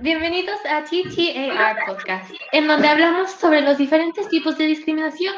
Bienvenidos 0.00 0.58
a 0.68 0.82
TTAR 0.82 1.86
Podcast, 1.86 2.32
en 2.50 2.66
donde 2.66 2.88
hablamos 2.88 3.30
sobre 3.30 3.60
los 3.60 3.78
diferentes 3.78 4.28
tipos 4.28 4.58
de 4.58 4.66
discriminación. 4.66 5.36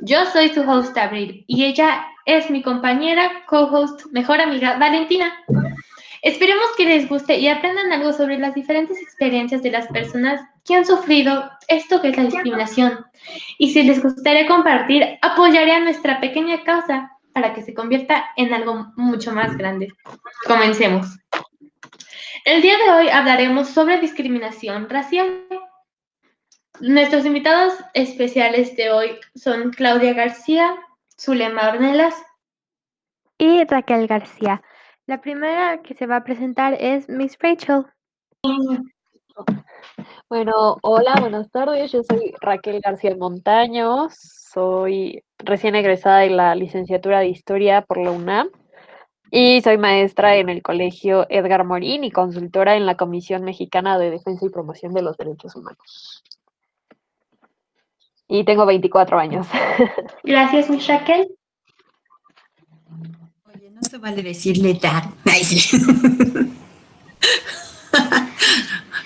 Yo 0.00 0.24
soy 0.32 0.48
su 0.48 0.62
host 0.62 0.96
Abril 0.96 1.44
y 1.46 1.66
ella 1.66 2.06
es 2.24 2.50
mi 2.50 2.62
compañera, 2.62 3.30
co-host, 3.46 4.06
mejor 4.12 4.40
amiga 4.40 4.78
Valentina. 4.78 5.34
Esperemos 6.22 6.64
que 6.78 6.86
les 6.86 7.06
guste 7.06 7.36
y 7.36 7.48
aprendan 7.48 7.92
algo 7.92 8.14
sobre 8.14 8.38
las 8.38 8.54
diferentes 8.54 8.98
experiencias 8.98 9.62
de 9.62 9.72
las 9.72 9.88
personas 9.88 10.40
que 10.64 10.76
han 10.76 10.86
sufrido 10.86 11.50
esto 11.68 12.00
que 12.00 12.08
es 12.08 12.16
la 12.16 12.24
discriminación. 12.24 13.04
Y 13.58 13.72
si 13.72 13.82
les 13.82 14.02
gustaría 14.02 14.46
compartir, 14.46 15.18
apoyaré 15.20 15.72
a 15.72 15.80
nuestra 15.80 16.18
pequeña 16.18 16.64
causa 16.64 17.10
para 17.34 17.52
que 17.52 17.60
se 17.60 17.74
convierta 17.74 18.24
en 18.36 18.54
algo 18.54 18.86
mucho 18.96 19.32
más 19.32 19.54
grande. 19.58 19.88
Comencemos. 20.46 21.18
El 22.46 22.62
día 22.62 22.74
de 22.78 22.90
hoy 22.90 23.08
hablaremos 23.08 23.68
sobre 23.68 24.00
discriminación 24.00 24.88
racial. 24.88 25.46
Nuestros 26.80 27.26
invitados 27.26 27.74
especiales 27.92 28.74
de 28.76 28.90
hoy 28.90 29.10
son 29.34 29.70
Claudia 29.70 30.14
García, 30.14 30.74
Zulema 31.20 31.68
Ornelas 31.68 32.14
y 33.36 33.64
Raquel 33.64 34.06
García. 34.06 34.62
La 35.06 35.20
primera 35.20 35.82
que 35.82 35.92
se 35.92 36.06
va 36.06 36.16
a 36.16 36.24
presentar 36.24 36.74
es 36.80 37.10
Miss 37.10 37.36
Rachel. 37.38 37.84
Bueno, 40.30 40.78
hola, 40.80 41.16
buenas 41.20 41.50
tardes. 41.50 41.92
Yo 41.92 42.02
soy 42.02 42.32
Raquel 42.40 42.80
García 42.80 43.14
Montaños. 43.16 44.14
Soy 44.14 45.22
recién 45.38 45.74
egresada 45.74 46.20
de 46.20 46.30
la 46.30 46.54
licenciatura 46.54 47.20
de 47.20 47.28
Historia 47.28 47.82
por 47.82 47.98
la 47.98 48.12
UNAM 48.12 48.48
y 49.30 49.60
soy 49.62 49.78
maestra 49.78 50.36
en 50.36 50.48
el 50.48 50.62
Colegio 50.62 51.26
Edgar 51.30 51.64
Morín 51.64 52.04
y 52.04 52.10
consultora 52.10 52.76
en 52.76 52.86
la 52.86 52.96
Comisión 52.96 53.42
Mexicana 53.44 53.98
de 53.98 54.10
Defensa 54.10 54.46
y 54.46 54.50
Promoción 54.50 54.92
de 54.92 55.02
los 55.02 55.16
Derechos 55.16 55.54
Humanos. 55.54 56.24
Y 58.28 58.44
tengo 58.44 58.66
24 58.66 59.18
años. 59.18 59.46
Gracias, 60.24 60.68
Raquel. 60.86 61.28
Oye, 63.52 63.70
no 63.70 63.82
se 63.82 63.98
vale 63.98 64.22
decirle 64.22 64.74
tal. 64.74 65.02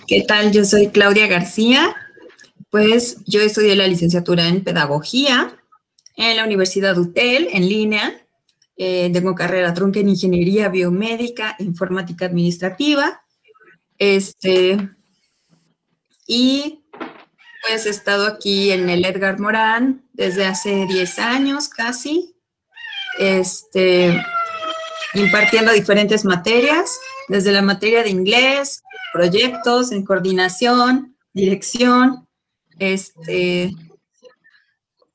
¿Qué 0.06 0.22
tal? 0.22 0.52
Yo 0.52 0.64
soy 0.64 0.88
Claudia 0.88 1.26
García. 1.26 1.96
Pues 2.70 3.18
yo 3.24 3.40
estudié 3.40 3.76
la 3.76 3.86
licenciatura 3.86 4.48
en 4.48 4.64
Pedagogía 4.64 5.56
en 6.16 6.36
la 6.36 6.44
Universidad 6.44 6.96
UTEL, 6.98 7.48
en 7.52 7.68
línea. 7.68 8.23
Eh, 8.76 9.10
tengo 9.12 9.34
carrera 9.34 9.72
trunca 9.72 10.00
en 10.00 10.08
Ingeniería 10.08 10.68
Biomédica, 10.68 11.56
Informática 11.58 12.26
Administrativa. 12.26 13.22
Este, 13.98 14.90
y 16.26 16.84
pues 17.66 17.86
he 17.86 17.90
estado 17.90 18.26
aquí 18.26 18.72
en 18.72 18.90
el 18.90 19.04
Edgar 19.04 19.38
Morán 19.38 20.04
desde 20.12 20.46
hace 20.46 20.86
10 20.86 21.18
años 21.18 21.68
casi, 21.68 22.34
este, 23.18 24.22
impartiendo 25.14 25.72
diferentes 25.72 26.24
materias, 26.24 26.98
desde 27.28 27.52
la 27.52 27.62
materia 27.62 28.02
de 28.02 28.10
inglés, 28.10 28.82
proyectos 29.12 29.92
en 29.92 30.04
coordinación, 30.04 31.16
dirección, 31.32 32.28
este, 32.78 33.72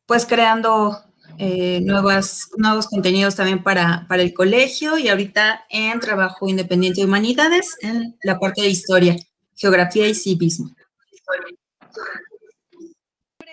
pues 0.05 0.25
creando 0.25 0.97
eh, 1.41 1.79
nuevas, 1.81 2.49
nuevos 2.57 2.87
contenidos 2.87 3.35
también 3.35 3.63
para, 3.63 4.05
para 4.09 4.21
el 4.21 4.33
colegio 4.33 4.97
y 4.97 5.07
ahorita 5.07 5.65
en 5.69 6.01
trabajo 6.01 6.49
independiente 6.49 6.99
de 6.99 7.07
humanidades 7.07 7.77
en 7.79 8.17
la 8.23 8.37
parte 8.37 8.61
de 8.61 8.67
historia, 8.67 9.15
geografía 9.55 10.05
y 10.09 10.15
civismo. 10.15 10.75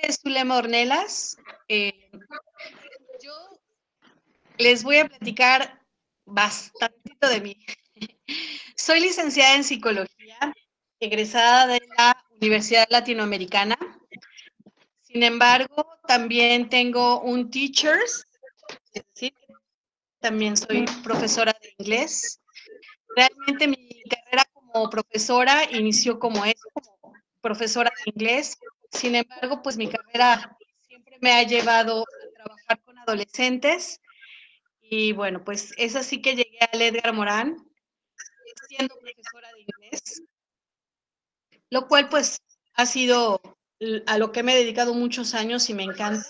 Es 0.02 0.18
Zulema 0.20 0.56
Ornelas. 0.56 1.36
Eh, 1.68 2.10
yo 3.22 3.32
les 4.58 4.82
voy 4.82 4.96
a 4.96 5.08
platicar 5.08 5.80
bastante 6.24 7.28
de 7.28 7.40
mí. 7.40 7.56
Soy 8.76 8.98
licenciada 8.98 9.54
en 9.54 9.62
psicología, 9.62 10.52
egresada 10.98 11.68
de 11.68 11.80
la 11.96 12.16
Universidad 12.40 12.88
Latinoamericana. 12.90 13.78
Sin 15.16 15.22
embargo, 15.22 15.98
también 16.06 16.68
tengo 16.68 17.22
un 17.22 17.50
teachers, 17.50 18.26
es 18.92 19.02
decir, 19.14 19.32
también 20.20 20.58
soy 20.58 20.84
profesora 21.02 21.56
de 21.58 21.74
inglés. 21.78 22.38
Realmente 23.16 23.66
mi 23.66 24.02
carrera 24.10 24.44
como 24.52 24.90
profesora 24.90 25.64
inició 25.72 26.18
como 26.18 26.44
eso, 26.44 26.68
profesora 27.40 27.90
de 28.04 28.12
inglés. 28.14 28.58
Sin 28.90 29.14
embargo, 29.14 29.62
pues 29.62 29.78
mi 29.78 29.88
carrera 29.88 30.54
siempre 30.86 31.16
me 31.22 31.32
ha 31.32 31.44
llevado 31.44 32.02
a 32.02 32.34
trabajar 32.34 32.82
con 32.84 32.98
adolescentes. 32.98 34.02
Y 34.82 35.12
bueno, 35.12 35.42
pues 35.42 35.72
es 35.78 35.96
así 35.96 36.20
que 36.20 36.36
llegué 36.36 36.58
al 36.70 36.82
Edgar 36.82 37.14
Morán, 37.14 37.56
siendo 38.68 38.94
profesora 38.98 39.50
de 39.54 39.62
inglés, 39.62 40.22
lo 41.70 41.88
cual 41.88 42.10
pues 42.10 42.42
ha 42.74 42.84
sido 42.84 43.40
a 44.06 44.18
lo 44.18 44.32
que 44.32 44.42
me 44.42 44.54
he 44.54 44.58
dedicado 44.58 44.94
muchos 44.94 45.34
años 45.34 45.68
y 45.70 45.74
me 45.74 45.84
encanta. 45.84 46.26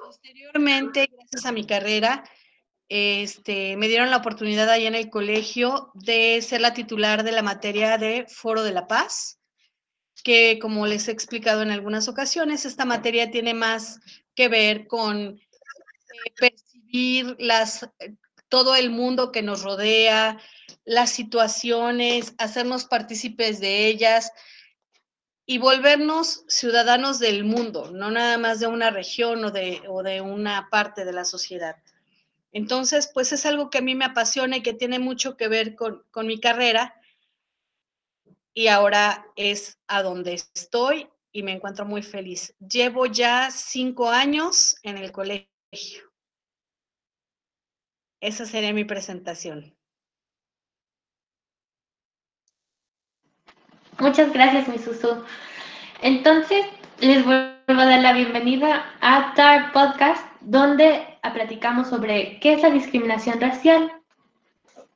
Posteriormente, 0.00 1.08
gracias 1.12 1.46
a 1.46 1.52
mi 1.52 1.66
carrera, 1.66 2.24
este, 2.88 3.76
me 3.76 3.88
dieron 3.88 4.10
la 4.10 4.16
oportunidad 4.16 4.68
ahí 4.68 4.86
en 4.86 4.94
el 4.94 5.10
colegio 5.10 5.90
de 5.94 6.42
ser 6.42 6.60
la 6.60 6.74
titular 6.74 7.22
de 7.22 7.32
la 7.32 7.42
materia 7.42 7.98
de 7.98 8.26
Foro 8.28 8.62
de 8.62 8.72
la 8.72 8.86
Paz, 8.86 9.38
que 10.24 10.58
como 10.60 10.86
les 10.86 11.08
he 11.08 11.12
explicado 11.12 11.62
en 11.62 11.70
algunas 11.70 12.08
ocasiones, 12.08 12.64
esta 12.64 12.84
materia 12.84 13.30
tiene 13.30 13.54
más 13.54 14.00
que 14.34 14.48
ver 14.48 14.86
con 14.86 15.38
eh, 15.38 16.32
percibir 16.36 17.36
las, 17.38 17.88
todo 18.48 18.74
el 18.74 18.90
mundo 18.90 19.30
que 19.30 19.42
nos 19.42 19.62
rodea, 19.62 20.40
las 20.84 21.10
situaciones, 21.10 22.34
hacernos 22.38 22.86
partícipes 22.86 23.60
de 23.60 23.86
ellas 23.86 24.32
y 25.50 25.58
volvernos 25.58 26.44
ciudadanos 26.46 27.18
del 27.18 27.42
mundo, 27.42 27.90
no 27.90 28.12
nada 28.12 28.38
más 28.38 28.60
de 28.60 28.68
una 28.68 28.90
región 28.90 29.44
o 29.44 29.50
de, 29.50 29.82
o 29.88 30.04
de 30.04 30.20
una 30.20 30.68
parte 30.70 31.04
de 31.04 31.12
la 31.12 31.24
sociedad. 31.24 31.74
Entonces, 32.52 33.10
pues 33.12 33.32
es 33.32 33.44
algo 33.44 33.68
que 33.68 33.78
a 33.78 33.80
mí 33.80 33.96
me 33.96 34.04
apasiona 34.04 34.58
y 34.58 34.62
que 34.62 34.74
tiene 34.74 35.00
mucho 35.00 35.36
que 35.36 35.48
ver 35.48 35.74
con, 35.74 36.04
con 36.12 36.28
mi 36.28 36.38
carrera 36.38 36.94
y 38.54 38.68
ahora 38.68 39.26
es 39.34 39.80
a 39.88 40.04
donde 40.04 40.34
estoy 40.34 41.08
y 41.32 41.42
me 41.42 41.50
encuentro 41.50 41.84
muy 41.84 42.04
feliz. 42.04 42.54
Llevo 42.60 43.06
ya 43.06 43.50
cinco 43.50 44.08
años 44.08 44.76
en 44.84 44.98
el 44.98 45.10
colegio. 45.10 45.48
Esa 48.20 48.46
sería 48.46 48.72
mi 48.72 48.84
presentación. 48.84 49.76
Muchas 54.00 54.32
gracias, 54.32 54.66
mi 54.66 54.78
Susu. 54.78 55.22
Entonces, 56.00 56.64
les 57.00 57.22
vuelvo 57.22 57.52
a 57.66 57.84
dar 57.84 58.00
la 58.00 58.14
bienvenida 58.14 58.86
a 59.02 59.34
TAR 59.34 59.72
Podcast, 59.72 60.24
donde 60.40 61.06
platicamos 61.34 61.88
sobre 61.88 62.40
qué 62.40 62.54
es 62.54 62.62
la 62.62 62.70
discriminación 62.70 63.38
racial. 63.40 63.92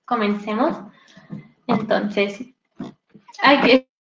Comencemos. 0.07 0.79
Entonces, 1.67 2.41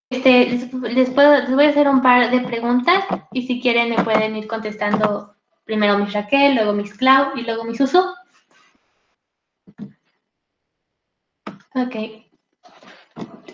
este, 0.08 0.46
les, 0.48 1.10
puedo, 1.10 1.38
les 1.40 1.54
voy 1.54 1.66
a 1.66 1.68
hacer 1.68 1.86
un 1.86 2.00
par 2.00 2.30
de 2.30 2.40
preguntas 2.40 3.04
y 3.32 3.46
si 3.46 3.60
quieren 3.60 3.90
me 3.90 4.02
pueden 4.02 4.36
ir 4.36 4.46
contestando 4.46 5.34
primero 5.64 5.98
Miss 5.98 6.14
Raquel, 6.14 6.54
luego 6.54 6.72
Miss 6.72 6.94
Clau 6.94 7.36
y 7.36 7.42
luego 7.42 7.64
Miss 7.64 7.76
Susu. 7.76 8.02
Ok. 11.74 12.23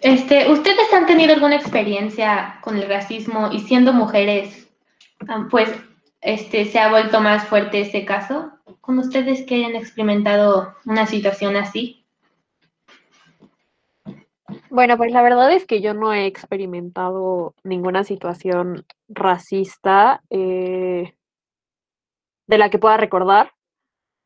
Este, 0.03 0.51
¿Ustedes 0.51 0.93
han 0.95 1.07
tenido 1.07 1.35
alguna 1.35 1.57
experiencia 1.57 2.59
con 2.63 2.77
el 2.77 2.89
racismo 2.89 3.51
y 3.53 3.61
siendo 3.61 3.93
mujeres, 3.93 4.71
pues, 5.51 5.71
este, 6.23 6.65
se 6.65 6.79
ha 6.79 6.91
vuelto 6.91 7.21
más 7.21 7.47
fuerte 7.47 7.81
este 7.81 8.07
caso? 8.07 8.51
¿Con 8.81 8.99
ustedes 8.99 9.45
que 9.45 9.57
hayan 9.57 9.77
experimentado 9.77 10.75
una 10.87 11.07
situación 11.07 11.57
así? 11.57 12.07
Bueno, 14.71 14.97
pues 14.97 15.13
la 15.13 15.23
verdad 15.23 15.53
es 15.53 15.67
que 15.67 15.83
yo 15.83 15.93
no 15.95 16.15
he 16.15 16.27
experimentado 16.27 17.55
ninguna 17.63 18.05
situación 18.05 18.87
racista 19.09 20.23
eh, 20.31 21.15
de 22.47 22.59
la 22.59 22.71
que 22.71 22.79
pueda 22.79 22.97
recordar, 22.97 23.53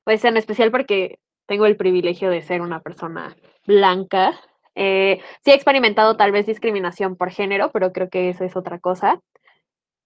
pues 0.04 0.24
en 0.24 0.36
especial 0.36 0.70
porque 0.70 1.18
tengo 1.46 1.66
el 1.66 1.76
privilegio 1.76 2.30
de 2.30 2.42
ser 2.42 2.62
una 2.62 2.80
persona 2.80 3.36
blanca 3.66 4.38
eh, 4.74 5.20
sí 5.44 5.50
he 5.50 5.54
experimentado 5.54 6.16
tal 6.16 6.32
vez 6.32 6.46
discriminación 6.46 7.16
por 7.16 7.30
género, 7.30 7.70
pero 7.72 7.92
creo 7.92 8.08
que 8.08 8.28
eso 8.28 8.44
es 8.44 8.56
otra 8.56 8.78
cosa. 8.78 9.20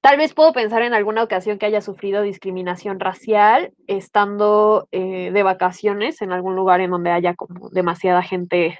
Tal 0.01 0.17
vez 0.17 0.33
puedo 0.33 0.53
pensar 0.53 0.83
en 0.83 0.95
alguna 0.95 1.25
ocasión 1.25 1.59
que 1.59 1.67
haya 1.67 1.81
sufrido 1.81 2.23
discriminación 2.23 3.01
racial 3.01 3.73
estando 3.89 4.89
eh, 4.93 5.31
de 5.33 5.43
vacaciones 5.43 6.23
en 6.23 6.33
algún 6.33 6.55
lugar 6.55 6.81
en 6.81 6.91
donde 6.91 7.11
haya 7.11 7.35
como 7.35 7.69
demasiada 7.71 8.23
gente 8.23 8.79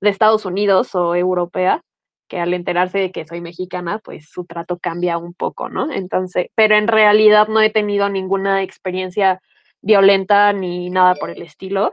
de 0.00 0.10
Estados 0.10 0.44
Unidos 0.46 0.94
o 0.94 1.14
europea. 1.16 1.82
que 2.28 2.40
al 2.40 2.54
enterarse 2.54 2.98
de 2.98 3.12
que 3.12 3.26
soy 3.26 3.40
mexicana, 3.42 3.98
pues 3.98 4.28
su 4.30 4.46
trato 4.46 4.78
cambia 4.78 5.18
un 5.18 5.34
poco, 5.34 5.68
¿no? 5.68 5.92
Entonces, 5.92 6.48
pero 6.54 6.76
en 6.76 6.88
realidad 6.88 7.48
no 7.48 7.60
he 7.60 7.70
tenido 7.70 8.08
ninguna 8.08 8.62
experiencia 8.62 9.40
violenta 9.82 10.52
ni 10.52 10.90
nada 10.90 11.14
por 11.16 11.30
el 11.30 11.42
estilo 11.42 11.92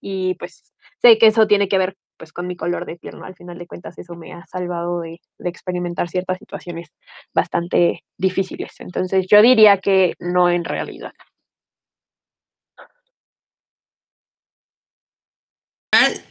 y 0.00 0.34
pues 0.36 0.72
sé 1.02 1.18
que 1.18 1.26
eso 1.28 1.46
tiene 1.46 1.68
que 1.68 1.78
ver 1.78 1.96
pues 2.16 2.32
con 2.32 2.46
mi 2.46 2.56
color 2.56 2.86
de 2.86 2.96
piel, 2.96 3.18
¿no? 3.18 3.24
Al 3.24 3.34
final 3.34 3.58
de 3.58 3.66
cuentas 3.66 3.98
eso 3.98 4.14
me 4.14 4.32
ha 4.32 4.46
salvado 4.46 5.00
de, 5.00 5.20
de 5.38 5.48
experimentar 5.48 6.08
ciertas 6.08 6.38
situaciones 6.38 6.88
bastante 7.34 8.04
difíciles. 8.16 8.74
Entonces 8.80 9.26
yo 9.28 9.42
diría 9.42 9.78
que 9.78 10.14
no 10.18 10.50
en 10.50 10.64
realidad. 10.64 11.12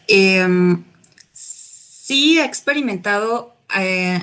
Em, 0.08 0.84
sí 1.34 2.40
he 2.40 2.46
experimentado, 2.46 3.56
eh, 3.80 4.20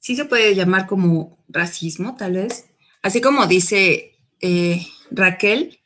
sí 0.00 0.16
se 0.16 0.24
puede 0.24 0.54
llamar 0.54 0.86
como 0.86 1.38
racismo, 1.48 2.16
tal 2.16 2.34
vez. 2.34 2.68
Así 3.02 3.20
como 3.20 3.46
dice 3.46 4.18
eh, 4.40 4.86
Raquel, 5.10 5.80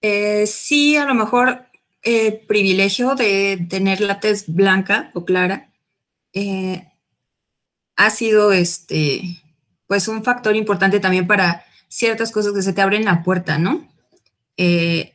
eh, 0.00 0.46
sí, 0.46 0.96
a 0.96 1.04
lo 1.04 1.14
mejor 1.14 1.66
eh, 2.04 2.44
privilegio 2.48 3.14
de 3.14 3.64
tener 3.70 4.00
la 4.00 4.18
tez 4.18 4.46
blanca 4.48 5.12
o 5.14 5.24
clara 5.24 5.70
eh, 6.32 6.88
ha 7.94 8.10
sido 8.10 8.50
este, 8.50 9.22
pues 9.86 10.08
un 10.08 10.24
factor 10.24 10.56
importante 10.56 10.98
también 10.98 11.28
para 11.28 11.64
ciertas 11.86 12.32
cosas 12.32 12.54
que 12.54 12.62
se 12.62 12.72
te 12.72 12.80
abren 12.80 13.04
la 13.04 13.22
puerta, 13.22 13.58
¿no? 13.58 13.88
Eh, 14.56 15.12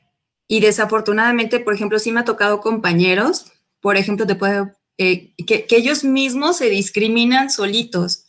y 0.48 0.62
desafortunadamente, 0.62 1.60
por 1.60 1.74
ejemplo, 1.74 2.00
sí 2.00 2.14
me 2.14 2.22
ha 2.22 2.26
tocado 2.26 2.62
compañeros, 2.62 3.52
por 3.82 3.98
ejemplo, 3.98 4.26
te 4.26 4.36
puedo, 4.36 4.72
que, 4.96 5.34
que 5.46 5.66
ellos 5.70 6.06
mismos 6.06 6.58
se 6.58 6.70
discriminan 6.70 7.50
solitos. 7.50 8.26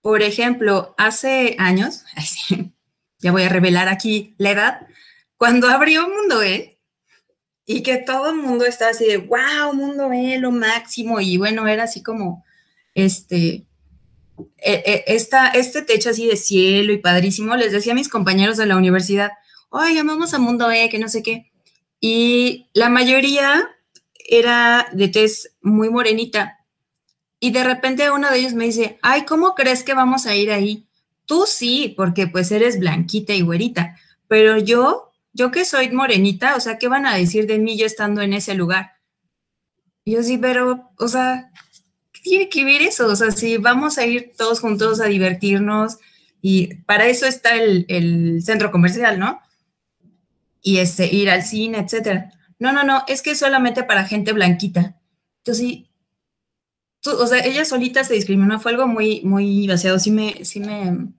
Por 0.00 0.22
ejemplo, 0.22 0.96
hace 0.98 1.54
años, 1.60 2.02
ya 3.20 3.30
voy 3.30 3.44
a 3.44 3.48
revelar 3.48 3.88
aquí 3.88 4.34
la 4.38 4.50
edad, 4.50 4.86
cuando 5.36 5.68
abrió 5.68 6.08
Mundo 6.08 6.42
E, 6.42 6.71
y 7.66 7.82
que 7.82 7.96
todo 7.98 8.30
el 8.30 8.36
mundo 8.36 8.64
estaba 8.64 8.90
así 8.90 9.06
de, 9.06 9.18
wow, 9.18 9.72
Mundo 9.74 10.12
E, 10.12 10.38
lo 10.38 10.50
máximo, 10.50 11.20
y 11.20 11.36
bueno, 11.36 11.66
era 11.68 11.84
así 11.84 12.02
como, 12.02 12.44
este, 12.94 13.64
e, 14.58 14.82
e, 14.84 15.04
esta, 15.06 15.48
este 15.48 15.82
techo 15.82 16.10
así 16.10 16.26
de 16.26 16.36
cielo 16.36 16.92
y 16.92 16.98
padrísimo, 16.98 17.56
les 17.56 17.72
decía 17.72 17.92
a 17.92 17.96
mis 17.96 18.08
compañeros 18.08 18.56
de 18.56 18.66
la 18.66 18.76
universidad, 18.76 19.30
oye, 19.70 20.02
vamos 20.02 20.34
a 20.34 20.38
Mundo 20.38 20.70
E, 20.70 20.88
que 20.88 20.98
no 20.98 21.08
sé 21.08 21.22
qué, 21.22 21.52
y 22.00 22.68
la 22.72 22.88
mayoría 22.88 23.68
era 24.28 24.88
de 24.92 25.08
tez 25.08 25.54
muy 25.60 25.88
morenita, 25.88 26.58
y 27.38 27.50
de 27.50 27.64
repente 27.64 28.10
uno 28.10 28.30
de 28.30 28.38
ellos 28.38 28.54
me 28.54 28.64
dice, 28.64 28.98
ay, 29.02 29.24
¿cómo 29.24 29.54
crees 29.54 29.82
que 29.84 29.94
vamos 29.94 30.26
a 30.26 30.34
ir 30.34 30.50
ahí? 30.50 30.86
Tú 31.26 31.44
sí, 31.46 31.94
porque 31.96 32.26
pues 32.26 32.52
eres 32.52 32.78
blanquita 32.78 33.34
y 33.34 33.42
güerita, 33.42 33.96
pero 34.28 34.58
yo 34.58 35.11
yo 35.32 35.50
que 35.50 35.64
soy 35.64 35.90
morenita, 35.90 36.56
o 36.56 36.60
sea, 36.60 36.78
¿qué 36.78 36.88
van 36.88 37.06
a 37.06 37.16
decir 37.16 37.46
de 37.46 37.58
mí 37.58 37.76
yo 37.76 37.86
estando 37.86 38.20
en 38.20 38.34
ese 38.34 38.54
lugar? 38.54 38.92
Y 40.04 40.12
yo 40.12 40.22
sí, 40.22 40.36
pero, 40.38 40.90
o 40.98 41.08
sea, 41.08 41.50
¿qué 42.12 42.20
tiene 42.22 42.48
que 42.48 42.64
ver 42.64 42.82
eso? 42.82 43.06
O 43.06 43.16
sea, 43.16 43.30
si 43.30 43.56
vamos 43.56 43.98
a 43.98 44.06
ir 44.06 44.32
todos 44.36 44.60
juntos 44.60 45.00
a 45.00 45.06
divertirnos 45.06 45.98
y 46.40 46.74
para 46.84 47.06
eso 47.06 47.26
está 47.26 47.56
el, 47.56 48.42
centro 48.42 48.70
comercial, 48.70 49.18
¿no? 49.18 49.40
Y 50.60 50.78
este, 50.78 51.06
ir 51.12 51.30
al 51.30 51.42
cine, 51.42 51.78
etcétera. 51.78 52.32
No, 52.58 52.72
no, 52.72 52.84
no, 52.84 53.04
es 53.08 53.22
que 53.22 53.32
es 53.32 53.38
solamente 53.38 53.84
para 53.84 54.04
gente 54.04 54.32
blanquita. 54.32 55.00
Entonces, 55.38 55.84
tú, 57.00 57.10
o 57.10 57.26
sea, 57.26 57.44
ella 57.44 57.64
solita 57.64 58.04
se 58.04 58.14
discriminó, 58.14 58.60
fue 58.60 58.72
algo 58.72 58.86
muy, 58.86 59.22
muy 59.22 59.66
vaciado, 59.66 59.98
sí 59.98 60.10
me, 60.10 60.44
sí 60.44 60.60
me 60.60 61.12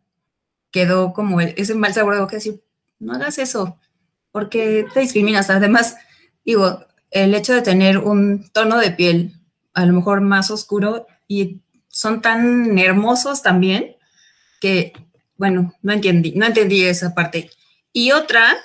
quedó 0.71 1.13
como 1.13 1.41
ese 1.41 1.75
mal 1.75 1.93
sabor 1.93 2.15
de 2.15 2.21
boca, 2.21 2.35
decir, 2.35 2.63
no 2.99 3.13
hagas 3.13 3.37
eso 3.37 3.79
porque 4.33 4.87
te 4.93 4.99
discriminas. 4.99 5.49
Además, 5.49 5.95
digo, 6.43 6.85
el 7.11 7.33
hecho 7.35 7.53
de 7.53 7.61
tener 7.61 7.99
un 7.99 8.49
tono 8.51 8.79
de 8.79 8.91
piel 8.91 9.39
a 9.73 9.85
lo 9.85 9.93
mejor 9.93 10.19
más 10.19 10.51
oscuro 10.51 11.07
y 11.27 11.61
son 11.87 12.21
tan 12.21 12.77
hermosos 12.77 13.43
también 13.43 13.95
que, 14.59 14.93
bueno, 15.37 15.73
no 15.83 15.93
entendí, 15.93 16.33
no 16.35 16.47
entendí 16.47 16.83
esa 16.83 17.13
parte. 17.13 17.51
Y 17.93 18.11
otra, 18.11 18.55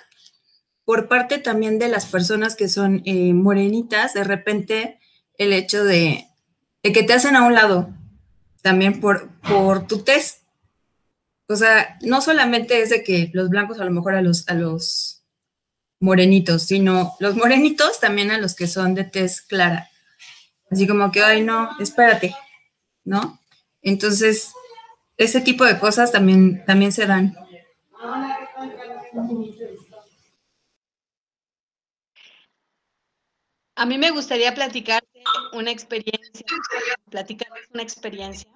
por 0.85 1.07
parte 1.07 1.39
también 1.39 1.79
de 1.79 1.89
las 1.89 2.07
personas 2.07 2.57
que 2.57 2.69
son 2.69 3.03
eh, 3.05 3.35
morenitas, 3.35 4.15
de 4.15 4.25
repente 4.25 4.99
el 5.37 5.53
hecho 5.53 5.85
de, 5.85 6.25
de, 6.83 6.93
que 6.93 7.03
te 7.03 7.13
hacen 7.13 7.37
a 7.37 7.43
un 7.43 7.55
lado, 7.55 7.91
también 8.63 9.01
por, 9.01 9.29
por 9.41 9.87
tu 9.87 9.99
test. 9.99 10.45
O 11.47 11.57
sea, 11.57 11.99
no 12.01 12.23
solamente 12.23 12.81
es 12.81 12.89
de 12.89 13.03
que 13.03 13.31
los 13.35 13.51
blancos 13.51 13.81
a 13.81 13.85
lo 13.85 13.91
mejor 13.91 14.15
a 14.15 14.23
los, 14.23 14.49
a 14.49 14.55
los 14.55 15.18
morenitos, 16.01 16.65
sino 16.65 17.17
los 17.19 17.37
morenitos 17.37 18.01
también 18.01 18.31
a 18.31 18.39
los 18.39 18.55
que 18.55 18.67
son 18.67 18.95
de 18.95 19.05
tez 19.05 19.41
clara. 19.43 19.91
Así 20.71 20.87
como 20.87 21.11
que, 21.11 21.23
ay, 21.23 21.43
no, 21.43 21.71
espérate, 21.81 22.35
¿no? 23.05 23.41
Entonces, 23.83 24.53
ese 25.17 25.41
tipo 25.41 25.65
de 25.65 25.79
cosas 25.79 26.13
también, 26.13 26.65
también 26.65 26.93
se 26.93 27.07
dan. 27.07 27.35
A 33.75 33.87
mí 33.87 33.97
me 33.97 34.11
gustaría 34.11 34.55
platicar 34.55 35.03
una 35.53 35.71
experiencia, 35.71 36.47
platicarles 37.11 37.69
una 37.73 37.83
experiencia. 37.83 38.51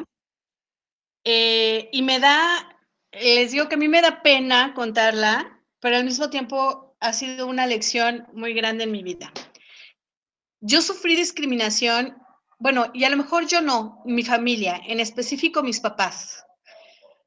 Eh, 1.25 1.89
y 1.93 2.03
me 2.03 2.19
da, 2.19 2.77
les 3.13 3.53
digo 3.53 3.69
que 3.69 3.77
a 3.77 3.79
mí 3.79 3.89
me 3.89 4.03
da 4.03 4.23
pena 4.23 4.75
contarla, 4.75 5.61
pero 5.81 5.97
al 5.97 6.05
mismo 6.05 6.29
tiempo 6.29 6.92
ha 7.03 7.13
sido 7.13 7.47
una 7.47 7.67
lección 7.67 8.27
muy 8.33 8.55
grande 8.55 8.85
en 8.85 8.93
mi 8.93 9.03
vida. 9.03 9.33
Yo 10.61 10.81
sufrí 10.81 11.17
discriminación, 11.17 12.17
bueno, 12.59 12.87
y 12.95 13.03
a 13.05 13.11
lo 13.11 13.17
mejor 13.17 13.47
yo 13.49 13.61
no, 13.61 14.01
mi 14.05 14.23
familia, 14.23 14.81
en 14.87 15.01
específico 15.01 15.65
mis 15.65 15.81
papás. 15.81 16.45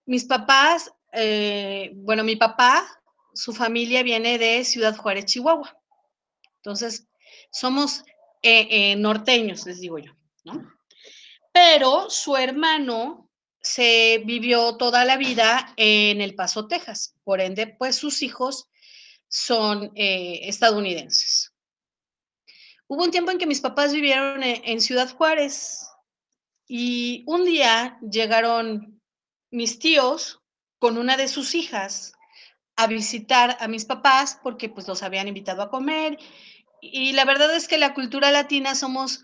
Mis 0.05 0.23
papás, 0.23 0.91
eh, 1.11 1.91
bueno, 1.95 2.23
mi 2.23 2.37
papá, 2.37 2.87
su 3.33 3.53
familia 3.53 4.01
viene 4.01 4.37
de 4.37 4.63
Ciudad 4.63 4.95
Juárez, 4.95 5.25
Chihuahua. 5.25 5.77
Entonces, 6.57 7.07
somos 7.51 8.05
eh, 8.41 8.67
eh, 8.71 8.95
norteños, 8.95 9.65
les 9.65 9.81
digo 9.81 9.99
yo, 9.99 10.13
¿no? 10.45 10.71
Pero 11.51 12.09
su 12.09 12.37
hermano 12.37 13.29
se 13.61 14.21
vivió 14.25 14.77
toda 14.77 15.03
la 15.03 15.17
vida 15.17 15.73
en 15.75 16.21
El 16.21 16.35
Paso, 16.35 16.67
Texas. 16.67 17.15
Por 17.25 17.41
ende, 17.41 17.67
pues 17.67 17.97
sus 17.97 18.21
hijos 18.21 18.69
son 19.27 19.91
eh, 19.95 20.41
estadounidenses. 20.43 21.53
Hubo 22.87 23.03
un 23.03 23.11
tiempo 23.11 23.31
en 23.31 23.37
que 23.37 23.47
mis 23.47 23.61
papás 23.61 23.93
vivieron 23.93 24.43
en, 24.43 24.61
en 24.63 24.81
Ciudad 24.81 25.13
Juárez 25.15 25.87
y 26.67 27.23
un 27.27 27.45
día 27.45 27.99
llegaron 28.01 29.01
mis 29.51 29.79
tíos 29.79 30.41
con 30.79 30.97
una 30.97 31.17
de 31.17 31.27
sus 31.27 31.55
hijas 31.55 32.13
a 32.75 32.87
visitar 32.87 33.57
a 33.59 33.67
mis 33.67 33.85
papás 33.85 34.39
porque 34.43 34.69
pues 34.69 34.87
los 34.87 35.01
habían 35.01 35.27
invitado 35.27 35.61
a 35.61 35.69
comer 35.69 36.19
y 36.81 37.13
la 37.13 37.25
verdad 37.25 37.55
es 37.55 37.67
que 37.67 37.77
la 37.77 37.93
cultura 37.93 38.31
latina 38.31 38.75
somos 38.75 39.23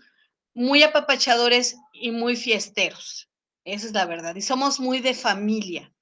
muy 0.54 0.82
apapachadores 0.82 1.76
y 1.92 2.10
muy 2.10 2.36
fiesteros. 2.36 3.28
Esa 3.64 3.86
es 3.86 3.92
la 3.92 4.06
verdad. 4.06 4.34
Y 4.34 4.42
somos 4.42 4.80
muy 4.80 5.00
de 5.00 5.14
familia. 5.14 5.92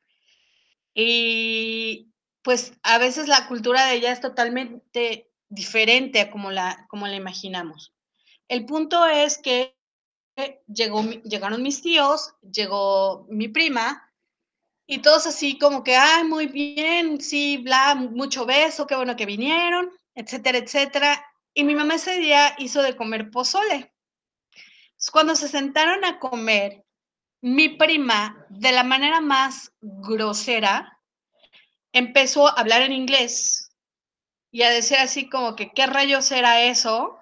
Y 0.95 2.10
pues 2.43 2.73
a 2.83 2.99
veces 2.99 3.29
la 3.29 3.47
cultura 3.47 3.87
de 3.87 3.95
ella 3.95 4.13
es 4.13 4.21
totalmente 4.21 5.31
diferente 5.49 6.21
a 6.21 6.31
como 6.31 6.51
la, 6.51 6.87
como 6.89 7.07
la 7.07 7.17
imaginamos. 7.17 7.93
El 8.49 8.65
punto 8.67 9.07
es 9.07 9.39
que 9.39 9.77
llegaron 10.67 11.63
mis 11.63 11.83
tíos, 11.83 12.35
llegó 12.43 13.27
mi 13.29 13.49
prima, 13.49 14.11
y 14.91 14.99
todos 15.03 15.25
así 15.29 15.57
como 15.57 15.85
que, 15.85 15.95
ay, 15.95 16.25
muy 16.25 16.49
bien, 16.49 17.21
sí, 17.21 17.59
bla, 17.59 17.95
mucho 17.95 18.45
beso, 18.45 18.89
qué 18.89 18.97
bueno 18.97 19.15
que 19.15 19.25
vinieron, 19.25 19.89
etcétera, 20.17 20.59
etcétera. 20.59 21.25
Y 21.55 21.63
mi 21.63 21.77
mamá 21.77 21.95
ese 21.95 22.19
día 22.19 22.57
hizo 22.59 22.83
de 22.83 22.97
comer 22.97 23.31
pozole. 23.31 23.95
Cuando 25.13 25.37
se 25.37 25.47
sentaron 25.47 26.05
a 26.05 26.19
comer, 26.19 26.85
mi 27.41 27.69
prima, 27.69 28.45
de 28.49 28.73
la 28.73 28.83
manera 28.83 29.21
más 29.21 29.73
grosera, 29.81 31.00
empezó 31.93 32.49
a 32.49 32.53
hablar 32.53 32.83
en 32.83 32.93
inglés 32.93 33.73
y 34.51 34.63
a 34.63 34.71
decir 34.71 34.99
así 34.99 35.29
como 35.29 35.57
que 35.57 35.73
qué 35.73 35.87
rayos 35.87 36.31
era 36.33 36.63
eso, 36.63 37.19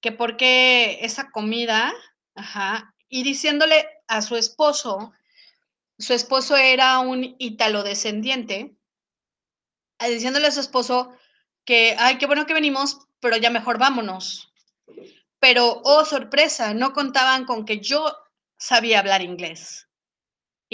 que 0.00 0.12
por 0.12 0.36
qué 0.36 0.98
esa 1.02 1.30
comida, 1.30 1.92
y 3.08 3.22
diciéndole 3.22 3.86
a 4.06 4.22
su 4.22 4.36
esposo, 4.36 5.12
su 5.98 6.12
esposo 6.12 6.56
era 6.56 6.98
un 6.98 7.36
descendiente, 7.82 8.76
diciéndole 10.00 10.48
a 10.48 10.52
su 10.52 10.60
esposo 10.60 11.16
que, 11.64 11.96
ay, 11.98 12.18
qué 12.18 12.26
bueno 12.26 12.46
que 12.46 12.54
venimos, 12.54 12.98
pero 13.20 13.36
ya 13.36 13.50
mejor 13.50 13.78
vámonos. 13.78 14.52
pero, 15.38 15.82
oh 15.84 16.06
sorpresa, 16.06 16.72
no 16.72 16.94
contaban 16.94 17.44
con 17.44 17.66
que 17.66 17.78
yo 17.78 18.16
sabía 18.56 19.00
hablar 19.00 19.20
inglés. 19.20 19.83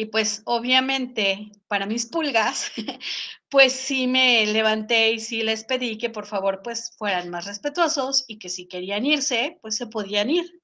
Y 0.01 0.07
pues 0.07 0.41
obviamente 0.47 1.53
para 1.69 1.85
mis 1.85 2.07
pulgas, 2.07 2.73
pues 3.51 3.75
sí 3.75 4.07
me 4.07 4.47
levanté 4.47 5.13
y 5.13 5.21
sí 5.21 5.43
les 5.43 5.65
pedí 5.65 5.99
que 5.99 6.09
por 6.09 6.25
favor 6.25 6.63
pues 6.65 6.97
fueran 6.97 7.29
más 7.29 7.45
respetuosos 7.45 8.25
y 8.27 8.39
que 8.39 8.49
si 8.49 8.67
querían 8.67 9.05
irse, 9.05 9.59
pues 9.61 9.77
se 9.77 9.89
podían 9.89 10.31
ir. 10.31 10.63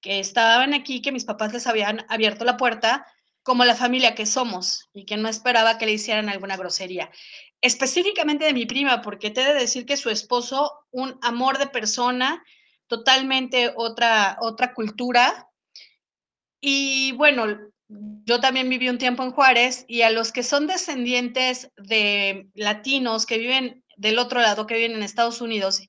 Que 0.00 0.20
estaban 0.20 0.72
aquí, 0.72 1.02
que 1.02 1.10
mis 1.10 1.24
papás 1.24 1.52
les 1.52 1.66
habían 1.66 2.06
abierto 2.08 2.44
la 2.44 2.56
puerta 2.56 3.04
como 3.42 3.64
la 3.64 3.74
familia 3.74 4.14
que 4.14 4.24
somos 4.24 4.88
y 4.92 5.04
que 5.04 5.16
no 5.16 5.28
esperaba 5.28 5.76
que 5.76 5.86
le 5.86 5.94
hicieran 5.94 6.28
alguna 6.28 6.56
grosería. 6.56 7.10
Específicamente 7.60 8.44
de 8.44 8.54
mi 8.54 8.66
prima, 8.66 9.02
porque 9.02 9.32
te 9.32 9.40
he 9.40 9.46
de 9.46 9.54
decir 9.54 9.84
que 9.84 9.96
su 9.96 10.10
esposo, 10.10 10.86
un 10.92 11.18
amor 11.22 11.58
de 11.58 11.66
persona, 11.66 12.40
totalmente 12.86 13.72
otra, 13.74 14.36
otra 14.40 14.74
cultura. 14.74 15.48
Y 16.60 17.10
bueno, 17.12 17.72
yo 18.24 18.40
también 18.40 18.68
viví 18.68 18.88
un 18.88 18.98
tiempo 18.98 19.22
en 19.22 19.32
Juárez 19.32 19.84
y 19.88 20.02
a 20.02 20.10
los 20.10 20.30
que 20.32 20.42
son 20.42 20.66
descendientes 20.66 21.70
de 21.76 22.48
latinos 22.54 23.26
que 23.26 23.38
viven 23.38 23.84
del 23.96 24.18
otro 24.18 24.40
lado, 24.40 24.66
que 24.66 24.74
viven 24.74 24.92
en 24.92 25.02
Estados 25.02 25.40
Unidos, 25.40 25.82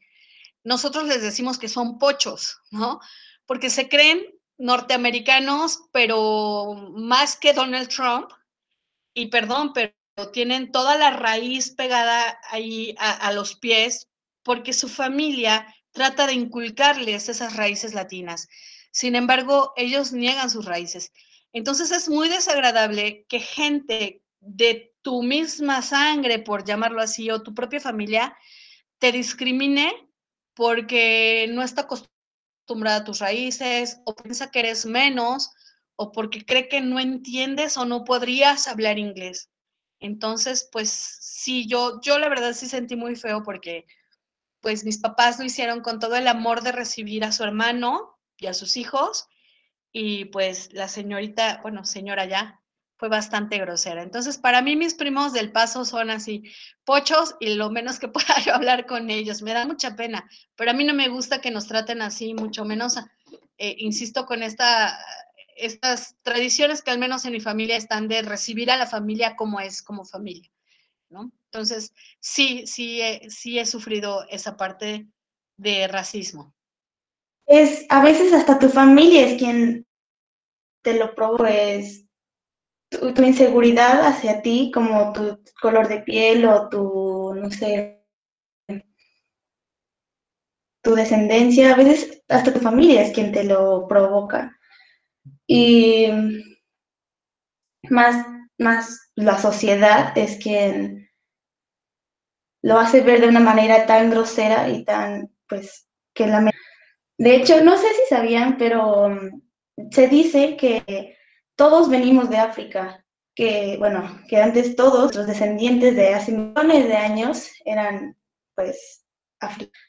nosotros 0.64 1.08
les 1.08 1.22
decimos 1.22 1.58
que 1.58 1.70
son 1.70 2.00
pochos, 2.00 2.60
¿no? 2.72 3.00
Porque 3.46 3.70
se 3.70 3.90
creen 3.90 4.26
norteamericanos, 4.58 5.84
pero 5.92 6.92
más 6.96 7.36
que 7.36 7.54
Donald 7.54 7.90
Trump, 7.90 8.30
y 9.14 9.28
perdón, 9.28 9.74
pero 9.74 9.94
tienen 10.32 10.72
toda 10.72 10.96
la 10.98 11.12
raíz 11.12 11.72
pegada 11.72 12.40
ahí 12.50 12.96
a, 13.00 13.12
a 13.12 13.34
los 13.34 13.56
pies, 13.56 14.08
porque 14.44 14.74
su 14.74 14.88
familia 14.88 15.68
trata 15.92 16.28
de 16.28 16.34
inculcarles 16.34 17.30
esas 17.30 17.56
raíces 17.56 17.94
latinas. 17.94 18.48
Sin 18.92 19.16
embargo, 19.16 19.74
ellos 19.76 20.12
niegan 20.12 20.50
sus 20.50 20.66
raíces. 20.66 21.12
Entonces 21.54 21.92
es 21.92 22.10
muy 22.10 22.30
desagradable 22.30 23.26
que 23.28 23.40
gente 23.40 24.24
de 24.40 24.94
tu 25.02 25.24
misma 25.24 25.82
sangre, 25.82 26.40
por 26.40 26.64
llamarlo 26.64 27.02
así, 27.02 27.30
o 27.30 27.42
tu 27.44 27.54
propia 27.54 27.80
familia, 27.80 28.36
te 29.00 29.12
discrimine 29.12 29.92
porque 30.54 31.48
no 31.50 31.64
está 31.64 31.82
acostumbrada 31.82 32.98
a 32.98 33.04
tus 33.04 33.20
raíces, 33.20 34.00
o 34.06 34.16
piensa 34.16 34.52
que 34.52 34.60
eres 34.60 34.86
menos, 34.86 35.52
o 35.96 36.12
porque 36.12 36.46
cree 36.46 36.68
que 36.68 36.82
no 36.82 37.00
entiendes 37.00 37.78
o 37.78 37.86
no 37.86 38.04
podrías 38.04 38.68
hablar 38.68 38.98
inglés. 39.00 39.50
Entonces, 40.00 40.68
pues 40.72 40.90
sí, 40.90 41.68
yo, 41.68 42.00
yo 42.02 42.18
la 42.18 42.30
verdad 42.30 42.54
sí 42.54 42.68
sentí 42.68 42.96
muy 42.96 43.16
feo 43.16 43.44
porque 43.44 43.86
pues 44.62 44.84
mis 44.84 45.00
papás 45.00 45.40
lo 45.40 45.46
hicieron 45.46 45.82
con 45.82 46.00
todo 46.00 46.16
el 46.16 46.28
amor 46.28 46.62
de 46.62 46.72
recibir 46.72 47.24
a 47.24 47.32
su 47.32 47.44
hermano 47.44 48.20
y 48.38 48.48
a 48.48 48.54
sus 48.54 48.78
hijos, 48.78 49.28
y 49.94 50.26
pues 50.26 50.74
la 50.74 50.88
señorita, 50.88 51.60
bueno, 51.62 51.84
señora 51.86 52.26
ya, 52.26 52.62
fue 52.96 53.10
bastante 53.10 53.58
grosera. 53.58 54.04
Entonces, 54.04 54.38
para 54.38 54.62
mí 54.62 54.76
mis 54.76 54.94
primos 54.94 55.34
del 55.34 55.52
paso 55.52 55.86
son 55.86 56.12
así, 56.12 56.44
pochos 56.84 57.36
y 57.40 57.56
lo 57.56 57.72
menos 57.72 58.00
que 58.00 58.08
pueda 58.10 58.40
yo 58.46 58.54
hablar 58.54 58.86
con 58.86 59.10
ellos. 59.10 59.42
Me 59.42 59.54
da 59.54 59.66
mucha 59.66 59.96
pena, 59.96 60.30
pero 60.56 60.72
a 60.72 60.74
mí 60.74 60.84
no 60.84 60.94
me 60.94 61.10
gusta 61.10 61.42
que 61.42 61.52
nos 61.52 61.68
traten 61.68 62.02
así, 62.02 62.34
mucho 62.34 62.64
menos, 62.64 62.98
eh, 63.58 63.76
insisto, 63.80 64.26
con 64.26 64.44
esta, 64.44 64.98
estas 65.58 66.16
tradiciones 66.22 66.82
que 66.82 66.92
al 66.92 67.00
menos 67.00 67.26
en 67.26 67.34
mi 67.34 67.40
familia 67.40 67.76
están 67.76 68.08
de 68.08 68.22
recibir 68.22 68.72
a 68.72 68.78
la 68.78 68.88
familia 68.88 69.36
como 69.36 69.60
es, 69.60 69.82
como 69.82 70.06
familia, 70.06 70.50
¿no? 71.10 71.32
Entonces, 71.46 71.94
sí, 72.20 72.66
sí, 72.68 73.02
sí 73.30 73.60
he 73.60 73.66
sufrido 73.66 74.26
esa 74.30 74.58
parte 74.58 75.08
de 75.58 75.88
racismo 75.88 76.54
es 77.48 77.86
a 77.90 78.04
veces 78.04 78.34
hasta 78.34 78.60
tu 78.60 78.70
familia 78.70 79.28
es 79.28 79.38
quien 79.38 79.86
te 80.84 80.98
lo 80.98 81.14
provoca, 81.16 81.50
es 81.50 82.06
tu, 82.90 83.24
inseguridad 83.24 84.06
hacia 84.06 84.42
ti, 84.42 84.72
como 84.74 85.14
tu 85.14 85.42
color 85.62 85.88
de 85.88 86.02
piel 86.02 86.46
o 86.46 86.70
tu, 86.70 87.34
no 87.36 87.50
sé, 87.52 88.04
tu 90.84 90.96
descendencia, 90.96 91.74
a 91.74 91.78
veces 91.78 92.24
hasta 92.28 92.54
tu 92.54 92.60
familia 92.60 93.04
es 93.04 93.14
quien 93.14 93.32
te 93.32 93.44
lo 93.44 93.88
provoca. 93.88 94.58
Y 95.48 96.08
más, 97.90 98.26
más 98.58 99.12
la 99.16 99.38
sociedad 99.38 100.18
es 100.18 100.38
quien 100.38 101.10
lo 102.64 102.78
hace 102.78 103.02
ver 103.02 103.22
de 103.22 103.28
una 103.28 103.40
manera 103.40 103.86
tan 103.86 104.10
grosera 104.12 104.70
y 104.70 104.84
tan, 104.84 105.34
pues, 105.48 105.88
que 106.14 106.28
la 106.28 106.52
de 107.22 107.36
hecho, 107.36 107.64
no 107.64 107.78
sé 107.78 107.86
si 107.94 108.10
sabían, 108.10 108.58
pero 108.58 109.10
mm, 109.10 109.92
se 109.92 110.08
dice 110.08 110.58
que 110.58 111.16
todos 111.56 111.88
venimos 111.88 112.32
de 112.32 112.38
África, 112.38 113.06
que 113.36 113.76
bueno, 113.78 114.20
que 114.28 114.38
antes 114.38 114.76
todos 114.76 115.14
los 115.14 115.28
descendientes 115.28 115.96
de 115.96 116.16
hace 116.16 116.32
millones 116.32 116.88
de 116.88 116.96
años 116.96 117.52
eran 117.64 118.18
pues 118.56 119.06
africanos. 119.40 119.88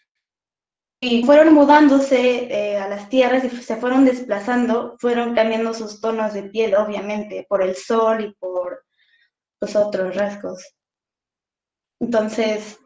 Y 1.00 1.24
fueron 1.24 1.54
mudándose 1.54 2.52
eh, 2.52 2.76
a 2.76 2.86
las 2.86 3.08
tierras 3.08 3.44
y 3.44 3.48
se 3.48 3.76
fueron 3.76 4.04
desplazando, 4.04 4.98
fueron 4.98 5.34
cambiando 5.34 5.72
sus 5.72 6.02
tonos 6.02 6.34
de 6.34 6.42
piel, 6.42 6.74
obviamente, 6.74 7.46
por 7.48 7.62
el 7.62 7.74
sol 7.76 8.26
y 8.26 8.34
por 8.34 8.84
los 9.58 9.74
otros 9.74 10.14
rasgos. 10.16 10.76
Entonces, 11.98 12.78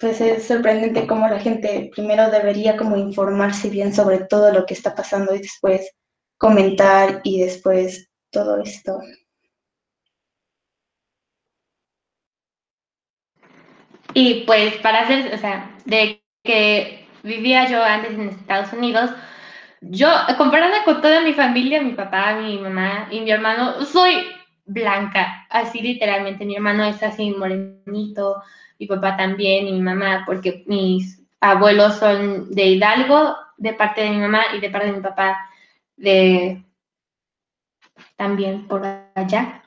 pues 0.00 0.20
es 0.22 0.46
sorprendente 0.46 1.06
cómo 1.06 1.28
la 1.28 1.38
gente 1.38 1.90
primero 1.94 2.30
debería 2.30 2.76
como 2.76 2.96
informarse 2.96 3.68
bien 3.68 3.94
sobre 3.94 4.20
todo 4.20 4.52
lo 4.52 4.64
que 4.64 4.74
está 4.74 4.94
pasando 4.94 5.34
y 5.34 5.40
después 5.40 5.92
comentar 6.38 7.20
y 7.22 7.42
después 7.42 8.08
todo 8.30 8.62
esto. 8.62 8.98
Y 14.14 14.44
pues 14.46 14.74
para 14.78 15.02
hacer, 15.02 15.34
o 15.34 15.38
sea, 15.38 15.76
de 15.84 16.22
que 16.42 17.06
vivía 17.22 17.68
yo 17.68 17.82
antes 17.82 18.12
en 18.12 18.30
Estados 18.30 18.72
Unidos, 18.72 19.10
yo, 19.82 20.08
comparada 20.36 20.82
con 20.84 21.00
toda 21.00 21.20
mi 21.20 21.34
familia, 21.34 21.82
mi 21.82 21.92
papá, 21.92 22.34
mi 22.34 22.58
mamá 22.58 23.08
y 23.10 23.20
mi 23.20 23.30
hermano, 23.30 23.84
soy 23.84 24.26
blanca, 24.64 25.46
así 25.50 25.80
literalmente. 25.80 26.44
Mi 26.44 26.56
hermano 26.56 26.84
es 26.84 27.02
así 27.02 27.30
morenito, 27.30 28.42
mi 28.80 28.86
papá 28.86 29.16
también 29.16 29.68
y 29.68 29.72
mi 29.72 29.80
mamá, 29.80 30.24
porque 30.26 30.64
mis 30.66 31.22
abuelos 31.40 31.96
son 31.96 32.50
de 32.50 32.64
Hidalgo, 32.64 33.36
de 33.58 33.74
parte 33.74 34.00
de 34.00 34.10
mi 34.10 34.18
mamá 34.18 34.42
y 34.56 34.60
de 34.60 34.70
parte 34.70 34.86
de 34.86 34.92
mi 34.94 35.02
papá, 35.02 35.38
de 35.96 36.64
también 38.16 38.66
por 38.66 38.82
allá. 39.14 39.62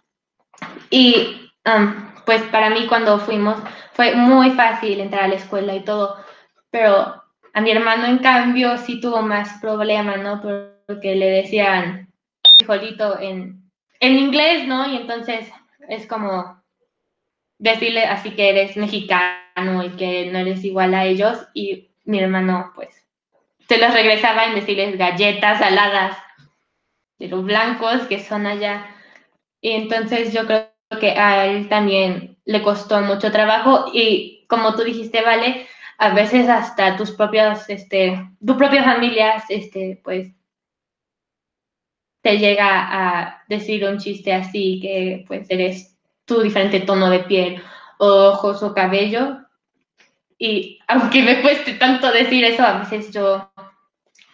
Y 0.89 1.51
um, 1.65 1.93
pues 2.25 2.41
para 2.43 2.72
mí 2.72 2.88
cuando 2.88 3.20
fuimos 3.20 3.58
fue 3.93 4.15
muy 4.15 4.51
fácil 4.51 5.00
entrar 5.00 5.25
a 5.25 5.27
la 5.27 5.36
escuela 5.36 5.75
y 5.75 5.84
todo, 5.84 6.17
pero 6.72 7.22
a 7.53 7.62
mi 7.62 7.70
hermano 7.70 8.05
en 8.05 8.17
cambio 8.17 8.77
sí 8.79 9.00
tuvo 9.00 9.22
más 9.22 9.60
problemas, 9.62 10.20
¿no? 10.22 10.41
Porque 10.41 11.15
le 11.15 11.27
decían 11.27 12.12
frijolito 12.58 13.20
en, 13.20 13.70
en 14.00 14.15
inglés, 14.17 14.67
¿no? 14.67 14.88
Y 14.88 14.96
entonces 14.96 15.51
es 15.88 16.08
como, 16.08 16.62
decirle 17.57 18.03
así 18.05 18.31
que 18.31 18.50
eres 18.50 18.77
mexicano 18.77 19.83
y 19.83 19.89
que 19.91 20.29
no 20.31 20.39
eres 20.39 20.63
igual 20.63 20.93
a 20.93 21.05
ellos 21.05 21.38
y 21.53 21.91
mi 22.05 22.19
hermano 22.19 22.72
pues 22.75 23.03
se 23.67 23.77
los 23.77 23.93
regresaba 23.93 24.45
en 24.45 24.55
decirles 24.55 24.98
galletas 24.98 25.60
saladas 25.60 26.17
de 27.17 27.27
los 27.27 27.43
blancos 27.43 28.01
que 28.07 28.19
son 28.19 28.45
allá. 28.45 28.86
Y 29.62 29.72
entonces 29.72 30.33
yo 30.33 30.45
creo 30.45 30.69
que 31.00 31.12
a 31.12 31.45
él 31.48 31.69
también 31.69 32.38
le 32.45 32.62
costó 32.62 33.01
mucho 33.01 33.31
trabajo 33.31 33.86
y 33.93 34.45
como 34.48 34.75
tú 34.75 34.83
dijiste 34.83 35.22
vale 35.22 35.65
a 35.98 36.13
veces 36.13 36.50
hasta 36.50 36.98
tus 36.98 37.12
propias 37.12 37.69
este 37.69 38.29
tu 38.45 38.57
propia 38.57 38.83
familia 38.83 39.43
este 39.48 40.01
pues 40.03 40.29
te 42.22 42.38
llega 42.38 42.67
a 42.67 43.43
decir 43.48 43.86
un 43.86 43.98
chiste 43.98 44.33
así 44.33 44.79
que 44.81 45.24
pues 45.27 45.50
eres 45.50 45.93
tu 46.25 46.42
diferente 46.42 46.82
tono 46.82 47.10
de 47.10 47.20
piel, 47.20 47.62
ojos 47.98 48.63
o 48.63 48.74
cabello. 48.74 49.39
Y 50.38 50.80
aunque 50.88 51.22
me 51.22 51.42
cueste 51.42 51.74
tanto 51.74 52.12
decir 52.12 52.44
eso, 52.44 52.63
a 52.63 52.80
veces 52.80 53.12
yo 53.12 53.51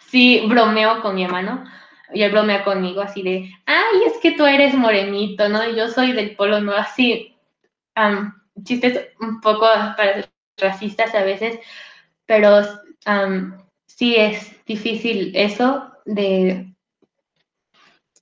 sí 0.08 0.44
bromeo 0.48 1.02
con 1.02 1.14
mi 1.14 1.24
hermano 1.24 1.64
y 2.12 2.22
él 2.22 2.32
bromea 2.32 2.64
conmigo 2.64 3.00
así 3.00 3.22
de, 3.22 3.50
ay, 3.66 4.02
es 4.06 4.18
que 4.18 4.32
tú 4.32 4.44
eres 4.44 4.74
morenito, 4.74 5.48
¿no? 5.48 5.68
Y 5.68 5.76
yo 5.76 5.88
soy 5.88 6.12
del 6.12 6.34
polo, 6.34 6.60
¿no? 6.60 6.72
Así, 6.72 7.36
chistes 8.64 9.08
un 9.20 9.40
poco 9.40 9.66
para 9.96 10.28
racistas 10.58 11.14
a 11.14 11.22
veces, 11.22 11.58
pero 12.26 12.62
sí 13.86 14.16
es 14.16 14.64
difícil 14.64 15.32
eso 15.34 15.92
de, 16.04 16.72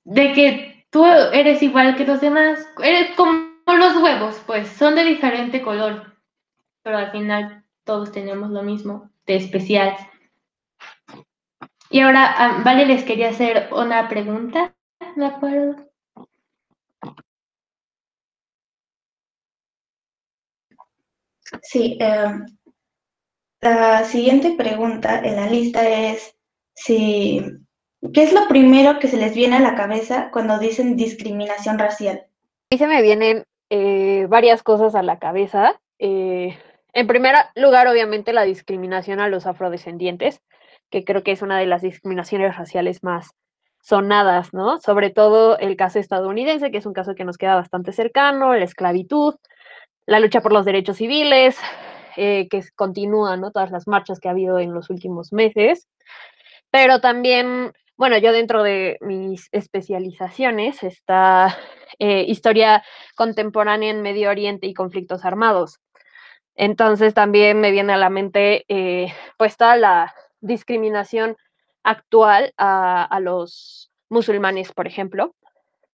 de 0.03 0.33
que 0.33 0.85
tú 0.89 1.05
eres 1.05 1.61
igual 1.61 1.95
que 1.95 2.05
los 2.05 2.21
demás, 2.21 2.59
eres 2.83 3.15
como 3.15 3.48
los 3.77 3.97
huevos, 3.97 4.41
pues 4.45 4.69
son 4.69 4.95
de 4.95 5.03
diferente 5.03 5.61
color, 5.61 6.15
pero 6.81 6.97
al 6.97 7.11
final 7.11 7.63
todos 7.83 8.11
tenemos 8.11 8.49
lo 8.51 8.63
mismo, 8.63 9.09
de 9.25 9.35
especial. 9.35 9.95
Y 11.89 12.01
ahora, 12.01 12.33
ah, 12.37 12.61
Vale 12.63 12.85
les 12.85 13.03
quería 13.03 13.29
hacer 13.29 13.69
una 13.73 14.07
pregunta, 14.07 14.75
¿de 15.15 15.25
acuerdo? 15.25 15.89
Sí, 21.63 21.97
eh, 21.99 22.31
la 23.61 24.03
siguiente 24.05 24.55
pregunta 24.55 25.19
en 25.19 25.35
la 25.35 25.47
lista 25.47 25.87
es 25.89 26.35
si, 26.75 27.41
¿qué 28.13 28.23
es 28.23 28.33
lo 28.33 28.47
primero 28.47 28.99
que 28.99 29.07
se 29.07 29.17
les 29.17 29.33
viene 29.33 29.57
a 29.57 29.61
la 29.61 29.75
cabeza 29.75 30.29
cuando 30.31 30.59
dicen 30.59 30.95
discriminación 30.95 31.79
racial? 31.79 32.27
A 32.71 32.75
mí 32.75 32.77
se 32.77 32.87
me 32.87 33.01
vienen 33.01 33.43
eh, 33.69 34.25
varias 34.29 34.63
cosas 34.63 34.95
a 34.95 35.03
la 35.03 35.19
cabeza. 35.19 35.79
Eh, 35.99 36.57
en 36.93 37.07
primer 37.07 37.35
lugar, 37.55 37.87
obviamente, 37.87 38.33
la 38.33 38.43
discriminación 38.43 39.19
a 39.19 39.29
los 39.29 39.45
afrodescendientes, 39.45 40.41
que 40.89 41.03
creo 41.03 41.23
que 41.23 41.31
es 41.31 41.41
una 41.41 41.59
de 41.59 41.67
las 41.67 41.81
discriminaciones 41.81 42.57
raciales 42.57 43.03
más 43.03 43.31
sonadas, 43.81 44.53
¿no? 44.53 44.79
Sobre 44.79 45.09
todo 45.09 45.57
el 45.59 45.75
caso 45.75 45.99
estadounidense, 45.99 46.71
que 46.71 46.79
es 46.79 46.85
un 46.85 46.93
caso 46.93 47.15
que 47.15 47.25
nos 47.25 47.37
queda 47.37 47.55
bastante 47.55 47.91
cercano, 47.93 48.53
la 48.55 48.63
esclavitud, 48.63 49.35
la 50.05 50.19
lucha 50.19 50.41
por 50.41 50.51
los 50.51 50.65
derechos 50.65 50.97
civiles, 50.97 51.57
eh, 52.17 52.47
que 52.49 52.63
continúan, 52.75 53.41
¿no? 53.41 53.51
Todas 53.51 53.71
las 53.71 53.87
marchas 53.87 54.19
que 54.19 54.27
ha 54.27 54.31
habido 54.31 54.59
en 54.59 54.73
los 54.73 54.89
últimos 54.89 55.31
meses. 55.31 55.87
Pero 56.71 56.99
también, 56.99 57.73
bueno, 57.99 58.17
yo 58.17 58.31
dentro 58.31 58.63
de 58.63 58.97
mis 59.01 59.49
especializaciones 59.51 60.83
está 60.83 61.57
eh, 61.99 62.23
historia 62.29 62.81
contemporánea 63.13 63.89
en 63.89 64.01
Medio 64.01 64.29
Oriente 64.29 64.67
y 64.67 64.73
conflictos 64.73 65.25
armados. 65.25 65.81
Entonces 66.55 67.13
también 67.13 67.59
me 67.59 67.71
viene 67.71 67.91
a 67.91 67.97
la 67.97 68.09
mente 68.09 68.63
eh, 68.69 69.13
pues 69.37 69.57
toda 69.57 69.75
la 69.75 70.15
discriminación 70.39 71.35
actual 71.83 72.53
a, 72.55 73.03
a 73.03 73.19
los 73.19 73.91
musulmanes, 74.07 74.71
por 74.71 74.87
ejemplo, 74.87 75.35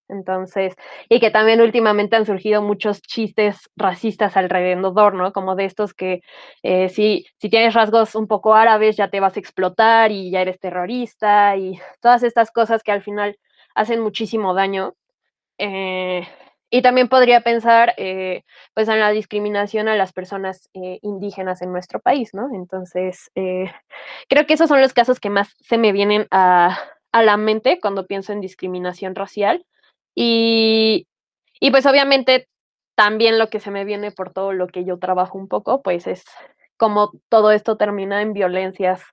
entonces, 0.10 0.76
y 1.10 1.20
que 1.20 1.32
también 1.32 1.62
últimamente 1.62 2.16
han 2.16 2.26
surgido 2.26 2.62
muchos 2.62 3.02
chistes 3.02 3.70
racistas 3.76 4.38
alrededor, 4.38 5.14
¿no? 5.16 5.34
Como 5.34 5.56
de 5.56 5.66
estos 5.66 5.94
que 5.94 6.22
eh, 6.64 6.90
si, 6.90 7.26
si 7.40 7.50
tienes 7.50 7.74
rasgos 7.74 8.16
un 8.16 8.28
poco 8.28 8.54
árabes 8.56 8.98
ya 8.98 9.10
te 9.10 9.20
vas 9.20 9.36
a 9.38 9.40
explotar 9.40 10.12
y 10.12 10.32
ya 10.32 10.42
eres 10.42 10.60
terrorista 10.60 11.56
y 11.58 11.80
todas 12.02 12.24
estas 12.24 12.52
cosas 12.52 12.84
que 12.84 12.92
al 12.92 13.02
final 13.04 13.38
hacen 13.76 14.00
muchísimo 14.02 14.54
daño. 14.54 14.94
Eh, 15.58 16.28
y 16.72 16.82
también 16.82 17.08
podría 17.10 17.42
pensar 17.42 17.94
eh, 17.98 18.44
pues 18.74 18.90
en 18.90 19.00
la 19.00 19.12
discriminación 19.12 19.88
a 19.88 19.96
las 19.96 20.14
personas 20.14 20.70
indígenas 20.74 21.62
en 21.62 21.72
nuestro 21.72 22.00
país, 22.02 22.34
¿no? 22.34 22.50
Entonces, 22.54 23.32
creo 24.30 24.46
que 24.48 24.54
esos 24.56 24.68
son 24.70 24.82
los 24.82 24.94
casos 24.94 25.20
que 25.20 25.30
más 25.30 25.56
se 25.62 25.78
me 25.78 25.92
vienen 25.92 26.28
a, 26.32 26.78
a 27.12 27.24
la 27.24 27.38
mente 27.38 27.80
cuando 27.80 28.08
pienso 28.08 28.34
en 28.34 28.42
discriminación 28.42 29.16
racial. 29.16 29.66
Y, 30.16 31.08
y 31.60 31.72
pues 31.72 31.86
obviamente 31.86 32.48
también 32.96 33.38
lo 33.38 33.50
que 33.50 33.60
se 33.60 33.72
me 33.72 33.86
viene 33.86 34.12
por 34.12 34.32
todo 34.34 34.54
lo 34.54 34.68
que 34.68 34.86
yo 34.86 34.98
trabajo 34.98 35.38
un 35.38 35.48
poco, 35.48 35.82
pues 35.82 36.08
es 36.08 36.24
como 36.78 37.12
todo 37.30 37.52
esto 37.52 37.78
termina 37.78 38.22
en 38.22 38.34
violencias 38.34 39.04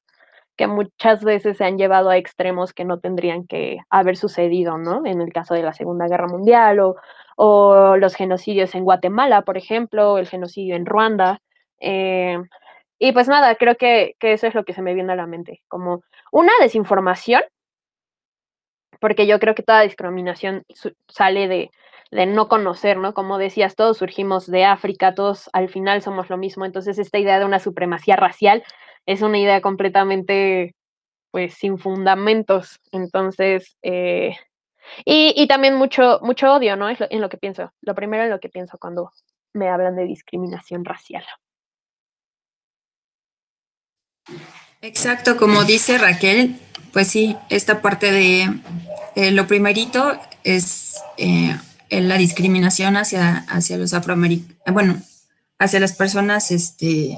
que 0.57 0.67
muchas 0.67 1.25
veces 1.25 1.57
se 1.57 1.65
han 1.65 1.79
llevado 1.79 2.11
a 2.11 2.17
extremos 2.17 2.73
que 2.73 2.85
no 2.85 3.01
tendrían 3.01 3.47
que 3.47 3.79
haber 3.91 4.17
sucedido, 4.17 4.79
¿no? 4.79 5.05
En 5.07 5.21
el 5.21 5.33
caso 5.33 5.55
de 5.55 5.63
la 5.63 5.73
Segunda 5.73 6.07
Guerra 6.09 6.29
Mundial 6.29 6.81
o, 6.81 6.97
o 7.37 7.97
los 7.97 8.15
genocidios 8.15 8.75
en 8.75 8.85
Guatemala, 8.85 9.43
por 9.43 9.57
ejemplo, 9.57 10.19
el 10.19 10.29
genocidio 10.29 10.77
en 10.77 10.87
Ruanda. 10.87 11.41
Eh, 11.81 12.39
y 12.99 13.13
pues 13.13 13.29
nada, 13.29 13.57
creo 13.57 13.77
que, 13.77 14.15
que, 14.21 14.35
eso 14.35 14.47
es 14.47 14.55
lo 14.55 14.65
que 14.65 14.75
se 14.75 14.83
me 14.83 14.95
viene 14.95 15.13
a 15.13 15.17
la 15.17 15.27
mente, 15.27 15.63
como 15.69 16.03
una 16.31 16.53
desinformación 16.61 17.43
porque 19.03 19.27
yo 19.27 19.41
creo 19.41 19.57
que 19.57 19.65
toda 19.65 19.81
discriminación 19.81 20.65
sale 21.09 21.49
de, 21.49 21.71
de, 22.13 22.27
no 22.27 22.47
conocer, 22.47 22.99
¿no? 22.99 23.15
Como 23.15 23.37
decías, 23.37 23.75
todos 23.75 23.99
surgimos 23.99 24.47
de 24.47 24.65
África, 24.65 25.13
todos 25.13 25.51
al 25.53 25.69
final 25.69 26.03
somos 26.03 26.31
lo 26.31 26.37
mismo, 26.37 26.65
entonces 26.65 27.01
esta 27.01 27.19
idea 27.19 27.41
de 27.41 27.45
una 27.45 27.59
supremacía 27.59 28.15
racial 28.15 28.63
es 29.05 29.21
una 29.23 29.39
idea 29.39 29.61
completamente, 29.61 30.77
pues, 31.33 31.55
sin 31.55 31.79
fundamentos, 31.79 32.79
entonces, 32.93 33.77
eh, 33.83 34.37
y, 35.05 35.35
y, 35.37 35.49
también 35.49 35.75
mucho, 35.75 36.21
mucho 36.23 36.53
odio, 36.55 36.77
¿no? 36.77 36.89
Es 36.89 37.01
lo, 37.01 37.09
en 37.11 37.21
lo 37.21 37.29
que 37.29 37.39
pienso, 37.39 37.73
lo 37.81 37.97
primero 37.97 38.23
en 38.23 38.31
lo 38.31 38.39
que 38.39 38.51
pienso 38.51 38.79
cuando 38.79 39.11
me 39.53 39.69
hablan 39.69 39.97
de 39.97 40.05
discriminación 40.05 40.85
racial. 40.85 41.25
Exacto, 44.81 45.37
como 45.37 45.65
dice 45.65 45.99
Raquel, 45.99 46.57
pues 46.93 47.09
sí, 47.09 47.37
esta 47.49 47.81
parte 47.81 48.13
de 48.13 48.61
eh, 49.15 49.31
lo 49.31 49.47
primerito 49.47 50.19
es 50.45 50.97
eh, 51.17 51.57
la 51.91 52.19
discriminación 52.19 52.97
hacia, 52.97 53.39
hacia 53.49 53.79
los 53.79 53.95
afroamericanos, 53.95 54.57
bueno, 54.73 55.01
hacia 55.59 55.81
las 55.81 55.93
personas 55.93 56.51
este, 56.51 57.17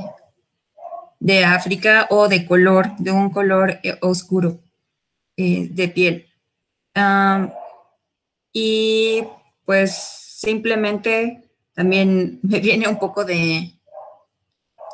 de 1.19 1.45
África 1.45 2.07
o 2.11 2.29
de 2.29 2.47
color, 2.47 2.97
de 2.99 3.11
un 3.11 3.31
color 3.31 3.81
eh, 3.83 3.99
oscuro 4.01 4.61
de 5.37 5.89
piel. 5.93 6.29
Y 8.53 9.25
pues 9.65 9.93
simplemente 9.97 11.43
también 11.75 12.39
me 12.43 12.61
viene 12.61 12.87
un 12.87 12.99
poco 12.99 13.25
de, 13.25 13.73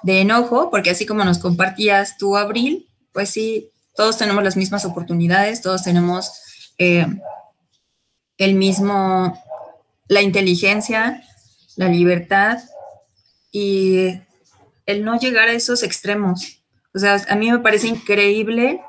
de 0.02 0.20
enojo, 0.20 0.70
porque 0.70 0.90
así 0.90 1.04
como 1.04 1.24
nos 1.24 1.38
compartías 1.38 2.16
tú, 2.16 2.36
Abril, 2.36 2.88
pues 3.12 3.30
sí, 3.30 3.70
todos 4.00 4.16
tenemos 4.16 4.42
las 4.42 4.56
mismas 4.56 4.86
oportunidades, 4.86 5.60
todos 5.60 5.82
tenemos 5.82 6.32
eh, 6.78 7.06
el 8.38 8.54
mismo, 8.54 9.38
la 10.08 10.22
inteligencia, 10.22 11.22
la 11.76 11.86
libertad 11.88 12.60
y 13.52 14.22
el 14.86 15.04
no 15.04 15.18
llegar 15.18 15.50
a 15.50 15.52
esos 15.52 15.82
extremos. 15.82 16.62
O 16.94 16.98
sea, 16.98 17.22
a 17.28 17.36
mí 17.36 17.52
me 17.52 17.58
parece 17.58 17.88
increíble 17.88 18.80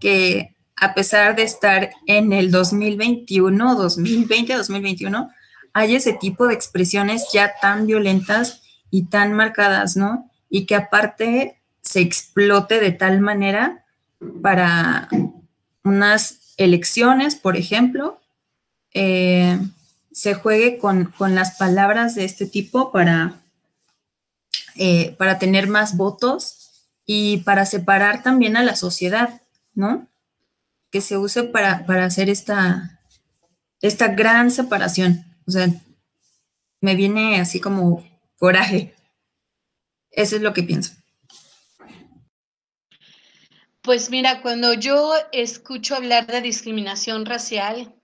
que 0.00 0.56
a 0.74 0.94
pesar 0.94 1.36
de 1.36 1.44
estar 1.44 1.90
en 2.08 2.32
el 2.32 2.50
2021, 2.50 3.76
2020, 3.76 4.52
2021, 4.52 5.30
hay 5.74 5.94
ese 5.94 6.12
tipo 6.12 6.48
de 6.48 6.54
expresiones 6.54 7.28
ya 7.32 7.52
tan 7.62 7.86
violentas 7.86 8.62
y 8.90 9.04
tan 9.04 9.32
marcadas, 9.32 9.96
¿no? 9.96 10.28
Y 10.50 10.66
que 10.66 10.74
aparte 10.74 11.62
se 11.82 12.00
explote 12.00 12.80
de 12.80 12.90
tal 12.90 13.20
manera 13.20 13.84
para 14.42 15.08
unas 15.84 16.54
elecciones, 16.56 17.34
por 17.34 17.56
ejemplo, 17.56 18.20
eh, 18.92 19.58
se 20.12 20.34
juegue 20.34 20.78
con, 20.78 21.12
las 21.18 21.56
palabras 21.58 22.14
de 22.14 22.24
este 22.24 22.46
tipo 22.46 22.90
para, 22.90 23.40
eh, 24.76 25.14
para 25.18 25.38
tener 25.38 25.68
más 25.68 25.96
votos 25.96 26.70
y 27.04 27.38
para 27.38 27.66
separar 27.66 28.22
también 28.22 28.56
a 28.56 28.62
la 28.62 28.74
sociedad, 28.74 29.42
¿no? 29.74 30.08
Que 30.90 31.00
se 31.00 31.18
use 31.18 31.42
para, 31.44 31.84
para 31.86 32.06
hacer 32.06 32.30
esta, 32.30 33.00
esta 33.82 34.08
gran 34.08 34.50
separación. 34.50 35.24
O 35.46 35.50
sea, 35.50 35.68
me 36.80 36.96
viene 36.96 37.40
así 37.40 37.60
como 37.60 38.04
coraje. 38.38 38.94
Eso 40.10 40.36
es 40.36 40.42
lo 40.42 40.54
que 40.54 40.62
pienso. 40.62 40.95
Pues 43.86 44.10
mira, 44.10 44.42
cuando 44.42 44.74
yo 44.74 45.14
escucho 45.30 45.94
hablar 45.94 46.26
de 46.26 46.40
discriminación 46.40 47.24
racial, 47.24 47.94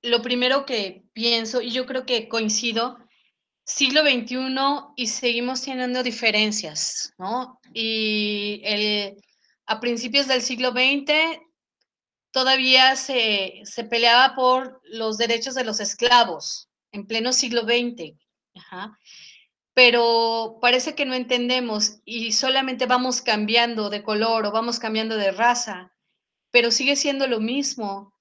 lo 0.00 0.22
primero 0.22 0.64
que 0.64 1.02
pienso, 1.14 1.60
y 1.60 1.72
yo 1.72 1.84
creo 1.84 2.06
que 2.06 2.28
coincido, 2.28 2.96
siglo 3.64 4.02
XXI 4.02 4.36
y 4.94 5.08
seguimos 5.08 5.62
teniendo 5.62 6.04
diferencias, 6.04 7.12
¿no? 7.18 7.58
Y 7.74 8.60
el, 8.62 9.16
a 9.66 9.80
principios 9.80 10.28
del 10.28 10.42
siglo 10.42 10.70
XX 10.70 11.40
todavía 12.30 12.94
se, 12.94 13.62
se, 13.64 13.82
peleaba 13.82 14.36
por 14.36 14.80
los 14.84 15.18
derechos 15.18 15.56
de 15.56 15.64
los 15.64 15.80
esclavos, 15.80 16.68
en 16.92 17.04
pleno 17.04 17.32
siglo 17.32 17.62
XX. 17.62 18.16
Ajá 18.54 18.96
pero 19.76 20.56
parece 20.62 20.94
que 20.94 21.04
no 21.04 21.12
entendemos 21.12 22.00
y 22.06 22.32
solamente 22.32 22.86
vamos 22.86 23.20
cambiando 23.20 23.90
de 23.90 24.02
color 24.02 24.46
o 24.46 24.50
vamos 24.50 24.78
cambiando 24.78 25.18
de 25.18 25.32
raza, 25.32 25.92
pero 26.50 26.70
sigue 26.70 26.96
siendo 26.96 27.26
lo 27.26 27.40
mismo. 27.40 28.14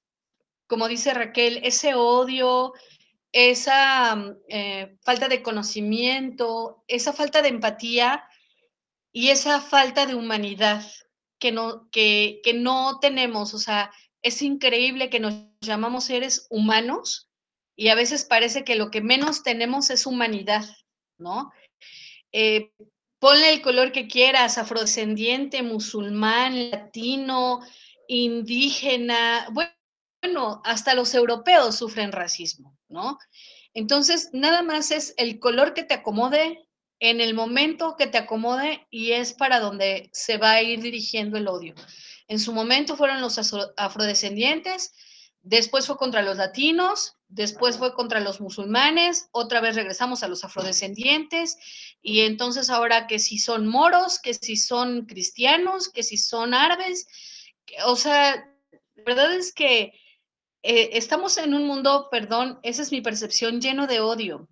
Como 0.68 0.90
dice 0.90 1.14
Raquel, 1.14 1.62
ese 1.64 1.96
odio, 1.96 2.74
esa 3.32 4.18
mm, 4.18 4.38
eh, 4.50 4.98
falta 5.02 5.30
de 5.30 5.42
conocimiento, 5.42 6.84
esa 6.90 7.14
falta 7.14 7.42
de 7.42 7.48
empatía 7.48 8.26
y 9.14 9.30
esa 9.30 9.62
falta 9.62 10.06
de 10.06 10.16
humanidad 10.16 10.84
que 11.40 11.54
no, 11.54 11.90
que, 11.90 12.42
que 12.44 12.54
no 12.54 13.00
tenemos. 13.00 13.54
O 13.54 13.60
sea, 13.60 13.94
es 14.22 14.42
increíble 14.42 15.10
que 15.10 15.22
nos 15.22 15.34
llamamos 15.62 16.04
seres 16.04 16.48
humanos 16.50 17.30
y 17.78 17.88
a 17.88 17.96
veces 17.96 18.26
parece 18.26 18.66
que 18.66 18.76
lo 18.76 18.92
que 18.92 19.00
menos 19.00 19.42
tenemos 19.42 19.90
es 19.90 20.06
humanidad 20.06 20.66
¿no? 21.18 21.52
Eh, 22.32 22.72
ponle 23.20 23.54
el 23.54 23.62
color 23.62 23.92
que 23.92 24.08
quieras, 24.08 24.58
afrodescendiente, 24.58 25.64
musulmán, 25.64 26.72
latino, 26.72 27.62
indígena, 28.08 29.48
bueno, 29.52 30.62
hasta 30.64 30.94
los 30.96 31.14
europeos 31.14 31.76
sufren 31.76 32.12
racismo, 32.12 32.78
¿no? 32.88 33.18
Entonces, 33.74 34.30
nada 34.32 34.62
más 34.62 34.92
es 34.92 35.14
el 35.18 35.40
color 35.40 35.74
que 35.74 35.84
te 35.84 35.96
acomode 35.96 36.66
en 37.00 37.20
el 37.20 37.34
momento 37.34 37.96
que 37.98 38.08
te 38.08 38.18
acomode 38.18 38.88
y 38.90 39.12
es 39.12 39.34
para 39.34 39.60
donde 39.60 40.10
se 40.14 40.38
va 40.38 40.52
a 40.52 40.62
ir 40.62 40.82
dirigiendo 40.82 41.38
el 41.38 41.48
odio. 41.48 41.76
En 42.28 42.40
su 42.40 42.54
momento 42.54 42.96
fueron 42.96 43.22
los 43.22 43.40
afrodescendientes, 43.78 44.94
después 45.42 45.88
fue 45.88 45.98
contra 45.98 46.22
los 46.22 46.38
latinos, 46.38 47.15
después 47.28 47.78
fue 47.78 47.94
contra 47.94 48.20
los 48.20 48.40
musulmanes, 48.40 49.30
otra 49.32 49.62
vez 49.62 49.76
regresamos 49.76 50.24
a 50.24 50.28
los 50.28 50.44
afrodescendientes 50.44 51.58
y 52.02 52.22
entonces 52.22 52.70
ahora 52.70 53.08
que 53.08 53.20
si 53.20 53.38
son 53.38 53.68
moros, 53.68 54.20
que 54.20 54.34
si 54.34 54.56
son 54.56 55.06
cristianos, 55.06 55.90
que 55.90 56.04
si 56.04 56.18
son 56.18 56.54
árabes, 56.54 57.08
o 57.86 57.96
sea, 57.96 58.36
la 58.96 59.04
verdad 59.06 59.34
es 59.34 59.54
que 59.54 59.94
eh, 60.64 60.90
estamos 60.94 61.38
en 61.38 61.54
un 61.54 61.66
mundo, 61.66 62.08
perdón, 62.12 62.60
esa 62.64 62.82
es 62.82 62.92
mi 62.92 63.02
percepción, 63.02 63.62
lleno 63.62 63.88
de 63.88 64.00
odio, 64.00 64.48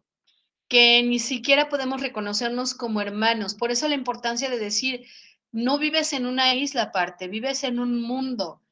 que 0.68 1.04
ni 1.04 1.20
siquiera 1.20 1.70
podemos 1.70 2.02
reconocernos 2.02 2.74
como 2.74 3.02
hermanos. 3.02 3.54
Por 3.54 3.72
eso 3.72 3.88
la 3.88 3.96
importancia 3.96 4.50
de 4.50 4.60
decir, 4.60 5.06
no 5.52 5.78
vives 5.78 6.14
en 6.14 6.26
una 6.26 6.56
isla 6.56 6.84
aparte, 6.84 7.28
vives 7.28 7.64
en 7.64 7.80
un 7.80 8.02
mundo 8.02 8.64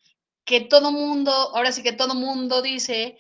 que 0.44 0.62
todo 0.62 0.92
mundo, 0.92 1.32
ahora 1.32 1.72
sí 1.72 1.84
que 1.84 1.94
todo 1.94 2.16
mundo 2.16 2.62
dice 2.62 3.18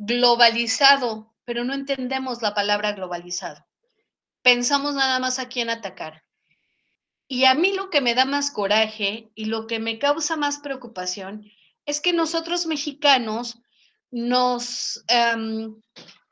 globalizado, 0.00 1.30
pero 1.44 1.62
no 1.62 1.74
entendemos 1.74 2.40
la 2.40 2.54
palabra 2.54 2.92
globalizado. 2.92 3.66
Pensamos 4.42 4.94
nada 4.94 5.18
más 5.18 5.38
a 5.38 5.48
quién 5.48 5.68
atacar. 5.68 6.24
Y 7.28 7.44
a 7.44 7.54
mí 7.54 7.74
lo 7.74 7.90
que 7.90 8.00
me 8.00 8.14
da 8.14 8.24
más 8.24 8.50
coraje 8.50 9.30
y 9.34 9.44
lo 9.44 9.66
que 9.66 9.78
me 9.78 9.98
causa 9.98 10.36
más 10.36 10.58
preocupación 10.58 11.44
es 11.84 12.00
que 12.00 12.14
nosotros 12.14 12.66
mexicanos 12.66 13.58
nos 14.10 15.04
em, 15.06 15.76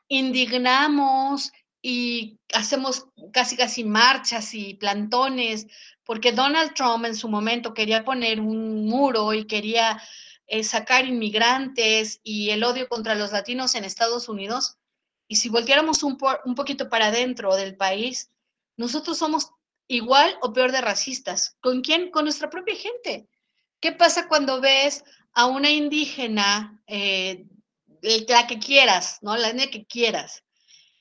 indignamos 0.08 1.52
y 1.82 2.38
hacemos 2.54 3.06
casi 3.32 3.56
casi 3.56 3.84
marchas 3.84 4.54
y 4.54 4.74
plantones, 4.74 5.66
porque 6.04 6.32
Donald 6.32 6.72
Trump 6.72 7.04
en 7.04 7.14
su 7.14 7.28
momento 7.28 7.74
quería 7.74 8.02
poner 8.02 8.40
un 8.40 8.86
muro 8.86 9.34
y 9.34 9.46
quería 9.46 10.02
eh, 10.48 10.64
sacar 10.64 11.06
inmigrantes 11.06 12.20
y 12.24 12.50
el 12.50 12.64
odio 12.64 12.88
contra 12.88 13.14
los 13.14 13.32
latinos 13.32 13.74
en 13.74 13.84
Estados 13.84 14.28
Unidos. 14.28 14.78
Y 15.28 15.36
si 15.36 15.50
volteáramos 15.50 16.02
un, 16.02 16.18
un 16.44 16.54
poquito 16.54 16.88
para 16.88 17.06
adentro 17.06 17.54
del 17.54 17.76
país, 17.76 18.30
nosotros 18.76 19.18
somos 19.18 19.50
igual 19.88 20.36
o 20.40 20.52
peor 20.52 20.72
de 20.72 20.80
racistas. 20.80 21.56
¿Con 21.60 21.82
quién? 21.82 22.10
Con 22.10 22.24
nuestra 22.24 22.48
propia 22.48 22.76
gente. 22.76 23.28
¿Qué 23.80 23.92
pasa 23.92 24.26
cuando 24.26 24.60
ves 24.60 25.04
a 25.34 25.46
una 25.46 25.70
indígena, 25.70 26.80
eh, 26.86 27.44
la 28.00 28.46
que 28.46 28.58
quieras, 28.58 29.18
¿no? 29.22 29.36
La 29.36 29.52
que 29.54 29.86
quieras, 29.86 30.44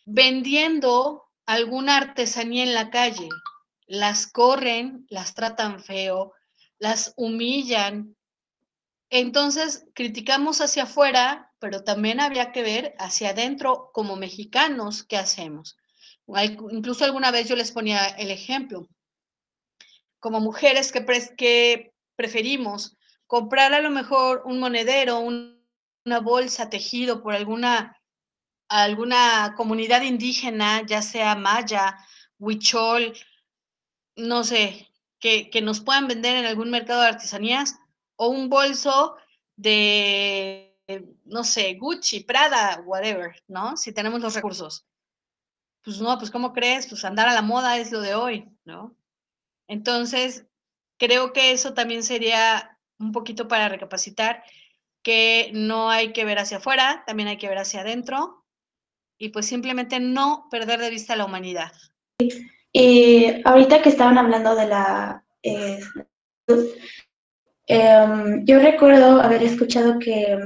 vendiendo 0.06 1.24
alguna 1.46 1.98
artesanía 1.98 2.64
en 2.64 2.74
la 2.74 2.90
calle? 2.90 3.30
Las 3.86 4.28
corren, 4.28 5.06
las 5.10 5.34
tratan 5.34 5.82
feo, 5.82 6.34
las 6.78 7.14
humillan. 7.16 8.17
Entonces, 9.10 9.86
criticamos 9.94 10.60
hacia 10.60 10.84
afuera, 10.84 11.54
pero 11.60 11.84
también 11.84 12.20
habría 12.20 12.52
que 12.52 12.62
ver 12.62 12.94
hacia 13.00 13.30
adentro 13.30 13.90
como 13.94 14.16
mexicanos 14.16 15.04
qué 15.04 15.18
hacemos. 15.18 15.78
Incluso 16.72 17.06
alguna 17.06 17.32
vez 17.32 17.48
yo 17.48 17.56
les 17.56 17.72
ponía 17.72 18.06
el 18.06 18.32
ejemplo, 18.32 18.90
como 20.20 20.42
mujeres 20.42 20.92
que, 20.92 21.94
preferimos 22.16 22.98
comprar 23.28 23.74
a 23.74 23.80
lo 23.80 23.92
mejor 23.92 24.42
un 24.46 24.60
monedero, 24.60 25.20
una 25.20 26.20
bolsa 26.20 26.70
tejido 26.70 27.22
por 27.22 27.34
alguna, 27.34 28.02
alguna 28.68 29.54
comunidad 29.56 30.02
indígena, 30.02 30.86
ya 30.86 31.02
sea 31.02 31.36
maya, 31.36 31.98
huichol, 32.40 33.14
no 34.16 34.44
sé, 34.44 34.90
que 35.20 35.62
nos 35.62 35.80
puedan 35.80 36.08
vender 36.08 36.38
en 36.38 36.46
algún 36.46 36.72
mercado 36.72 37.02
de 37.02 37.10
artesanías, 37.10 37.80
o 38.18 38.28
un 38.28 38.50
bolso 38.50 39.16
de, 39.56 40.78
no 41.26 41.44
sé, 41.44 41.76
Gucci, 41.76 42.20
Prada, 42.22 42.82
whatever, 42.86 43.42
¿no? 43.48 43.78
Si 43.78 43.92
tenemos 43.94 44.22
los 44.22 44.36
recursos 44.36 44.86
pues 45.88 46.02
no, 46.02 46.18
pues 46.18 46.32
¿cómo 46.32 46.52
crees? 46.52 46.86
Pues 46.88 47.06
andar 47.06 47.30
a 47.30 47.34
la 47.34 47.42
moda 47.42 47.78
es 47.78 47.94
lo 47.94 48.02
de 48.02 48.14
hoy, 48.14 48.50
¿no? 48.66 48.94
Entonces, 49.70 50.46
creo 51.00 51.32
que 51.32 51.54
eso 51.54 51.74
también 51.74 52.04
sería 52.04 52.78
un 53.00 53.14
poquito 53.14 53.48
para 53.48 53.70
recapacitar 53.70 54.44
que 55.02 55.50
no 55.54 55.90
hay 55.90 56.12
que 56.12 56.26
ver 56.26 56.40
hacia 56.40 56.58
afuera, 56.58 57.06
también 57.08 57.30
hay 57.30 57.38
que 57.38 57.48
ver 57.48 57.58
hacia 57.58 57.80
adentro 57.80 58.44
y 59.18 59.30
pues 59.30 59.46
simplemente 59.46 60.02
no 60.02 60.50
perder 60.52 60.82
de 60.82 60.90
vista 60.90 61.16
la 61.16 61.24
humanidad. 61.24 61.72
Y 62.74 63.42
ahorita 63.46 63.82
que 63.82 63.88
estaban 63.88 64.18
hablando 64.18 64.56
de 64.56 64.68
la... 64.68 65.24
Eh, 65.42 65.80
em, 67.68 68.46
yo 68.46 68.60
recuerdo 68.60 69.22
haber 69.22 69.44
escuchado 69.44 70.00
que 70.00 70.38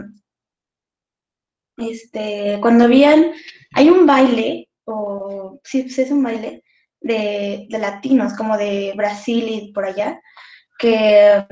este, 1.77 2.59
cuando 2.61 2.85
habían, 2.85 3.31
hay 3.73 3.89
un 3.89 4.05
baile 4.05 4.69
o 4.85 5.59
sí, 5.63 5.83
pues 5.83 5.99
es 5.99 6.11
un 6.11 6.23
baile 6.23 6.63
de, 6.99 7.67
latinos, 7.69 8.33
como 8.33 8.57
de 8.57 8.93
Brasil 8.95 9.47
y 9.47 9.71
por 9.73 9.85
allá, 9.85 10.21
que, 10.77 11.45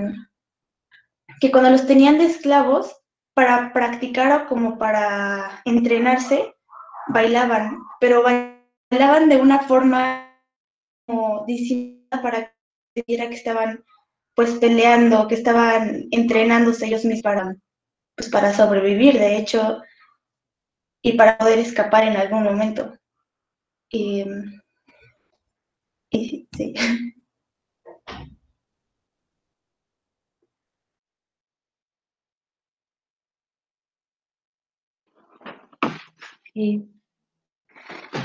que 1.40 1.52
cuando 1.52 1.70
los 1.70 1.88
tenían 1.88 2.18
de 2.18 2.26
esclavos, 2.26 2.96
para 3.40 3.72
practicar 3.72 4.34
o 4.34 4.48
como 4.48 4.78
para 4.78 5.62
entrenarse, 5.64 6.56
bailaban, 7.08 7.80
pero 8.02 8.22
bailaban 8.22 9.30
de 9.30 9.38
una 9.38 9.60
forma 9.60 10.30
como 11.08 11.46
distinta 11.46 12.22
para 12.22 12.48
que 12.48 12.54
se 12.96 13.04
viera 13.08 13.30
que 13.30 13.36
estaban 13.36 13.84
pues 14.40 14.52
peleando, 14.52 15.28
que 15.28 15.36
estaban 15.36 16.06
entrenándose 16.12 16.86
ellos 16.86 17.04
mismos 17.04 17.24
para, 17.24 17.58
pues, 18.16 18.30
para 18.30 18.54
sobrevivir, 18.54 19.16
de 19.20 19.36
hecho, 19.36 19.82
y 21.02 21.18
para 21.18 21.38
poder 21.38 21.60
escapar 21.60 22.06
en 22.06 22.16
algún 22.16 22.44
momento. 22.44 22.98
Y, 23.90 24.24
sí. 26.14 26.74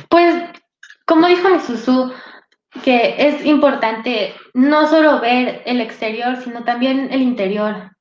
Pues, 0.09 0.45
como 1.07 1.27
dijo 1.27 1.49
mi 1.49 1.59
Susu, 1.59 2.13
que 2.83 3.15
es 3.19 3.45
importante 3.45 4.35
no 4.53 4.87
solo 4.89 5.21
ver 5.21 5.63
el 5.67 5.81
exterior, 5.81 6.37
sino 6.37 6.65
también 6.65 7.13
el 7.13 7.23
interior, 7.23 7.93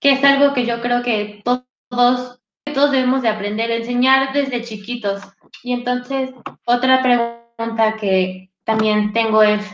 que 0.00 0.12
es 0.12 0.24
algo 0.24 0.52
que 0.52 0.66
yo 0.66 0.80
creo 0.80 1.02
que 1.02 1.42
todos, 1.44 2.40
todos 2.74 2.90
debemos 2.90 3.22
de 3.22 3.28
aprender, 3.28 3.70
enseñar 3.70 4.32
desde 4.32 4.62
chiquitos. 4.62 5.22
Y 5.62 5.72
entonces, 5.72 6.30
otra 6.64 7.02
pregunta 7.02 7.96
que 7.96 8.50
también 8.64 9.12
tengo 9.12 9.42
es, 9.42 9.64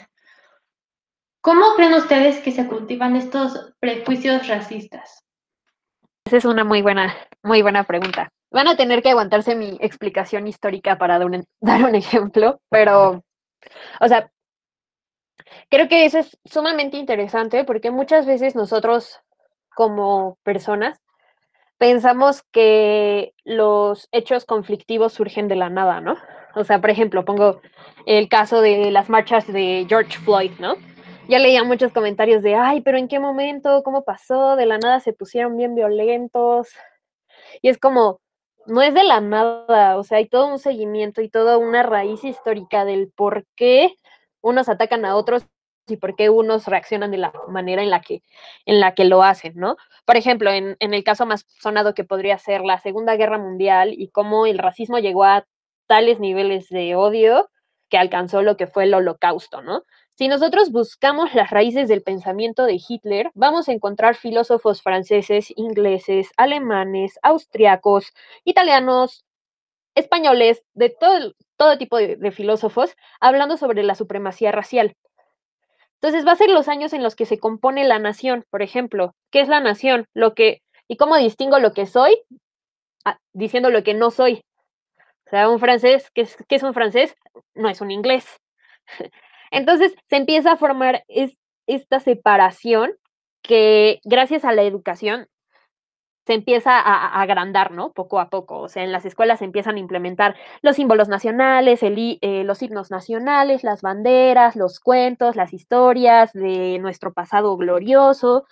¿cómo 1.41 1.75
creen 1.77 1.95
ustedes 1.95 2.39
que 2.41 2.53
se 2.53 2.67
cultivan 2.67 3.17
estos 3.17 3.75
prejuicios 3.81 4.47
racistas? 4.47 5.25
Esa 6.25 6.39
es 6.39 6.45
una 6.45 6.65
muy 6.65 6.81
buena, 6.81 7.15
muy 7.43 7.61
buena 7.61 7.85
pregunta. 7.85 8.31
Van 8.51 8.69
a 8.69 8.77
tener 8.77 9.03
que 9.03 9.11
aguantarse 9.11 9.55
mi 9.57 9.77
explicación 9.81 10.47
histórica 10.47 10.97
para 10.97 11.19
dar 11.19 11.27
un, 11.27 11.45
dar 11.61 11.85
un 11.85 11.95
ejemplo, 11.95 12.61
pero, 12.71 13.25
o 14.01 14.09
sea, 14.09 14.31
creo 15.71 15.89
que 15.89 16.05
eso 16.05 16.19
es 16.19 16.39
sumamente 16.45 16.97
interesante 16.97 17.65
porque 17.65 17.91
muchas 17.91 18.27
veces 18.27 18.55
nosotros 18.55 19.21
como 19.75 20.39
personas 20.43 21.01
pensamos 21.79 22.43
que 22.53 23.35
los 23.45 24.09
hechos 24.13 24.45
conflictivos 24.45 25.13
surgen 25.13 25.49
de 25.49 25.57
la 25.57 25.71
nada, 25.71 26.01
¿no? 26.01 26.17
O 26.55 26.65
sea, 26.65 26.81
por 26.81 26.91
ejemplo, 26.91 27.25
pongo 27.25 27.61
el 28.07 28.29
caso 28.29 28.61
de 28.61 28.91
las 28.91 29.09
marchas 29.11 29.47
de 29.47 29.87
George 29.89 30.19
Floyd, 30.19 30.53
¿no? 30.59 30.77
Ya 31.29 31.39
leía 31.39 31.65
muchos 31.65 31.93
comentarios 31.93 32.43
de, 32.43 32.55
ay, 32.55 32.81
pero 32.83 32.99
¿en 32.99 33.09
qué 33.09 33.19
momento? 33.19 33.83
¿Cómo 33.83 34.05
pasó? 34.05 34.57
De 34.57 34.67
la 34.67 34.79
nada 34.79 35.01
se 35.01 35.13
pusieron 35.13 35.57
bien 35.57 35.75
violentos. 35.75 36.69
Y 37.63 37.69
es 37.71 37.79
como, 37.79 38.21
no 38.67 38.83
es 38.83 38.95
de 38.95 39.05
la 39.05 39.21
nada, 39.21 39.97
o 39.97 40.05
sea, 40.05 40.19
hay 40.19 40.29
todo 40.29 40.47
un 40.47 40.59
seguimiento 40.59 41.21
y 41.23 41.29
toda 41.29 41.59
una 41.59 41.83
raíz 41.83 42.25
histórica 42.25 42.85
del 42.85 43.11
por 43.11 43.47
qué 43.57 43.95
unos 44.41 44.69
atacan 44.69 45.05
a 45.05 45.17
otros 45.17 45.47
y 45.87 45.97
por 45.97 46.17
qué 46.17 46.31
unos 46.31 46.67
reaccionan 46.67 47.11
de 47.11 47.19
la 47.19 47.33
manera 47.49 47.83
en 47.83 47.91
la 47.91 48.01
que, 48.01 48.23
en 48.65 48.81
la 48.81 48.95
que 48.95 49.05
lo 49.05 49.23
hacen, 49.23 49.55
¿no? 49.57 49.77
Por 50.07 50.17
ejemplo, 50.17 50.51
en, 50.51 50.77
en, 50.81 50.95
el 50.95 51.05
caso 51.05 51.27
más 51.27 51.47
sonado 51.61 51.95
que 51.95 52.05
podría 52.05 52.39
ser 52.39 52.63
la 52.63 52.79
Segunda 52.79 53.17
Guerra 53.17 53.39
Mundial 53.39 53.93
y 53.93 54.09
cómo 54.09 54.47
el 54.47 54.59
racismo 54.59 54.99
llegó 54.99 55.25
a 55.25 55.47
tales 55.87 56.21
niveles 56.21 56.69
de 56.69 56.95
odio 56.97 57.51
que 57.91 57.99
alcanzó 57.99 58.43
lo 58.43 58.57
que 58.57 58.67
fue 58.67 58.85
el 58.85 58.95
holocausto, 58.95 59.63
¿no? 59.63 59.83
Si 60.17 60.29
nosotros 60.29 60.71
buscamos 60.71 61.35
las 61.35 61.51
raíces 61.51 61.89
del 61.89 62.03
pensamiento 62.03 62.67
de 62.67 62.81
Hitler, 62.89 63.33
vamos 63.35 63.69
a 63.69 63.73
encontrar 63.73 64.15
filósofos 64.15 64.81
franceses, 64.81 65.53
ingleses, 65.57 66.31
alemanes, 66.37 67.19
austriacos, 67.23 68.13
italianos, 68.45 69.25
españoles, 69.97 70.65
de 70.75 70.91
todo, 70.91 71.35
todo 71.57 71.79
tipo 71.79 71.97
de, 71.97 72.31
filósofos, 72.31 72.95
hablando 73.21 73.57
sobre 73.57 73.83
la 73.83 73.97
supremacía 73.97 74.53
racial. 74.53 74.95
Entonces 76.01 76.25
va 76.25 76.33
a 76.33 76.37
ser 76.37 76.51
los 76.51 76.69
años 76.69 76.93
en 76.93 77.03
los 77.03 77.17
que 77.17 77.27
se 77.27 77.41
compone 77.41 77.83
la 77.83 77.99
nación, 77.99 78.45
por 78.51 78.63
ejemplo. 78.63 79.17
¿Qué 79.33 79.41
es 79.41 79.49
la 79.49 79.61
nación? 79.61 80.07
Lo 80.15 80.35
que, 80.35 80.63
¿Y 80.87 80.97
cómo 80.97 81.17
distingo 81.17 81.59
lo 81.59 81.73
que 81.73 81.87
soy? 81.87 82.23
Diciendo 83.33 83.71
lo 83.71 83.83
que 83.83 83.95
no 83.95 84.13
soy. 84.13 84.45
O 85.27 85.31
sea, 85.31 85.49
un 85.49 85.59
francés, 85.59 86.11
¿qué 86.15 86.21
es, 86.21 86.37
qué 86.49 86.55
es 86.55 86.63
un 86.63 86.75
francés? 86.75 87.17
No 87.55 87.69
es 87.69 87.81
un 87.81 87.91
inglés. 87.91 88.27
Entonces 89.55 89.95
se 90.09 90.17
empieza 90.17 90.53
a 90.53 90.57
formar 90.57 91.05
es, 91.09 91.39
esta 91.67 92.01
separación 92.01 92.93
que 93.43 94.01
gracias 94.05 94.45
a 94.45 94.53
la 94.53 94.63
educación 94.63 95.29
se 96.27 96.33
empieza 96.33 96.79
a, 96.79 97.07
a, 97.07 97.23
agrandar, 97.23 97.71
¿no? 97.71 97.93
Poco 97.93 98.19
a 98.19 98.31
poco. 98.31 98.61
O 98.61 98.69
sea, 98.69 98.83
en 98.83 98.93
las 98.93 99.05
escuelas 99.05 99.41
se 99.41 99.45
empiezan 99.45 99.77
a 99.77 99.81
implementar 99.81 100.35
los 100.63 100.77
símbolos 100.77 101.09
nacionales, 101.09 101.83
el, 101.83 102.19
eh, 102.21 102.45
los 102.45 102.63
himnos 102.63 102.91
nacionales, 102.91 103.63
las 103.63 103.83
banderas, 103.83 104.57
los 104.57 104.81
cuentos, 104.81 105.37
las 105.37 105.53
historias 105.53 106.33
de 106.33 106.79
nuestro 106.81 107.13
pasado 107.13 107.57
glorioso 107.57 108.47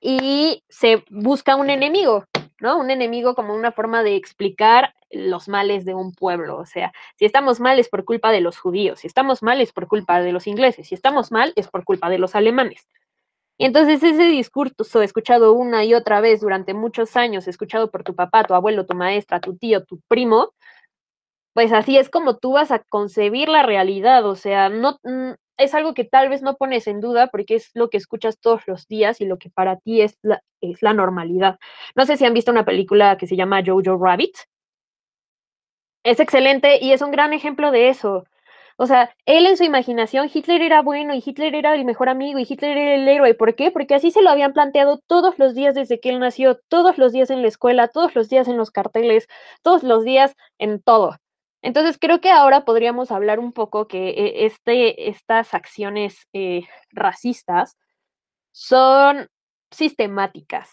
y 0.00 0.64
se 0.68 1.04
busca 1.08 1.56
un 1.56 1.70
enemigo, 1.70 2.26
¿no? 2.60 2.78
Un 2.78 2.90
enemigo 2.90 3.34
como 3.34 3.54
una 3.54 3.72
forma 3.72 4.02
de 4.02 4.16
explicar 4.16 4.94
los 5.10 5.48
males 5.48 5.84
de 5.84 5.94
un 5.94 6.12
pueblo. 6.12 6.56
O 6.56 6.66
sea, 6.66 6.92
si 7.16 7.24
estamos 7.24 7.60
mal 7.60 7.78
es 7.78 7.88
por 7.88 8.04
culpa 8.04 8.32
de 8.32 8.40
los 8.40 8.58
judíos, 8.58 9.00
si 9.00 9.06
estamos 9.06 9.42
mal 9.42 9.60
es 9.60 9.72
por 9.72 9.86
culpa 9.88 10.20
de 10.20 10.32
los 10.32 10.46
ingleses, 10.46 10.88
si 10.88 10.94
estamos 10.94 11.32
mal 11.32 11.52
es 11.56 11.68
por 11.68 11.84
culpa 11.84 12.08
de 12.10 12.18
los 12.18 12.34
alemanes. 12.34 12.88
Y 13.58 13.66
entonces 13.66 14.02
ese 14.02 14.24
discurso 14.24 15.02
escuchado 15.02 15.52
una 15.52 15.84
y 15.84 15.94
otra 15.94 16.20
vez 16.20 16.40
durante 16.40 16.74
muchos 16.74 17.16
años, 17.16 17.46
escuchado 17.46 17.90
por 17.90 18.02
tu 18.02 18.14
papá, 18.16 18.44
tu 18.44 18.54
abuelo, 18.54 18.84
tu 18.86 18.94
maestra, 18.94 19.40
tu 19.40 19.56
tío, 19.56 19.84
tu 19.84 20.00
primo, 20.08 20.52
pues 21.54 21.72
así 21.72 21.96
es 21.96 22.10
como 22.10 22.36
tú 22.38 22.52
vas 22.52 22.72
a 22.72 22.80
concebir 22.80 23.48
la 23.48 23.62
realidad, 23.62 24.26
o 24.26 24.34
sea, 24.34 24.68
no 24.68 24.98
es 25.56 25.74
algo 25.74 25.94
que 25.94 26.04
tal 26.04 26.28
vez 26.28 26.42
no 26.42 26.56
pones 26.56 26.86
en 26.86 27.00
duda 27.00 27.28
porque 27.28 27.56
es 27.56 27.70
lo 27.74 27.90
que 27.90 27.96
escuchas 27.96 28.38
todos 28.40 28.62
los 28.66 28.88
días 28.88 29.20
y 29.20 29.26
lo 29.26 29.38
que 29.38 29.50
para 29.50 29.76
ti 29.78 30.02
es 30.02 30.18
la, 30.22 30.42
es 30.60 30.82
la 30.82 30.92
normalidad. 30.94 31.58
No 31.94 32.06
sé 32.06 32.16
si 32.16 32.24
han 32.24 32.34
visto 32.34 32.50
una 32.50 32.64
película 32.64 33.16
que 33.16 33.26
se 33.26 33.36
llama 33.36 33.62
Jojo 33.64 33.96
Rabbit. 33.98 34.36
Es 36.04 36.20
excelente 36.20 36.78
y 36.80 36.92
es 36.92 37.02
un 37.02 37.10
gran 37.10 37.32
ejemplo 37.32 37.70
de 37.70 37.88
eso. 37.88 38.24
O 38.76 38.86
sea, 38.86 39.14
él 39.24 39.46
en 39.46 39.56
su 39.56 39.62
imaginación, 39.64 40.28
Hitler 40.32 40.60
era 40.60 40.82
bueno 40.82 41.14
y 41.14 41.22
Hitler 41.24 41.54
era 41.54 41.74
el 41.74 41.84
mejor 41.84 42.08
amigo 42.08 42.38
y 42.40 42.46
Hitler 42.48 42.76
era 42.76 42.94
el 42.96 43.08
héroe. 43.08 43.34
¿Por 43.34 43.54
qué? 43.54 43.70
Porque 43.70 43.94
así 43.94 44.10
se 44.10 44.20
lo 44.22 44.30
habían 44.30 44.52
planteado 44.52 44.98
todos 45.06 45.38
los 45.38 45.54
días 45.54 45.74
desde 45.76 46.00
que 46.00 46.08
él 46.10 46.18
nació, 46.18 46.58
todos 46.68 46.98
los 46.98 47.12
días 47.12 47.30
en 47.30 47.42
la 47.42 47.48
escuela, 47.48 47.88
todos 47.88 48.14
los 48.16 48.28
días 48.28 48.48
en 48.48 48.56
los 48.56 48.72
carteles, 48.72 49.28
todos 49.62 49.84
los 49.84 50.04
días 50.04 50.34
en 50.58 50.82
todo. 50.82 51.16
Entonces 51.64 51.96
creo 51.98 52.20
que 52.20 52.30
ahora 52.30 52.64
podríamos 52.64 53.10
hablar 53.10 53.40
un 53.40 53.52
poco 53.52 53.88
que 53.88 54.44
este, 54.46 55.08
estas 55.08 55.54
acciones 55.54 56.28
eh, 56.34 56.64
racistas 56.92 57.78
son 58.52 59.28
sistemáticas, 59.70 60.70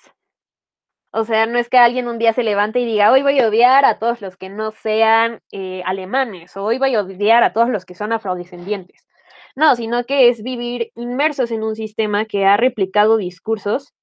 o 1.13 1.25
sea, 1.25 1.45
no 1.45 1.59
es 1.59 1.69
que 1.69 1.77
alguien 1.77 2.07
un 2.07 2.17
día 2.19 2.31
se 2.33 2.43
levante 2.43 2.79
y 2.79 2.85
diga, 2.85 3.11
hoy 3.11 3.21
voy 3.21 3.39
a 3.39 3.47
odiar 3.47 3.83
a 3.83 3.99
todos 3.99 4.21
los 4.21 4.37
que 4.37 4.49
no 4.49 4.71
sean 4.71 5.41
eh, 5.51 5.83
alemanes, 5.85 6.55
o 6.55 6.63
hoy 6.63 6.77
voy 6.77 6.95
a 6.95 7.01
odiar 7.01 7.43
a 7.43 7.51
todos 7.51 7.69
los 7.69 7.85
que 7.85 7.95
son 7.95 8.13
afrodescendientes. 8.13 9.07
No, 9.55 9.75
sino 9.75 10.05
que 10.05 10.29
es 10.29 10.41
vivir 10.43 10.91
inmersos 10.95 11.51
en 11.51 11.63
un 11.63 11.75
sistema 11.75 12.25
que 12.25 12.45
ha 12.45 12.55
replicado 12.55 13.17
discursos 13.17 13.93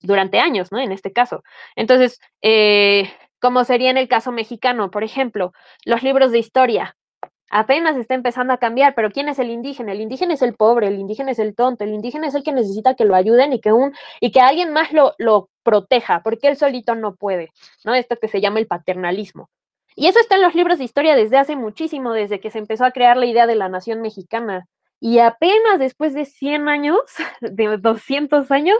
durante 0.00 0.40
años, 0.40 0.72
¿no? 0.72 0.80
En 0.80 0.92
este 0.92 1.12
caso. 1.12 1.42
Entonces, 1.76 2.20
eh, 2.42 3.10
como 3.40 3.64
sería 3.64 3.90
en 3.90 3.96
el 3.96 4.08
caso 4.08 4.32
mexicano, 4.32 4.90
por 4.90 5.04
ejemplo, 5.04 5.52
los 5.84 6.02
libros 6.02 6.32
de 6.32 6.38
historia 6.38 6.96
apenas 7.50 7.96
está 7.96 8.14
empezando 8.14 8.54
a 8.54 8.58
cambiar, 8.58 8.94
pero 8.94 9.10
¿quién 9.10 9.28
es 9.28 9.38
el 9.38 9.50
indígena? 9.50 9.92
El 9.92 10.00
indígena 10.00 10.34
es 10.34 10.42
el 10.42 10.54
pobre, 10.54 10.86
el 10.86 10.98
indígena 10.98 11.32
es 11.32 11.38
el 11.40 11.54
tonto, 11.54 11.84
el 11.84 11.90
indígena 11.90 12.28
es 12.28 12.34
el 12.34 12.44
que 12.44 12.52
necesita 12.52 12.94
que 12.94 13.04
lo 13.04 13.14
ayuden 13.14 13.52
y 13.52 13.60
que 13.60 13.72
un 13.72 13.92
y 14.20 14.30
que 14.30 14.40
alguien 14.40 14.72
más 14.72 14.92
lo, 14.92 15.14
lo 15.18 15.50
proteja, 15.62 16.22
porque 16.22 16.48
él 16.48 16.56
solito 16.56 16.94
no 16.94 17.16
puede, 17.16 17.50
¿no? 17.84 17.94
Esto 17.94 18.16
que 18.16 18.28
se 18.28 18.40
llama 18.40 18.60
el 18.60 18.66
paternalismo. 18.66 19.50
Y 19.96 20.06
eso 20.06 20.20
está 20.20 20.36
en 20.36 20.42
los 20.42 20.54
libros 20.54 20.78
de 20.78 20.84
historia 20.84 21.16
desde 21.16 21.36
hace 21.36 21.56
muchísimo, 21.56 22.12
desde 22.12 22.40
que 22.40 22.50
se 22.50 22.58
empezó 22.58 22.84
a 22.84 22.92
crear 22.92 23.16
la 23.16 23.26
idea 23.26 23.46
de 23.46 23.56
la 23.56 23.68
nación 23.68 24.00
mexicana. 24.00 24.66
Y 25.00 25.18
apenas 25.18 25.78
después 25.78 26.14
de 26.14 26.26
100 26.26 26.68
años, 26.68 27.00
de 27.40 27.76
200 27.76 28.50
años, 28.50 28.78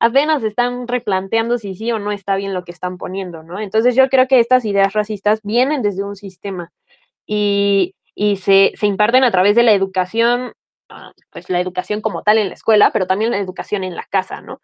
apenas 0.00 0.42
están 0.42 0.88
replanteando 0.88 1.58
si 1.58 1.74
sí 1.74 1.92
o 1.92 1.98
no 1.98 2.12
está 2.12 2.36
bien 2.36 2.54
lo 2.54 2.64
que 2.64 2.72
están 2.72 2.98
poniendo, 2.98 3.42
¿no? 3.42 3.60
Entonces 3.60 3.94
yo 3.94 4.08
creo 4.08 4.26
que 4.28 4.40
estas 4.40 4.64
ideas 4.64 4.92
racistas 4.92 5.40
vienen 5.42 5.82
desde 5.82 6.04
un 6.04 6.16
sistema. 6.16 6.72
Y, 7.26 7.94
y 8.14 8.36
se, 8.36 8.72
se 8.76 8.86
imparten 8.86 9.24
a 9.24 9.30
través 9.30 9.56
de 9.56 9.62
la 9.62 9.72
educación, 9.72 10.52
ah, 10.90 11.12
pues 11.30 11.50
la 11.50 11.60
educación 11.60 12.00
como 12.00 12.22
tal 12.22 12.38
en 12.38 12.48
la 12.48 12.54
escuela, 12.54 12.90
pero 12.92 13.06
también 13.06 13.30
la 13.30 13.38
educación 13.38 13.84
en 13.84 13.96
la 13.96 14.04
casa, 14.04 14.40
¿no? 14.40 14.60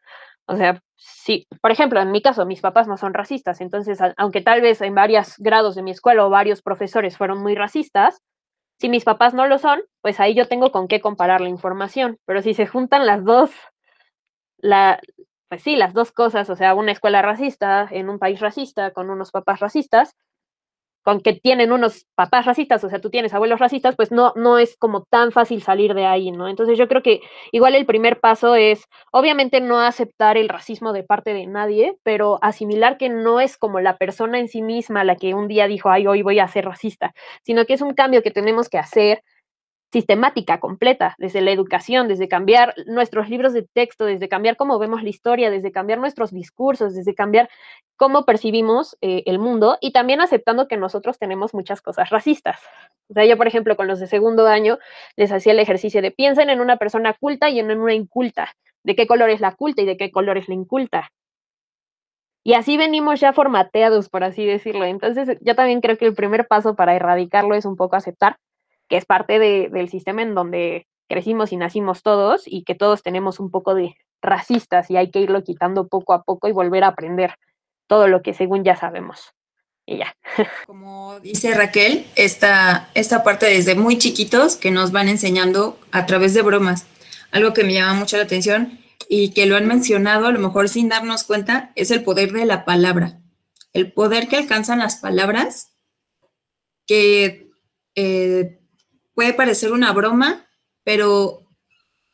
O 0.46 0.56
sea, 0.56 0.82
sí, 0.96 1.46
por 1.62 1.70
ejemplo, 1.70 2.00
en 2.00 2.10
mi 2.10 2.22
caso, 2.22 2.44
mis 2.44 2.60
papás 2.60 2.88
no 2.88 2.96
son 2.96 3.14
racistas, 3.14 3.60
entonces, 3.60 4.00
aunque 4.16 4.40
tal 4.40 4.60
vez 4.60 4.80
en 4.80 4.94
varios 4.94 5.36
grados 5.38 5.76
de 5.76 5.82
mi 5.82 5.92
escuela 5.92 6.26
o 6.26 6.30
varios 6.30 6.60
profesores 6.60 7.16
fueron 7.16 7.40
muy 7.40 7.54
racistas, 7.54 8.20
si 8.80 8.88
mis 8.88 9.04
papás 9.04 9.34
no 9.34 9.46
lo 9.46 9.58
son, 9.58 9.82
pues 10.00 10.18
ahí 10.20 10.34
yo 10.34 10.48
tengo 10.48 10.72
con 10.72 10.88
qué 10.88 11.00
comparar 11.00 11.40
la 11.40 11.48
información, 11.48 12.18
pero 12.26 12.42
si 12.42 12.54
se 12.54 12.66
juntan 12.66 13.06
las 13.06 13.24
dos, 13.24 13.50
la, 14.62 15.01
pues 15.49 15.62
sí, 15.62 15.77
las 15.77 15.94
dos 15.94 16.12
cosas, 16.12 16.51
o 16.51 16.57
sea, 16.57 16.75
una 16.75 16.92
escuela 16.92 17.23
racista 17.23 17.88
en 17.90 18.09
un 18.11 18.18
país 18.18 18.40
racista 18.40 18.92
con 18.92 19.11
unos 19.11 19.31
papás 19.33 19.61
racistas, 19.61 20.14
con 21.03 21.20
que 21.23 21.33
tienen 21.33 21.73
unos 21.73 22.07
papás 22.14 22.44
racistas, 22.44 22.85
o 22.85 22.90
sea, 22.90 23.01
tú 23.01 23.09
tienes 23.11 23.33
abuelos 23.33 23.59
racistas, 23.59 23.96
pues 23.96 24.12
no, 24.12 24.33
no 24.37 24.59
es 24.59 24.77
como 24.77 25.05
tan 25.11 25.33
fácil 25.33 25.62
salir 25.62 25.94
de 25.94 26.05
ahí, 26.07 26.31
¿no? 26.31 26.46
Entonces 26.49 26.79
yo 26.79 26.88
creo 26.88 27.03
que 27.03 27.23
igual 27.53 27.75
el 27.75 27.87
primer 27.87 28.20
paso 28.20 28.55
es, 28.55 28.85
obviamente, 29.11 29.61
no 29.62 29.81
aceptar 29.81 30.37
el 30.37 30.49
racismo 30.51 30.92
de 30.92 31.03
parte 31.03 31.33
de 31.33 31.46
nadie, 31.46 31.96
pero 32.03 32.38
asimilar 32.42 32.99
que 32.99 33.09
no 33.09 33.40
es 33.40 33.57
como 33.57 33.81
la 33.81 33.96
persona 33.96 34.38
en 34.38 34.49
sí 34.49 34.61
misma 34.62 35.03
la 35.05 35.16
que 35.16 35.35
un 35.35 35.49
día 35.49 35.66
dijo, 35.68 35.88
ay, 35.90 36.07
hoy 36.07 36.23
voy 36.23 36.38
a 36.38 36.49
ser 36.49 36.66
racista, 36.66 37.14
sino 37.44 37.64
que 37.64 37.75
es 37.75 37.81
un 37.81 37.94
cambio 37.94 38.23
que 38.23 38.31
tenemos 38.31 38.68
que 38.68 38.79
hacer 38.79 39.23
sistemática, 39.92 40.61
completa, 40.61 41.16
desde 41.18 41.40
la 41.40 41.50
educación, 41.50 42.07
desde 42.07 42.29
cambiar 42.29 42.74
nuestros 42.87 43.29
libros 43.29 43.53
de 43.53 43.62
texto, 43.62 44.05
desde 44.05 44.29
cambiar 44.29 44.57
cómo 44.57 44.79
vemos 44.79 45.03
la 45.03 45.09
historia, 45.09 45.50
desde 45.50 45.72
cambiar 45.72 45.98
nuestros 45.98 46.31
discursos, 46.31 46.94
desde 46.94 47.14
cambiar 47.14 47.48
cómo 47.96 48.24
percibimos 48.24 48.96
eh, 49.00 49.24
el 49.26 49.38
mundo 49.38 49.79
y 49.81 49.92
también 49.92 50.20
aceptando 50.20 50.68
que 50.68 50.76
nosotros 50.76 51.18
tenemos 51.18 51.55
muchas 51.55 51.83
cosas 51.83 52.11
racistas. 52.11 52.61
O 53.09 53.14
sea, 53.14 53.24
yo, 53.24 53.37
por 53.37 53.48
ejemplo, 53.48 53.76
con 53.76 53.88
los 53.88 53.98
de 53.98 54.07
segundo 54.07 54.46
año 54.46 54.79
les 55.16 55.33
hacía 55.33 55.53
el 55.53 55.59
ejercicio 55.59 56.00
de 56.03 56.12
piensen 56.12 56.50
en 56.50 56.61
una 56.61 56.76
persona 56.76 57.14
culta 57.14 57.50
y 57.50 57.59
en 57.59 57.70
una 57.70 57.94
inculta, 57.94 58.55
de 58.85 58.94
qué 58.94 59.07
color 59.07 59.31
es 59.31 59.40
la 59.40 59.55
culta 59.57 59.83
y 59.83 59.87
de 59.87 59.96
qué 59.96 60.12
color 60.12 60.38
es 60.38 60.48
la 60.48 60.55
inculta. 60.55 61.11
Y 62.42 62.55
así 62.55 62.79
venimos 62.79 63.20
ya 63.20 63.33
formateados, 63.33 64.09
por 64.09 64.24
así 64.24 64.46
decirlo. 64.46 64.85
Entonces, 64.85 65.37
yo 65.42 65.55
también 65.55 65.81
creo 65.81 65.98
que 65.98 66.07
el 66.07 66.14
primer 66.14 66.46
paso 66.46 66.74
para 66.74 66.94
erradicarlo 66.94 67.55
es 67.55 67.66
un 67.66 67.76
poco 67.76 67.96
aceptar 67.96 68.37
que 68.90 68.96
es 68.96 69.07
parte 69.07 69.38
de, 69.38 69.70
del 69.72 69.88
sistema 69.88 70.20
en 70.20 70.35
donde 70.35 70.87
crecimos 71.09 71.53
y 71.53 71.57
nacimos 71.57 72.03
todos 72.03 72.42
y 72.44 72.64
que 72.64 72.74
todos 72.74 73.03
tenemos 73.03 73.40
un 73.40 73.50
poco 73.50 73.74
de 73.74 73.96
racistas 74.20 74.90
y 74.90 74.96
hay 74.96 75.11
que 75.11 75.20
irlo 75.20 75.42
quitando 75.42 75.88
poco 75.88 76.12
a 76.12 76.24
poco 76.24 76.48
y 76.48 76.53
volver 76.53 76.85
a 76.85 76.88
aprender 76.88 77.37
todo 77.87 78.09
lo 78.09 78.20
que 78.20 78.35
según 78.35 78.64
ya 78.64 78.76
sabemos. 78.76 79.33
Y 79.87 79.98
ya. 79.98 80.16
Como 80.66 81.18
dice 81.20 81.55
Raquel, 81.55 82.07
esta, 82.16 82.90
esta 82.94 83.22
parte 83.22 83.46
desde 83.46 83.74
muy 83.74 83.96
chiquitos 83.96 84.57
que 84.57 84.70
nos 84.70 84.92
van 84.92 85.09
enseñando 85.09 85.79
a 85.92 86.05
través 86.07 86.35
de 86.35 86.42
bromas. 86.42 86.87
Algo 87.31 87.53
que 87.53 87.64
me 87.64 87.74
llama 87.74 87.94
mucho 87.94 88.16
la 88.16 88.24
atención 88.24 88.81
y 89.09 89.33
que 89.33 89.46
lo 89.46 89.57
han 89.57 89.66
mencionado 89.66 90.26
a 90.26 90.33
lo 90.33 90.40
mejor 90.40 90.68
sin 90.68 90.88
darnos 90.88 91.24
cuenta 91.24 91.72
es 91.76 91.90
el 91.90 92.03
poder 92.03 92.33
de 92.33 92.44
la 92.44 92.64
palabra. 92.64 93.20
El 93.72 93.92
poder 93.92 94.29
que 94.29 94.37
alcanzan 94.37 94.81
las 94.81 94.96
palabras 94.96 95.72
que 96.87 97.48
eh, 97.94 98.60
puede 99.20 99.35
parecer 99.35 99.72
una 99.72 99.92
broma, 99.92 100.46
pero 100.83 101.46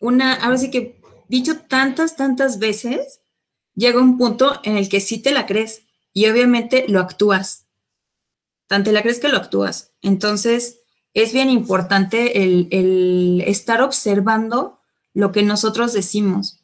una, 0.00 0.34
ahora 0.34 0.58
sí 0.58 0.72
que 0.72 1.00
dicho 1.28 1.56
tantas, 1.56 2.16
tantas 2.16 2.58
veces, 2.58 3.20
llega 3.76 4.00
un 4.00 4.18
punto 4.18 4.58
en 4.64 4.76
el 4.76 4.88
que 4.88 4.98
sí 4.98 5.18
te 5.22 5.30
la 5.30 5.46
crees 5.46 5.82
y 6.12 6.26
obviamente 6.26 6.84
lo 6.88 6.98
actúas. 6.98 7.68
Tanto 8.66 8.90
la 8.90 9.02
crees 9.02 9.20
que 9.20 9.28
lo 9.28 9.36
actúas. 9.36 9.92
Entonces, 10.02 10.80
es 11.14 11.32
bien 11.32 11.48
importante 11.48 12.42
el, 12.42 13.44
estar 13.46 13.82
observando 13.82 14.80
lo 15.14 15.30
que 15.30 15.44
nosotros 15.44 15.92
decimos, 15.92 16.58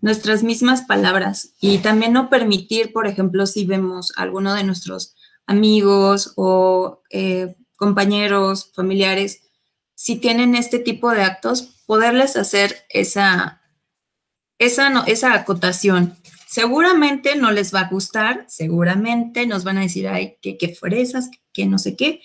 nuestras 0.00 0.44
mismas 0.44 0.82
palabras 0.82 1.54
y 1.60 1.78
también 1.78 2.12
no 2.12 2.30
permitir, 2.30 2.92
por 2.92 3.08
ejemplo, 3.08 3.46
si 3.46 3.66
vemos 3.66 4.12
a 4.16 4.22
alguno 4.22 4.54
de 4.54 4.62
nuestros 4.62 5.16
amigos 5.44 6.34
o 6.36 7.02
eh, 7.10 7.56
compañeros, 7.74 8.70
familiares, 8.72 9.42
si 9.96 10.16
tienen 10.16 10.54
este 10.54 10.78
tipo 10.78 11.10
de 11.10 11.22
actos, 11.22 11.82
poderles 11.86 12.36
hacer 12.36 12.84
esa, 12.90 13.62
esa, 14.58 14.90
no, 14.90 15.04
esa 15.06 15.32
acotación. 15.34 16.14
Seguramente 16.46 17.34
no 17.34 17.50
les 17.50 17.74
va 17.74 17.80
a 17.80 17.88
gustar, 17.88 18.44
seguramente 18.46 19.46
nos 19.46 19.64
van 19.64 19.78
a 19.78 19.82
decir, 19.82 20.06
ay, 20.06 20.36
qué, 20.40 20.56
qué 20.56 20.76
que 21.52 21.66
no 21.66 21.78
sé 21.78 21.96
qué, 21.96 22.20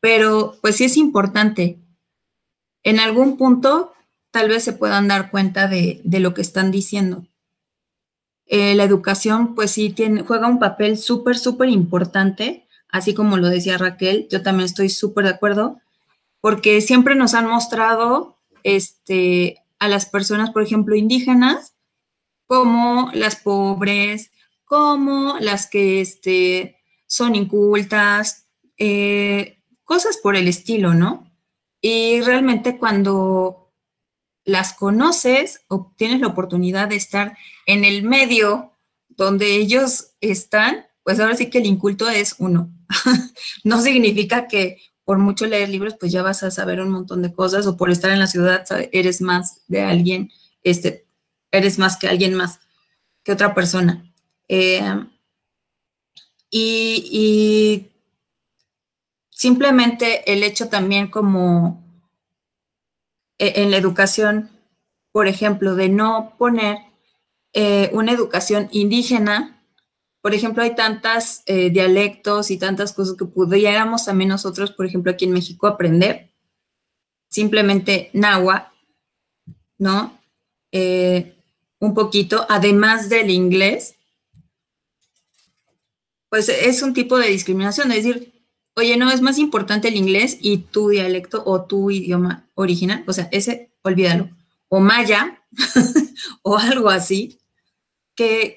pero 0.00 0.58
pues 0.62 0.76
sí 0.76 0.84
es 0.84 0.96
importante. 0.96 1.78
En 2.82 2.98
algún 2.98 3.36
punto 3.36 3.92
tal 4.30 4.48
vez 4.48 4.64
se 4.64 4.72
puedan 4.72 5.06
dar 5.06 5.30
cuenta 5.30 5.68
de, 5.68 6.00
de 6.04 6.20
lo 6.20 6.32
que 6.34 6.40
están 6.40 6.70
diciendo. 6.70 7.26
Eh, 8.46 8.74
la 8.74 8.84
educación 8.84 9.54
pues 9.54 9.72
sí 9.72 9.90
tiene, 9.90 10.22
juega 10.22 10.48
un 10.48 10.58
papel 10.58 10.96
súper, 10.98 11.38
súper 11.38 11.68
importante, 11.68 12.66
así 12.88 13.14
como 13.14 13.36
lo 13.36 13.48
decía 13.48 13.78
Raquel, 13.78 14.26
yo 14.30 14.42
también 14.42 14.66
estoy 14.66 14.88
súper 14.88 15.24
de 15.24 15.30
acuerdo, 15.30 15.80
porque 16.40 16.80
siempre 16.80 17.14
nos 17.14 17.34
han 17.34 17.46
mostrado 17.46 18.38
este, 18.62 19.62
a 19.78 19.88
las 19.88 20.06
personas, 20.06 20.50
por 20.50 20.62
ejemplo, 20.62 20.94
indígenas, 20.94 21.74
como 22.46 23.10
las 23.14 23.36
pobres, 23.36 24.30
como 24.64 25.38
las 25.40 25.68
que 25.68 26.00
este, 26.00 26.76
son 27.06 27.34
incultas, 27.34 28.48
eh, 28.76 29.62
cosas 29.84 30.16
por 30.16 30.36
el 30.36 30.48
estilo, 30.48 30.94
¿no? 30.94 31.30
Y 31.80 32.20
realmente 32.20 32.78
cuando 32.78 33.72
las 34.44 34.74
conoces 34.74 35.62
o 35.68 35.92
tienes 35.96 36.20
la 36.20 36.28
oportunidad 36.28 36.88
de 36.88 36.96
estar 36.96 37.36
en 37.66 37.84
el 37.84 38.02
medio 38.02 38.72
donde 39.08 39.56
ellos 39.56 40.12
están, 40.20 40.86
pues 41.02 41.20
ahora 41.20 41.36
sí 41.36 41.50
que 41.50 41.58
el 41.58 41.66
inculto 41.66 42.08
es 42.08 42.36
uno. 42.38 42.70
no 43.64 43.80
significa 43.80 44.48
que 44.48 44.78
por 45.10 45.18
mucho 45.18 45.44
leer 45.44 45.68
libros, 45.68 45.96
pues 45.98 46.12
ya 46.12 46.22
vas 46.22 46.44
a 46.44 46.52
saber 46.52 46.80
un 46.80 46.92
montón 46.92 47.20
de 47.20 47.34
cosas, 47.34 47.66
o 47.66 47.76
por 47.76 47.90
estar 47.90 48.12
en 48.12 48.20
la 48.20 48.28
ciudad 48.28 48.64
eres 48.92 49.20
más 49.20 49.60
de 49.66 49.82
alguien, 49.82 50.30
este, 50.62 51.04
eres 51.50 51.80
más 51.80 51.96
que 51.96 52.06
alguien 52.06 52.34
más, 52.34 52.60
que 53.24 53.32
otra 53.32 53.52
persona. 53.52 54.08
Eh, 54.46 55.04
y, 56.48 57.88
simplemente 59.30 60.32
el 60.32 60.44
hecho 60.44 60.68
también 60.68 61.08
como 61.08 61.82
e, 63.36 63.62
en 63.62 63.72
la 63.72 63.78
educación, 63.78 64.48
por 65.10 65.26
ejemplo, 65.26 65.74
de 65.74 65.88
no 65.88 66.36
poner 66.38 66.78
eh, 67.52 67.90
una 67.94 68.12
educación 68.12 68.68
indígena 68.70 69.59
por 70.22 70.34
ejemplo, 70.34 70.62
hay 70.62 70.74
tantas 70.74 71.42
eh, 71.46 71.70
dialectos 71.70 72.50
y 72.50 72.58
tantas 72.58 72.92
cosas 72.92 73.16
que 73.16 73.24
pudiéramos 73.24 74.04
también 74.04 74.28
nosotros, 74.28 74.70
por 74.70 74.86
ejemplo, 74.86 75.10
aquí 75.10 75.24
en 75.24 75.32
México 75.32 75.66
aprender. 75.66 76.30
Simplemente 77.28 78.10
náhuatl, 78.12 78.74
¿no? 79.78 80.18
Eh, 80.72 81.36
un 81.78 81.94
poquito, 81.94 82.44
además 82.48 83.08
del 83.08 83.30
inglés, 83.30 83.94
pues 86.28 86.48
es 86.48 86.82
un 86.82 86.92
tipo 86.92 87.18
de 87.18 87.28
discriminación, 87.28 87.90
es 87.90 88.04
decir, 88.04 88.32
oye, 88.76 88.96
no, 88.96 89.10
es 89.10 89.20
más 89.20 89.38
importante 89.38 89.88
el 89.88 89.96
inglés 89.96 90.38
y 90.40 90.58
tu 90.58 90.90
dialecto 90.90 91.42
o 91.44 91.64
tu 91.64 91.90
idioma 91.90 92.46
original, 92.54 93.02
o 93.06 93.12
sea, 93.12 93.28
ese, 93.32 93.70
olvídalo, 93.82 94.28
o 94.68 94.80
maya, 94.80 95.42
o 96.42 96.58
algo 96.58 96.90
así, 96.90 97.39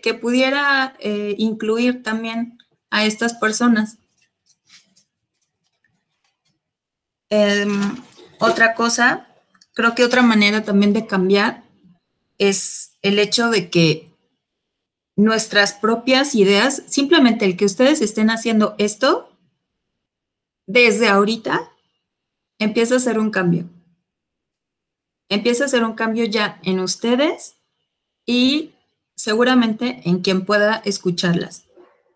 que, 0.01 0.13
pudiera 0.13 0.93
eh, 0.99 1.35
incluir 1.37 2.03
también 2.03 2.57
a 2.89 3.05
estas 3.05 3.33
personas. 3.33 3.97
Em, 7.29 7.95
otra 8.39 8.75
cosa, 8.75 9.25
creo 9.73 9.95
que 9.95 10.03
otra 10.03 10.21
manera 10.21 10.65
también 10.65 10.91
de 10.91 11.07
cambiar 11.07 11.63
es 12.37 12.97
el 13.01 13.19
hecho 13.19 13.49
de 13.49 13.69
que 13.69 14.11
nuestras 15.15 15.73
propias 15.73 16.35
ideas, 16.35 16.83
simplemente 16.87 17.45
el 17.45 17.55
que 17.55 17.65
ustedes 17.65 18.01
estén 18.01 18.31
haciendo 18.31 18.75
esto, 18.77 19.29
desde 20.67 21.07
ahorita, 21.07 21.71
empieza 22.59 22.95
a 22.95 22.97
hacer 22.97 23.17
un 23.17 23.31
cambio. 23.31 23.69
Empieza 25.29 25.63
a 25.63 25.67
hacer 25.67 25.85
un 25.85 25.93
cambio 25.93 26.25
ya 26.25 26.59
en 26.63 26.81
ustedes 26.81 27.55
y 28.25 28.73
seguramente 29.23 30.01
en 30.03 30.19
quien 30.19 30.43
pueda 30.43 30.81
escucharlas 30.83 31.63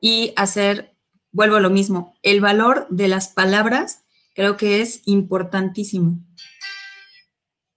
y 0.02 0.34
hacer, 0.36 0.94
vuelvo 1.32 1.56
a 1.56 1.62
lo 1.62 1.70
mismo, 1.70 2.18
el 2.22 2.42
valor 2.42 2.86
de 2.90 3.08
las 3.08 3.30
palabras 3.30 4.04
creo 4.36 4.58
que 4.58 4.82
es 4.82 5.04
importantísimo. 5.06 6.20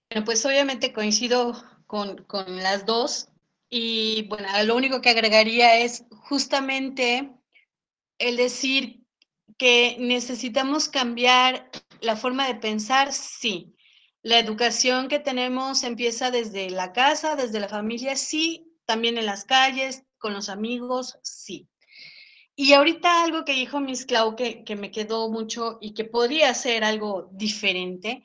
Bueno, 0.09 0.25
pues 0.25 0.45
obviamente 0.45 0.91
coincido 0.91 1.63
con, 1.87 2.25
las 2.61 2.85
dos 2.85 3.29
y 3.69 4.23
bueno, 4.27 4.49
lo 4.65 4.75
único 4.75 4.99
que 4.99 5.11
agregaría 5.11 5.79
es 5.79 6.03
justamente 6.09 7.31
el 8.17 8.35
decir 8.35 9.05
que 9.57 9.95
necesitamos 9.97 10.89
cambiar 10.89 11.71
la 12.01 12.17
forma 12.17 12.47
de 12.47 12.55
pensar, 12.55 13.13
sí. 13.13 13.77
La 14.23 14.39
educación 14.39 15.07
que 15.07 15.19
tenemos 15.19 15.83
empieza 15.83 16.31
desde 16.31 16.69
la 16.69 16.91
casa, 16.91 17.37
desde 17.37 17.61
la 17.61 17.69
familia, 17.69 18.17
sí, 18.17 18.70
también 18.85 19.17
en 19.17 19.25
las 19.25 19.45
calles, 19.45 20.03
con 20.17 20.33
los 20.33 20.49
amigos, 20.49 21.19
sí. 21.23 21.67
Y 22.55 22.73
ahorita 22.73 23.23
algo 23.23 23.45
que 23.45 23.53
dijo 23.53 23.79
Miss 23.79 24.05
Clau 24.05 24.35
que, 24.35 24.63
que 24.63 24.75
me 24.75 24.91
quedó 24.91 25.29
mucho 25.29 25.77
y 25.81 25.93
que 25.93 26.05
podría 26.05 26.53
ser 26.53 26.83
algo 26.83 27.29
diferente. 27.31 28.23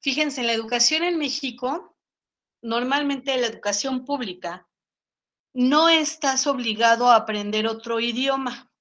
Fíjense, 0.00 0.40
en 0.40 0.48
la 0.48 0.52
educación 0.52 1.04
en 1.04 1.18
México, 1.18 1.96
normalmente 2.60 3.36
la 3.36 3.46
educación 3.46 4.04
pública, 4.04 4.68
no 5.54 5.88
estás 5.88 6.46
obligado 6.46 7.08
a 7.10 7.16
aprender 7.16 7.66
otro 7.66 8.00
idioma 8.00 8.72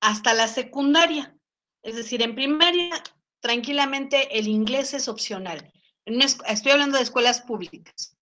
hasta 0.00 0.34
la 0.34 0.46
secundaria. 0.46 1.36
Es 1.82 1.96
decir, 1.96 2.22
en 2.22 2.34
primaria, 2.34 3.02
tranquilamente 3.40 4.38
el 4.38 4.48
inglés 4.48 4.94
es 4.94 5.08
opcional. 5.08 5.72
Estoy 6.04 6.72
hablando 6.72 6.96
de 6.96 7.04
escuelas 7.04 7.42
públicas. 7.42 8.16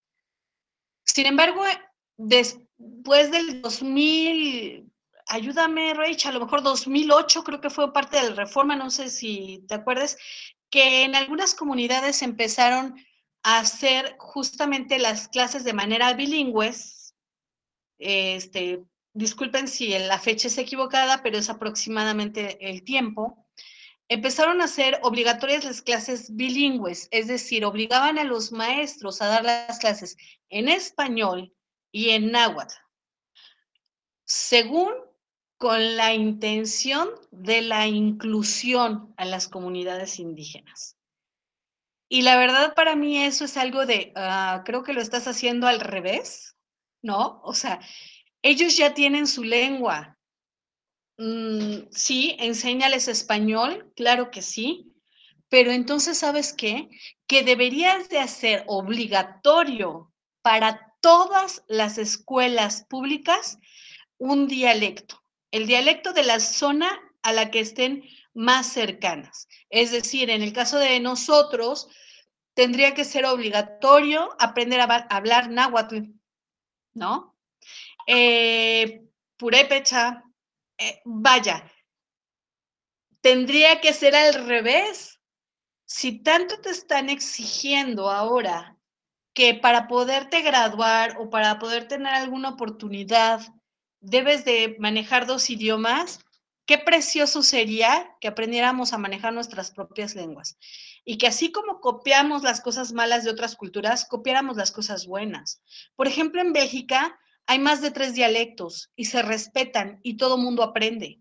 Sin 1.05 1.27
embargo, 1.27 1.63
después 2.17 3.31
del 3.31 3.63
2000, 3.63 4.91
ayúdame, 5.27 5.95
Rach, 5.95 6.27
a 6.27 6.33
lo 6.33 6.41
mejor 6.41 6.63
2008 6.63 7.45
creo 7.45 7.61
que 7.61 7.71
fue 7.71 7.93
parte 7.93 8.17
de 8.17 8.31
la 8.31 8.37
reforma, 8.37 8.77
no 8.77 8.91
sé 8.91 9.11
si 9.11 9.65
te 9.69 9.75
acuerdas, 9.75 10.17
que 10.71 11.05
en 11.05 11.15
algunas 11.15 11.55
comunidades 11.55 12.23
empezaron 12.23 12.97
a 13.43 13.59
hacer 13.59 14.17
justamente 14.19 14.99
las 14.99 15.29
clases 15.29 15.65
de 15.65 15.73
manera 15.73 16.13
bilingües. 16.15 17.15
Este, 17.99 18.83
disculpen 19.15 19.69
si 19.69 19.91
la 19.99 20.19
fecha 20.19 20.49
es 20.49 20.59
equivocada, 20.59 21.23
pero 21.23 21.39
es 21.39 21.49
aproximadamente 21.49 22.59
el 22.69 22.83
tiempo. 22.83 23.47
Empezaron 24.09 24.61
a 24.61 24.65
hacer 24.65 25.01
obligatorias 25.03 25.65
las 25.65 25.83
clases 25.83 26.35
bilingües, 26.35 27.09
es 27.11 27.27
decir, 27.27 27.65
obligaban 27.65 28.19
a 28.19 28.25
los 28.25 28.53
maestros 28.53 29.21
a 29.21 29.27
dar 29.27 29.45
las 29.45 29.79
clases 29.79 30.17
en 30.49 30.69
español 30.69 31.56
y 31.97 32.11
en 32.11 32.31
náhuatl, 32.31 32.75
según 34.27 34.93
con 35.57 35.97
la 35.97 36.13
intención 36.13 37.09
de 37.31 37.63
la 37.63 37.87
inclusión 37.87 39.15
a 39.17 39.25
las 39.25 39.49
comunidades 39.49 40.19
indígenas. 40.19 40.99
Y 42.11 42.21
la 42.21 42.37
verdad 42.37 42.75
para 42.75 42.97
mí 42.97 43.25
eso 43.25 43.47
es 43.47 43.57
algo 43.57 43.87
de, 43.87 44.13
ah, 44.15 44.63
creo 44.67 44.83
que 44.83 44.93
lo 44.93 45.01
estás 45.01 45.27
haciendo 45.27 45.69
al 45.69 45.81
revés, 45.81 46.59
¿no? 47.01 47.41
O 47.43 47.55
sea, 47.55 47.81
ellos 48.43 48.77
ya 48.77 48.93
tienen 48.93 49.27
su 49.27 49.43
lengua. 49.43 50.19
Mm, 51.17 51.89
sí, 51.93 52.37
enséñales 52.39 53.09
español, 53.09 53.91
claro 53.97 54.31
que 54.31 54.43
sí, 54.43 54.93
pero 55.49 55.71
entonces, 55.71 56.19
¿sabes 56.19 56.53
qué? 56.53 56.91
Que 57.27 57.43
deberías 57.43 58.11
de 58.11 58.19
hacer 58.19 58.65
obligatorio 58.67 60.13
para 60.43 60.86
todas 61.07 61.63
las 61.69 61.99
escuelas 61.99 62.85
públicas 62.89 63.61
un 64.19 64.49
dialecto, 64.49 65.23
el 65.53 65.69
dialecto 65.69 66.13
de 66.13 66.25
la 66.25 66.41
zona 66.41 66.91
a 67.23 67.33
la 67.33 67.53
que 67.53 67.61
estén 67.61 68.03
más 68.35 68.67
cercanas. 68.73 69.47
Es 69.71 69.93
decir, 69.93 70.31
en 70.31 70.43
el 70.43 70.53
caso 70.53 70.81
de 70.81 70.99
nosotros, 70.99 71.89
tendría 72.55 72.93
que 72.93 73.05
ser 73.05 73.25
obligatorio 73.25 74.35
aprender 74.41 74.81
a 74.81 75.07
hablar 75.11 75.49
náhuatl, 75.49 75.99
¿no? 76.93 77.39
Eh, 78.09 79.05
purépecha, 79.37 80.25
eh, 80.77 81.03
vaya, 81.05 81.71
tendría 83.21 83.81
que 83.81 83.93
ser 83.93 84.17
al 84.17 84.35
revés. 84.45 85.21
Si 85.85 86.19
tanto 86.25 86.61
te 86.61 86.71
están 86.71 87.11
exigiendo 87.11 88.11
ahora 88.11 88.76
que 89.37 89.53
para 89.53 89.87
poderte 89.87 90.41
graduar 90.41 91.19
o 91.21 91.29
para 91.29 91.59
poder 91.59 91.87
tener 91.87 92.15
alguna 92.15 92.49
oportunidad 92.49 93.43
debes 94.01 94.47
de 94.47 94.77
manejar 94.79 95.27
dos 95.27 95.51
idiomas, 95.51 96.21
qué 96.65 96.79
precioso 96.79 97.43
sería 97.43 98.17
que 98.19 98.29
aprendiéramos 98.29 98.95
a 98.95 98.99
manejar 98.99 99.35
nuestras 99.35 99.71
propias 99.71 100.15
lenguas. 100.15 100.57
y 101.09 101.19
que 101.19 101.29
así 101.29 101.53
como 101.53 101.81
copiamos 101.81 102.43
las 102.43 102.61
cosas 102.61 102.93
malas 102.93 103.23
de 103.25 103.31
otras 103.31 103.55
culturas, 103.55 104.07
copiáramos 104.07 104.57
las 104.57 104.73
cosas 104.73 105.07
buenas. 105.07 105.63
Por 105.95 106.09
ejemplo, 106.09 106.41
en 106.41 106.53
Bélgica 106.53 107.17
hay 107.47 107.59
más 107.61 107.81
de 107.81 107.93
tres 107.93 108.15
dialectos 108.15 108.91
y 108.97 109.05
se 109.05 109.23
respetan 109.23 110.01
y 110.03 110.17
todo 110.17 110.39
mundo 110.39 110.63
aprende. 110.65 111.21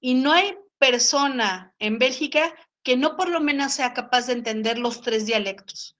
Y 0.00 0.14
no 0.14 0.32
hay 0.32 0.56
persona 0.78 1.74
en 1.78 1.98
Bélgica 1.98 2.54
que 2.82 2.96
no 2.96 3.16
por 3.16 3.28
lo 3.28 3.40
menos 3.40 3.74
sea 3.74 3.92
capaz 3.92 4.26
de 4.26 4.32
entender 4.32 4.78
los 4.78 5.02
tres 5.02 5.26
dialectos. 5.26 5.96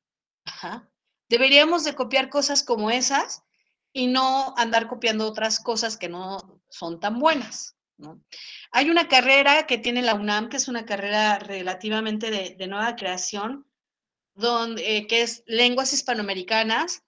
Deberíamos 1.29 1.85
de 1.85 1.95
copiar 1.95 2.29
cosas 2.29 2.63
como 2.63 2.91
esas 2.91 3.43
y 3.93 4.09
no 4.09 4.55
andar 4.57 4.89
copiando 4.89 5.27
otras 5.27 5.61
cosas 5.61 5.97
que 5.97 6.09
no 6.09 6.61
son 6.69 7.01
tan 7.01 7.19
buenas. 7.19 7.77
Hay 8.73 8.91
una 8.91 9.09
carrera 9.09 9.67
que 9.67 9.79
tiene 9.79 10.03
la 10.03 10.15
UNAM, 10.15 10.49
que 10.49 10.57
es 10.57 10.69
una 10.69 10.85
carrera 10.85 11.39
relativamente 11.39 12.31
de, 12.31 12.67
nueva 12.67 12.97
creación, 12.97 13.67
eh, 14.79 15.07
que 15.07 15.23
es 15.23 15.45
Lenguas 15.47 15.93
Hispanoamericanas, 15.93 17.05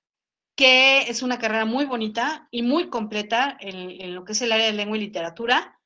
que 0.57 1.03
es 1.03 1.23
una 1.23 1.39
carrera 1.39 1.65
muy 1.65 1.85
bonita 1.85 2.49
y 2.51 2.63
muy 2.63 2.89
completa 2.89 3.57
en, 3.61 4.15
lo 4.15 4.25
que 4.25 4.33
es 4.33 4.43
el 4.43 4.53
área 4.53 4.67
de 4.67 4.73
lengua 4.73 4.97
y 4.97 5.01
literatura. 5.01 5.79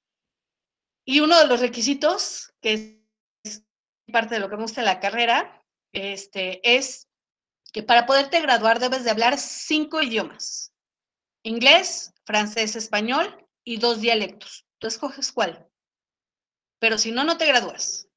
Y 1.05 1.21
uno 1.21 1.39
de 1.39 1.47
los 1.47 1.61
requisitos, 1.61 2.53
que 2.61 3.03
es 3.43 3.65
parte 4.13 4.35
de 4.35 4.41
lo 4.41 4.49
que 4.49 4.57
me 4.57 4.63
gusta 4.63 4.83
la 4.83 5.01
carrera, 5.01 5.65
este, 5.93 6.61
es 6.77 7.10
que 7.73 7.83
para 7.83 8.07
poderte 8.07 8.41
graduar 8.41 8.81
debes 8.81 9.05
de 9.05 9.11
hablar 9.11 9.39
cinco 9.39 10.03
idiomas. 10.03 10.73
Inglés, 11.43 12.13
francés, 12.25 12.77
español 12.77 13.47
y 13.65 13.79
dos 13.79 14.01
dialectos. 14.01 14.67
Tú 14.79 14.87
escoges 14.87 15.33
cuál. 15.33 15.69
Pero 16.79 16.99
si 16.99 17.13
no, 17.13 17.25
no 17.25 17.37
te 17.37 17.47
gradúas. 17.47 18.09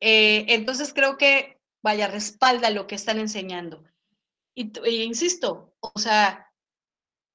Eh, 0.00 0.46
entonces 0.48 0.92
creo 0.92 1.16
que, 1.16 1.60
vaya, 1.82 2.08
respalda 2.08 2.70
lo 2.70 2.86
que 2.86 2.94
están 2.94 3.18
enseñando. 3.18 3.84
Y, 4.54 4.72
y, 4.88 5.02
insisto, 5.02 5.74
o 5.80 5.98
sea, 5.98 6.52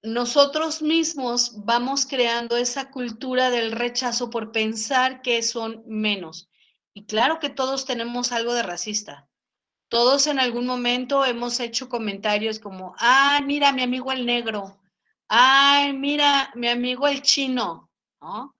nosotros 0.02 0.82
mismos 0.82 1.64
vamos 1.64 2.06
creando 2.06 2.58
esa 2.58 2.92
cultura 2.92 3.50
del 3.50 3.72
rechazo 3.72 4.30
por 4.30 4.52
pensar 4.52 5.22
que 5.22 5.42
son 5.42 5.84
menos. 5.88 6.50
Y 6.94 7.06
claro 7.06 7.40
que 7.40 7.50
todos 7.50 7.86
tenemos 7.86 8.32
algo 8.32 8.54
de 8.54 8.64
racista. 8.64 9.30
Todos 9.94 10.26
en 10.26 10.39
algún 10.39 10.66
momento 10.66 11.24
hemos 11.24 11.60
hecho 11.60 11.88
comentarios 11.88 12.58
como, 12.58 12.96
ah, 12.98 13.39
mira, 13.46 13.72
mi 13.72 13.84
amigo 13.84 14.12
el 14.12 14.26
negro, 14.26 14.82
ay, 15.28 15.94
mira, 15.94 16.52
mi 16.56 16.68
amigo 16.68 17.08
el 17.08 17.22
chino, 17.22 17.91
¿no? 18.20 18.56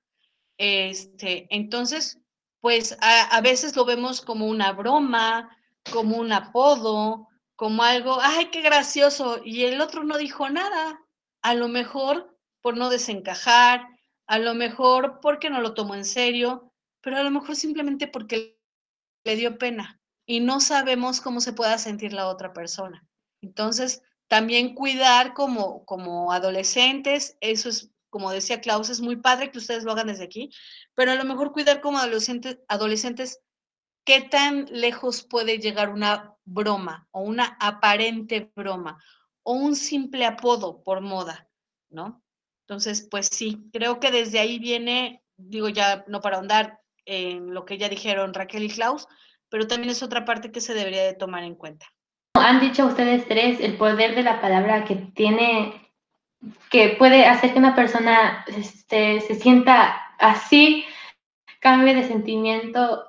Este, 0.60 1.48
entonces, 1.50 2.20
pues 2.62 2.96
a, 3.02 3.42
veces 3.42 3.76
lo 3.76 3.84
vemos 3.84 4.22
como 4.22 4.46
una 4.46 4.74
broma, 4.74 5.58
como 5.92 6.18
un 6.18 6.32
apodo, 6.32 7.28
como 7.56 7.82
algo, 7.82 8.20
ay, 8.22 8.52
qué 8.52 8.62
gracioso, 8.62 9.42
y 9.44 9.64
el 9.64 9.82
otro 9.82 10.04
no 10.04 10.20
dijo 10.20 10.48
nada, 10.52 11.04
a 11.42 11.56
lo 11.56 11.68
mejor 11.68 12.38
por 12.62 12.78
no 12.78 12.92
desencajar, 12.92 13.88
a 14.28 14.38
lo 14.38 14.54
mejor 14.54 15.20
porque 15.20 15.50
no 15.50 15.62
lo 15.62 15.74
tomó 15.74 15.96
en 15.96 16.06
serio, 16.06 16.72
pero 17.02 17.18
a 17.18 17.24
lo 17.24 17.32
mejor 17.32 17.56
simplemente 17.56 18.08
porque 18.08 18.62
le 19.24 19.36
dio 19.36 19.58
pena 19.58 20.00
y 20.26 20.40
no 20.40 20.60
sabemos 20.60 21.22
cómo 21.22 21.42
se 21.42 21.54
pueda 21.54 21.78
sentir 21.78 22.14
la 22.14 22.28
otra 22.28 22.54
persona. 22.54 23.06
Entonces, 23.42 24.02
también 24.28 24.74
cuidar 24.74 25.34
como, 25.34 25.86
como 25.86 26.32
adolescentes, 26.32 27.38
eso 27.42 27.70
es 27.70 27.94
como 28.14 28.32
decía 28.32 28.62
Klaus, 28.62 28.92
es 28.92 29.02
muy 29.02 29.16
padre 29.16 29.50
que 29.50 29.58
ustedes 29.58 29.84
lo 29.84 29.92
hagan 29.92 30.06
desde 30.06 30.26
aquí, 30.26 30.52
pero 30.94 31.12
a 31.12 31.16
lo 31.16 31.24
mejor 31.26 31.52
cuidar 31.52 31.82
como 31.82 31.98
adolescentes, 31.98 32.60
adolescentes 32.68 33.42
qué 34.06 34.22
tan 34.22 34.68
lejos 34.70 35.24
puede 35.24 35.58
llegar 35.58 35.90
una 35.90 36.36
broma 36.46 37.08
o 37.10 37.22
una 37.22 37.58
aparente 37.60 38.52
broma 38.56 39.04
o 39.42 39.54
un 39.54 39.76
simple 39.76 40.26
apodo 40.26 40.84
por 40.84 41.02
moda, 41.02 41.50
¿no? 41.90 42.24
Entonces, 42.68 43.08
pues 43.10 43.30
sí, 43.32 43.68
creo 43.74 44.00
que 44.00 44.12
desde 44.12 44.38
ahí 44.38 44.60
viene, 44.60 45.24
digo 45.36 45.70
ya 45.70 46.06
no 46.08 46.22
para 46.22 46.38
ahondar 46.38 46.82
en 47.06 47.52
lo 47.52 47.66
que 47.66 47.80
ya 47.80 47.90
dijeron 47.90 48.36
Raquel 48.36 48.64
y 48.64 48.70
Klaus, 48.70 49.08
pero 49.54 49.68
también 49.68 49.91
es 49.91 50.01
otra 50.01 50.26
parte 50.26 50.51
que 50.51 50.62
se 50.62 50.74
debería 50.74 51.04
de 51.04 51.14
tomar 51.14 51.43
en 51.43 51.54
cuenta. 51.54 51.86
Han 52.34 52.60
dicho 52.60 52.88
ustedes 52.88 53.28
tres 53.28 53.60
el 53.60 53.76
poder 53.76 54.16
de 54.16 54.24
la 54.24 54.41
palabra 54.41 54.84
que 54.84 54.95
tiene 54.95 55.91
que 56.72 56.95
puede 56.97 57.28
hacer 57.28 57.54
que 57.54 57.60
una 57.60 57.76
persona 57.76 58.43
este, 58.47 59.22
se 59.22 59.36
sienta 59.36 59.95
así, 60.18 60.86
cambie 61.60 61.93
de 61.93 62.08
sentimiento, 62.08 63.04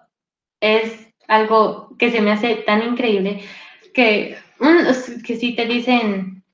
es 0.61 1.15
algo 1.29 1.97
que 1.99 2.11
se 2.11 2.21
me 2.21 2.33
hace 2.33 2.57
tan 2.57 2.83
increíble 2.83 3.43
que, 3.95 4.37
que 5.27 5.37
si 5.39 5.57
te 5.57 5.65
dicen, 5.65 6.45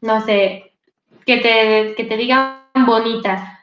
no 0.00 0.20
sé, 0.20 0.72
que 1.24 1.36
te, 1.36 1.94
que 1.94 2.04
te 2.06 2.16
digan 2.16 2.64
bonita, 2.74 3.60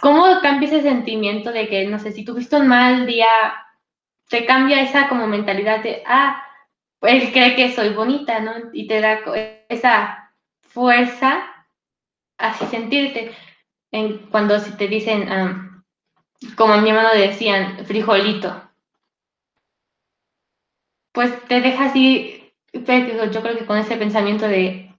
¿cómo 0.00 0.40
cambia 0.42 0.66
ese 0.66 0.82
sentimiento 0.82 1.52
de 1.52 1.68
que, 1.68 1.86
no 1.86 2.00
sé, 2.00 2.10
si 2.10 2.24
tuviste 2.24 2.56
un 2.56 2.66
mal 2.66 3.06
día, 3.06 3.28
te 4.28 4.46
cambia 4.46 4.82
esa 4.82 5.08
como 5.08 5.26
mentalidad 5.26 5.82
de, 5.82 6.02
ah, 6.06 6.44
él 7.02 7.32
cree 7.32 7.56
que 7.56 7.72
soy 7.74 7.90
bonita, 7.90 8.40
¿no? 8.40 8.52
Y 8.72 8.86
te 8.86 9.00
da 9.00 9.20
esa 9.68 10.32
fuerza 10.60 11.44
así 12.38 12.66
sentirte. 12.66 13.34
En, 13.90 14.18
cuando 14.30 14.58
si 14.58 14.72
te 14.72 14.86
dicen, 14.86 15.28
como 16.56 16.74
a 16.74 16.80
mi 16.80 16.90
hermano 16.90 17.10
decían, 17.14 17.84
frijolito, 17.86 18.62
pues 21.12 21.42
te 21.46 21.60
deja 21.60 21.86
así, 21.86 22.52
yo 22.72 23.42
creo 23.42 23.58
que 23.58 23.66
con 23.66 23.78
ese 23.78 23.96
pensamiento 23.96 24.46
de, 24.46 24.94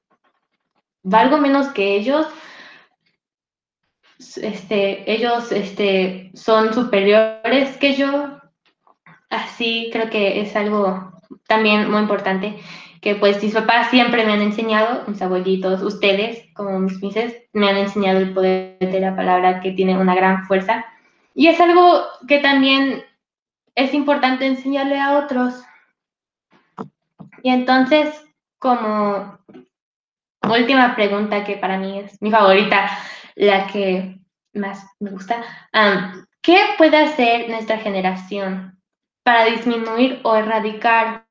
valgo 1.04 1.38
menos 1.38 1.70
que 1.70 1.96
ellos, 1.96 2.28
este, 4.38 5.10
ellos 5.10 5.52
este, 5.52 6.32
son 6.34 6.74
superiores 6.74 7.78
que 7.78 7.96
yo, 7.96 8.39
así 9.30 9.90
creo 9.92 10.10
que 10.10 10.42
es 10.42 10.56
algo 10.56 11.12
también 11.48 11.90
muy 11.90 12.02
importante 12.02 12.60
que 13.02 13.16
pues 13.16 13.42
mis 13.42 13.54
papás 13.54 13.90
siempre 13.90 14.26
me 14.26 14.34
han 14.34 14.42
enseñado, 14.42 15.04
mis 15.08 15.22
abuelitos, 15.22 15.82
ustedes, 15.82 16.46
como 16.54 16.80
mis 16.80 17.02
mises, 17.02 17.44
me 17.54 17.70
han 17.70 17.78
enseñado 17.78 18.20
el 18.20 18.34
poder 18.34 18.78
de 18.80 19.00
la 19.00 19.16
palabra 19.16 19.62
que 19.62 19.72
tiene 19.72 19.98
una 19.98 20.16
gran 20.16 20.46
fuerza. 20.46 20.86
Y 21.34 21.48
es 21.48 21.60
algo 21.62 22.04
que 22.28 22.40
también 22.40 23.04
es 23.76 23.94
importante 23.94 24.46
enseñarle 24.46 25.00
a 25.00 25.18
otros. 25.18 25.64
Y 27.42 27.52
entonces, 27.52 28.14
como 28.58 29.40
última 30.44 30.96
pregunta 30.96 31.46
que 31.46 31.56
para 31.56 31.78
mí 31.78 32.00
es 32.00 32.22
mi 32.22 32.32
favorita, 32.32 32.90
la 33.36 33.68
que 33.68 34.20
más 34.54 34.86
me 35.00 35.12
gusta, 35.12 35.42
¿qué 36.42 36.58
puede 36.78 36.98
hacer 36.98 37.50
nuestra 37.50 37.78
generación 37.78 38.79
para 39.30 39.46
disminuir 39.46 40.22
o 40.24 40.34
erradicar 40.34 41.28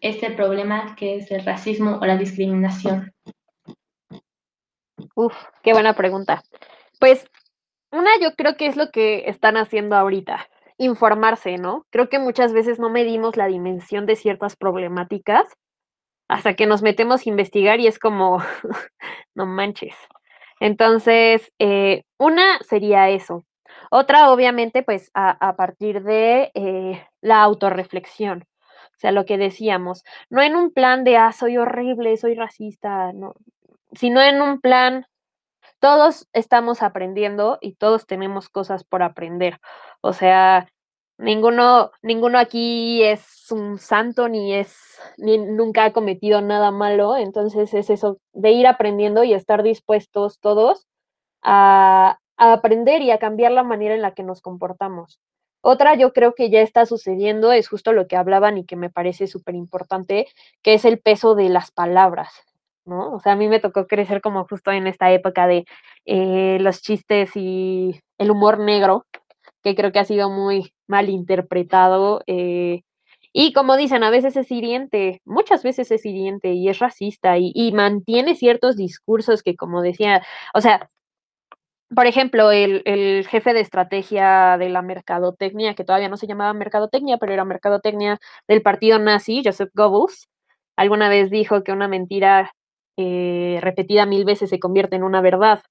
este 0.00 0.30
problema 0.30 0.96
que 0.96 1.16
es 1.16 1.30
el 1.30 1.44
racismo 1.44 1.98
o 2.00 2.06
la 2.06 2.16
discriminación? 2.16 3.12
Uf, 5.14 5.34
qué 5.62 5.74
buena 5.74 5.92
pregunta. 5.92 6.42
Pues 6.98 7.30
una 7.92 8.08
yo 8.22 8.34
creo 8.36 8.56
que 8.56 8.68
es 8.68 8.76
lo 8.76 8.90
que 8.90 9.28
están 9.28 9.58
haciendo 9.58 9.96
ahorita, 9.96 10.48
informarse, 10.78 11.58
¿no? 11.58 11.84
Creo 11.90 12.08
que 12.08 12.18
muchas 12.18 12.54
veces 12.54 12.78
no 12.78 12.88
medimos 12.88 13.36
la 13.36 13.48
dimensión 13.48 14.06
de 14.06 14.16
ciertas 14.16 14.56
problemáticas 14.56 15.46
hasta 16.26 16.54
que 16.54 16.64
nos 16.64 16.80
metemos 16.80 17.26
a 17.26 17.28
investigar 17.28 17.80
y 17.80 17.86
es 17.86 17.98
como, 17.98 18.38
no 19.34 19.44
manches. 19.44 19.94
Entonces, 20.58 21.52
eh, 21.58 22.04
una 22.18 22.58
sería 22.60 23.10
eso. 23.10 23.44
Otra, 23.90 24.30
obviamente, 24.30 24.82
pues 24.82 25.10
a, 25.14 25.56
partir 25.56 26.02
de 26.02 26.50
eh, 26.54 27.06
la 27.20 27.42
autorreflexión. 27.42 28.44
O 28.96 29.00
sea, 29.00 29.12
lo 29.12 29.24
que 29.24 29.38
decíamos, 29.38 30.04
no 30.28 30.42
en 30.42 30.56
un 30.56 30.72
plan 30.72 31.04
de, 31.04 31.16
ah, 31.16 31.32
soy 31.32 31.56
horrible, 31.56 32.16
soy 32.16 32.34
racista, 32.34 33.12
no, 33.12 33.34
sino 33.92 34.20
en 34.22 34.42
un 34.42 34.60
plan, 34.60 35.06
todos 35.80 36.28
estamos 36.32 36.82
aprendiendo 36.82 37.58
y 37.60 37.74
todos 37.74 38.06
tenemos 38.06 38.48
cosas 38.48 38.84
por 38.84 39.02
aprender. 39.02 39.60
O 40.00 40.12
sea, 40.12 40.68
ninguno, 41.18 41.92
ninguno 42.02 42.38
aquí 42.38 43.02
es 43.04 43.50
un 43.50 43.78
santo 43.78 44.28
ni 44.28 44.54
es, 44.54 44.76
ni 45.18 45.38
nunca 45.38 45.84
ha 45.84 45.92
cometido 45.92 46.40
nada 46.42 46.70
malo. 46.70 47.16
Entonces 47.16 47.74
es 47.74 47.90
eso 47.90 48.18
de 48.32 48.52
ir 48.52 48.66
aprendiendo 48.66 49.24
y 49.24 49.34
estar 49.34 49.62
dispuestos 49.62 50.40
todos 50.40 50.86
a, 51.42 52.18
a 52.38 52.52
aprender 52.54 53.02
y 53.02 53.10
a 53.10 53.18
cambiar 53.18 53.52
la 53.52 53.64
manera 53.64 53.94
en 53.94 54.02
la 54.02 54.14
que 54.14 54.22
nos 54.22 54.40
comportamos. 54.40 55.20
Otra 55.62 55.96
yo 55.96 56.12
creo 56.12 56.34
que 56.34 56.50
ya 56.50 56.62
está 56.62 56.86
sucediendo, 56.86 57.52
es 57.52 57.68
justo 57.68 57.92
lo 57.92 58.06
que 58.06 58.16
hablaban 58.16 58.58
y 58.58 58.64
que 58.64 58.76
me 58.76 58.90
parece 58.90 59.26
súper 59.26 59.54
importante, 59.56 60.26
que 60.62 60.74
es 60.74 60.84
el 60.84 61.00
peso 61.00 61.34
de 61.34 61.48
las 61.50 61.70
palabras, 61.72 62.30
¿no? 62.86 63.12
O 63.14 63.20
sea, 63.20 63.32
a 63.32 63.36
mí 63.36 63.48
me 63.48 63.60
tocó 63.60 63.86
crecer 63.86 64.20
como 64.22 64.46
justo 64.46 64.70
en 64.72 64.86
esta 64.86 65.10
época 65.12 65.46
de 65.48 65.66
eh, 66.06 66.58
los 66.60 66.80
chistes 66.82 67.32
y 67.36 68.00
el 68.18 68.30
humor 68.30 68.60
negro, 68.60 69.06
que 69.62 69.74
creo 69.74 69.92
que 69.92 69.98
ha 70.00 70.04
sido 70.04 70.30
muy 70.30 70.72
mal 70.86 71.08
interpretado. 71.10 72.22
Eh, 72.26 72.82
Y 73.32 73.52
como 73.52 73.76
dicen, 73.76 74.02
a 74.04 74.10
veces 74.10 74.36
es 74.36 74.50
hiriente, 74.50 75.20
muchas 75.24 75.62
veces 75.62 75.90
es 75.92 76.04
hiriente 76.06 76.52
y 76.54 76.68
es 76.68 76.78
racista 76.80 77.38
y, 77.38 77.52
y 77.54 77.72
mantiene 77.72 78.34
ciertos 78.36 78.76
discursos 78.76 79.42
que, 79.42 79.54
como 79.56 79.82
decía, 79.82 80.22
o 80.54 80.60
sea, 80.60 80.90
por 81.94 82.06
ejemplo, 82.06 82.50
el, 82.50 82.82
el, 82.84 83.26
jefe 83.26 83.54
de 83.54 83.60
estrategia 83.60 84.58
de 84.58 84.68
la 84.68 84.82
mercadotecnia, 84.82 85.74
que 85.74 85.84
todavía 85.84 86.08
no 86.08 86.16
se 86.16 86.26
llamaba 86.26 86.52
mercadotecnia, 86.52 87.16
pero 87.18 87.32
era 87.32 87.44
mercadotecnia 87.44 88.18
del 88.46 88.62
partido 88.62 88.98
nazi, 88.98 89.42
Joseph 89.44 89.70
Goebbels, 89.74 90.28
alguna 90.76 91.08
vez 91.08 91.30
dijo 91.30 91.64
que 91.64 91.72
una 91.72 91.88
mentira 91.88 92.52
eh, 92.98 93.58
repetida 93.62 94.06
mil 94.06 94.24
veces 94.24 94.50
se 94.50 94.60
convierte 94.60 94.96
en 94.96 95.04
una 95.04 95.20
verdad. 95.20 95.62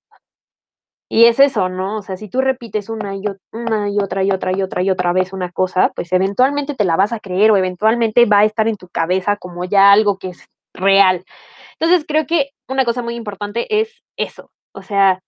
Y 1.10 1.26
es 1.26 1.40
eso, 1.40 1.70
¿no? 1.70 1.98
O 1.98 2.02
sea, 2.02 2.18
si 2.18 2.30
tú 2.30 2.42
repites 2.42 2.90
una 2.90 3.16
y, 3.16 3.24
una 3.54 3.90
y 3.90 4.00
otra 4.00 4.24
y 4.24 4.32
otra 4.32 4.52
y 4.52 4.62
otra 4.62 4.82
y 4.82 4.90
otra 4.90 5.14
vez 5.14 5.32
una 5.32 5.52
cosa, 5.52 5.92
pues 5.96 6.12
eventualmente 6.12 6.76
te 6.76 6.84
la 6.84 6.98
vas 6.98 7.14
a 7.14 7.20
creer 7.20 7.52
o 7.52 7.58
eventualmente 7.58 8.26
va 8.26 8.40
a 8.40 8.46
estar 8.46 8.68
en 8.68 8.76
tu 8.76 8.90
cabeza 8.90 9.38
como 9.38 9.64
ya 9.64 9.92
algo 9.94 10.18
que 10.18 10.30
es 10.30 10.46
real. 10.74 11.24
Entonces 11.80 12.06
creo 12.08 12.26
que 12.28 12.50
una 12.68 12.84
cosa 12.86 13.02
muy 13.04 13.16
importante 13.16 13.80
es 13.80 14.04
eso, 14.18 14.52
o 14.74 14.82
sea, 14.84 15.22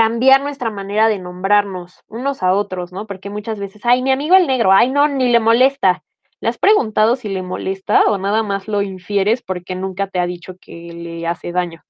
cambiar 0.00 0.40
nuestra 0.40 0.70
manera 0.70 1.08
de 1.08 1.18
nombrarnos 1.18 2.04
unos 2.08 2.42
a 2.42 2.54
otros, 2.54 2.90
¿no? 2.90 3.06
Porque 3.06 3.28
muchas 3.28 3.58
veces, 3.58 3.82
ay, 3.84 4.00
mi 4.00 4.10
amigo 4.10 4.34
el 4.34 4.46
negro, 4.46 4.72
ay, 4.72 4.88
no, 4.88 5.06
ni 5.08 5.30
le 5.30 5.40
molesta. 5.40 6.02
¿Le 6.40 6.48
has 6.48 6.56
preguntado 6.56 7.16
si 7.16 7.28
le 7.28 7.42
molesta 7.42 8.04
o 8.06 8.16
nada 8.16 8.42
más 8.42 8.66
lo 8.66 8.80
infieres 8.80 9.42
porque 9.42 9.74
nunca 9.74 10.06
te 10.06 10.18
ha 10.18 10.24
dicho 10.24 10.54
que 10.58 10.94
le 10.94 11.26
hace 11.26 11.52
daño? 11.52 11.82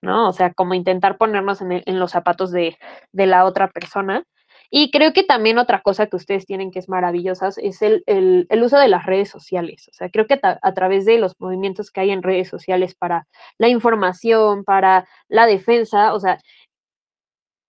¿No? 0.00 0.30
O 0.30 0.32
sea, 0.32 0.54
como 0.54 0.72
intentar 0.72 1.18
ponernos 1.18 1.60
en, 1.60 1.72
el, 1.72 1.82
los 1.86 2.12
zapatos 2.12 2.52
de, 2.52 2.78
la 3.12 3.44
otra 3.44 3.68
persona. 3.68 4.24
Y 4.70 4.90
creo 4.90 5.12
que 5.12 5.22
también 5.22 5.58
otra 5.58 5.82
cosa 5.82 6.06
que 6.06 6.16
ustedes 6.16 6.46
tienen 6.46 6.70
que 6.70 6.78
es 6.78 6.88
maravillosa 6.88 7.50
es 7.58 7.82
el, 7.82 8.02
el, 8.06 8.62
uso 8.62 8.78
de 8.78 8.88
las 8.88 9.04
redes 9.04 9.28
sociales. 9.28 9.88
O 9.90 9.92
sea, 9.92 10.08
creo 10.08 10.26
que 10.26 10.40
a 10.42 10.72
través 10.72 11.04
de 11.04 11.18
los 11.18 11.38
movimientos 11.38 11.90
que 11.90 12.00
hay 12.00 12.10
en 12.12 12.22
redes 12.22 12.48
sociales 12.48 12.94
para 12.94 13.26
la 13.58 13.68
información, 13.68 14.64
para 14.64 15.06
la 15.28 15.44
defensa, 15.44 16.14
o 16.14 16.20
sea, 16.20 16.38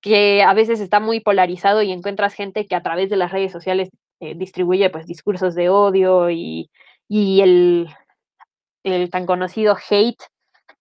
que 0.04 0.44
a 0.44 0.54
veces 0.54 0.82
está 0.82 1.00
muy 1.00 1.22
polarizado 1.22 1.82
y 1.82 1.92
encuentras 1.92 2.34
gente 2.34 2.68
que 2.68 2.76
a 2.76 2.84
través 2.84 3.10
de 3.10 3.16
las 3.16 3.32
redes 3.32 3.54
sociales 3.54 3.90
eh, 4.20 4.36
distribuye 4.36 4.90
pues 4.90 5.08
discursos 5.08 5.56
de 5.56 5.70
odio 5.70 6.30
y, 6.30 6.70
y 7.08 7.40
el, 7.42 7.88
el, 8.84 9.10
tan 9.10 9.26
conocido 9.26 9.78
hate, 9.90 10.22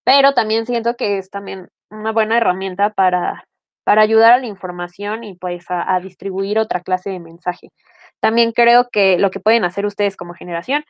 pero 0.05 0.35
también 0.35 0.67
siento 0.67 0.97
que 0.97 1.19
es 1.19 1.31
también 1.31 1.69
una 1.89 2.11
buena 2.11 2.37
herramienta 2.37 2.91
para, 2.91 3.45
para 3.85 4.03
ayudar 4.03 4.33
a 4.33 4.39
la 4.39 4.47
información 4.47 5.23
y 5.23 5.37
pues 5.37 5.71
a, 5.71 5.95
a 5.95 6.01
distribuir 6.01 6.59
otra 6.59 6.81
clase 6.81 7.11
de 7.11 7.21
mensaje. 7.21 7.69
También 8.19 8.51
creo 8.51 8.89
que 8.91 9.19
lo 9.19 9.31
que 9.31 9.39
pueden 9.39 9.65
hacer 9.65 9.87
ustedes 9.87 10.17
como 10.17 10.35
generación, 10.35 10.85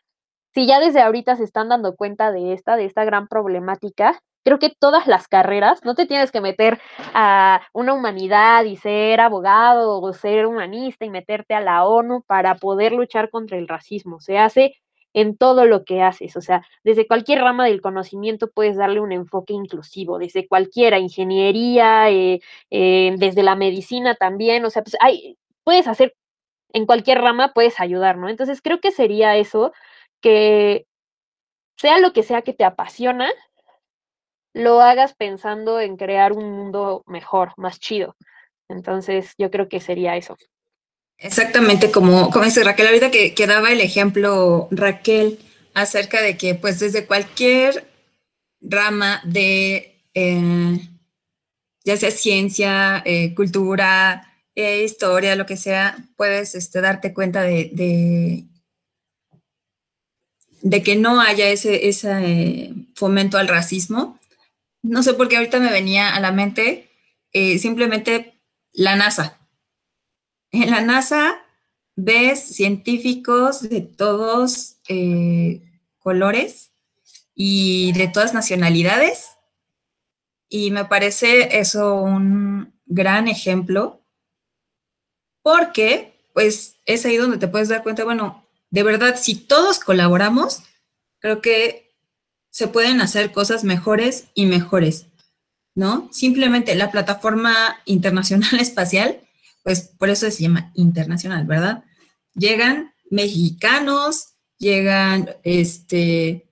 si 0.54 0.66
ya 0.66 0.80
desde 0.80 1.02
ahorita 1.02 1.36
se 1.36 1.44
están 1.44 1.68
dando 1.68 1.96
cuenta 1.96 2.32
de 2.32 2.54
esta, 2.54 2.76
de 2.76 2.86
esta 2.86 3.04
gran 3.04 3.28
problemática, 3.28 4.18
creo 4.44 4.58
que 4.58 4.70
todas 4.70 5.06
las 5.06 5.28
carreras, 5.28 5.84
no 5.84 5.94
te 5.94 6.06
tienes 6.06 6.32
que 6.32 6.40
meter 6.40 6.80
a 7.14 7.62
una 7.72 7.94
humanidad 7.94 8.64
y 8.64 8.76
ser 8.76 9.20
abogado 9.20 10.00
o 10.00 10.12
ser 10.12 10.46
humanista 10.46 11.04
y 11.04 11.10
meterte 11.10 11.54
a 11.54 11.60
la 11.60 11.84
ONU 11.84 12.22
para 12.26 12.56
poder 12.56 12.92
luchar 12.92 13.30
contra 13.30 13.58
el 13.58 13.68
racismo. 13.68 14.20
Se 14.20 14.38
hace 14.38 14.74
en 15.14 15.36
todo 15.36 15.66
lo 15.66 15.84
que 15.84 16.02
haces, 16.02 16.36
o 16.36 16.40
sea, 16.40 16.66
desde 16.84 17.06
cualquier 17.06 17.40
rama 17.40 17.66
del 17.66 17.82
conocimiento 17.82 18.50
puedes 18.50 18.76
darle 18.76 19.00
un 19.00 19.12
enfoque 19.12 19.52
inclusivo, 19.52 20.18
desde 20.18 20.48
cualquiera, 20.48 20.98
ingeniería, 20.98 22.10
eh, 22.10 22.40
eh, 22.70 23.14
desde 23.18 23.42
la 23.42 23.54
medicina 23.54 24.14
también, 24.14 24.64
o 24.64 24.70
sea, 24.70 24.82
pues 24.82 24.96
hay, 25.00 25.36
puedes 25.64 25.86
hacer 25.86 26.14
en 26.72 26.86
cualquier 26.86 27.20
rama, 27.20 27.52
puedes 27.54 27.78
ayudar, 27.80 28.16
¿no? 28.16 28.28
Entonces 28.30 28.62
creo 28.62 28.80
que 28.80 28.90
sería 28.90 29.36
eso, 29.36 29.72
que 30.22 30.86
sea 31.76 31.98
lo 31.98 32.12
que 32.12 32.22
sea 32.22 32.42
que 32.42 32.54
te 32.54 32.64
apasiona, 32.64 33.28
lo 34.54 34.80
hagas 34.80 35.14
pensando 35.14 35.80
en 35.80 35.96
crear 35.96 36.32
un 36.32 36.50
mundo 36.50 37.04
mejor, 37.06 37.52
más 37.56 37.80
chido. 37.80 38.16
Entonces, 38.68 39.34
yo 39.38 39.50
creo 39.50 39.68
que 39.68 39.80
sería 39.80 40.16
eso. 40.16 40.36
Exactamente, 41.18 41.90
como, 41.90 42.30
como 42.30 42.44
dice 42.44 42.64
Raquel, 42.64 42.88
ahorita 42.88 43.10
que, 43.10 43.34
que 43.34 43.46
daba 43.46 43.70
el 43.70 43.80
ejemplo 43.80 44.68
Raquel 44.70 45.38
acerca 45.74 46.20
de 46.20 46.36
que 46.36 46.54
pues 46.54 46.80
desde 46.80 47.06
cualquier 47.06 47.86
rama 48.60 49.20
de, 49.24 50.02
eh, 50.14 50.80
ya 51.84 51.96
sea 51.96 52.10
ciencia, 52.10 53.02
eh, 53.04 53.34
cultura, 53.34 54.32
eh, 54.54 54.82
historia, 54.84 55.36
lo 55.36 55.46
que 55.46 55.56
sea, 55.56 55.96
puedes 56.16 56.54
este, 56.54 56.80
darte 56.80 57.14
cuenta 57.14 57.42
de, 57.42 57.70
de, 57.72 58.44
de, 60.62 60.82
que 60.82 60.96
no 60.96 61.20
haya 61.20 61.48
ese, 61.48 61.88
ese 61.88 62.74
fomento 62.94 63.38
al 63.38 63.48
racismo 63.48 64.18
no 64.82 65.02
sé 65.02 65.14
por 65.14 65.28
qué 65.28 65.36
ahorita 65.36 65.60
me 65.60 65.70
venía 65.70 66.14
a 66.14 66.20
la 66.20 66.32
mente 66.32 66.90
eh, 67.32 67.58
simplemente 67.58 68.42
la 68.72 68.96
NASA. 68.96 69.38
En 70.50 70.70
la 70.70 70.82
NASA 70.82 71.42
ves 71.96 72.40
científicos 72.40 73.68
de 73.68 73.80
todos 73.80 74.76
eh, 74.88 75.62
colores 75.98 76.72
y 77.34 77.92
de 77.92 78.08
todas 78.08 78.34
nacionalidades. 78.34 79.30
Y 80.48 80.70
me 80.70 80.84
parece 80.84 81.58
eso 81.58 81.94
un 81.94 82.78
gran 82.84 83.28
ejemplo 83.28 84.04
porque 85.42 86.12
pues 86.34 86.76
es 86.86 87.04
ahí 87.04 87.16
donde 87.16 87.38
te 87.38 87.48
puedes 87.48 87.68
dar 87.68 87.82
cuenta, 87.82 88.04
bueno, 88.04 88.46
de 88.70 88.82
verdad, 88.82 89.16
si 89.20 89.34
todos 89.34 89.80
colaboramos, 89.80 90.62
creo 91.18 91.42
que 91.42 91.91
se 92.52 92.68
pueden 92.68 93.00
hacer 93.00 93.32
cosas 93.32 93.64
mejores 93.64 94.26
y 94.34 94.44
mejores, 94.44 95.06
¿no? 95.74 96.08
Simplemente 96.12 96.74
la 96.74 96.90
plataforma 96.90 97.54
internacional 97.86 98.54
espacial, 98.60 99.20
pues 99.64 99.80
por 99.98 100.10
eso 100.10 100.30
se 100.30 100.42
llama 100.42 100.70
internacional, 100.74 101.46
¿verdad? 101.46 101.82
Llegan 102.34 102.92
mexicanos, 103.10 104.34
llegan 104.58 105.30
este, 105.44 106.46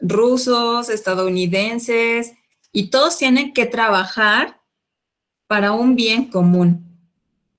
rusos, 0.00 0.90
estadounidenses, 0.90 2.32
y 2.72 2.90
todos 2.90 3.16
tienen 3.16 3.52
que 3.52 3.66
trabajar 3.66 4.60
para 5.46 5.72
un 5.72 5.96
bien 5.96 6.26
común. 6.26 6.86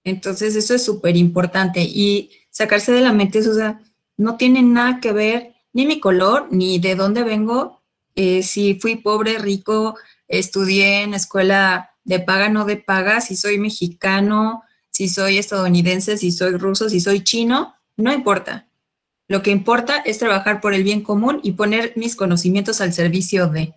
Entonces, 0.04 0.56
eso 0.56 0.76
es 0.76 0.84
súper 0.84 1.16
importante 1.16 1.82
y 1.84 2.32
sacarse 2.50 2.92
de 2.92 3.02
la 3.02 3.14
mente 3.14 3.40
o 3.40 3.54
sea, 3.54 3.82
no 4.18 4.36
tiene 4.36 4.62
nada 4.62 5.00
que 5.00 5.14
ver 5.14 5.51
ni 5.74 5.86
mi 5.86 6.00
color, 6.00 6.48
ni 6.52 6.80
de 6.80 6.96
dónde 6.96 7.24
vengo, 7.24 7.82
eh, 8.16 8.44
si 8.44 8.76
fui 8.76 8.98
pobre, 8.98 9.38
rico, 9.38 9.96
estudié 10.28 11.04
en 11.04 11.14
escuela 11.14 11.92
de 12.04 12.20
paga, 12.20 12.50
no 12.50 12.66
de 12.66 12.78
paga, 12.78 13.22
si 13.22 13.36
soy 13.36 13.58
mexicano, 13.58 14.64
si 14.90 15.08
soy 15.08 15.38
estadounidense, 15.38 16.18
si 16.18 16.32
soy 16.32 16.58
ruso, 16.58 16.90
si 16.90 17.00
soy 17.00 17.24
chino, 17.24 17.76
no 17.96 18.12
importa. 18.12 18.68
Lo 19.28 19.42
que 19.42 19.52
importa 19.52 19.98
es 19.98 20.20
trabajar 20.20 20.60
por 20.60 20.74
el 20.74 20.84
bien 20.84 21.02
común 21.02 21.40
y 21.42 21.54
poner 21.54 21.94
mis 21.96 22.16
conocimientos 22.16 22.82
al 22.82 22.92
servicio 22.92 23.48
de. 23.48 23.76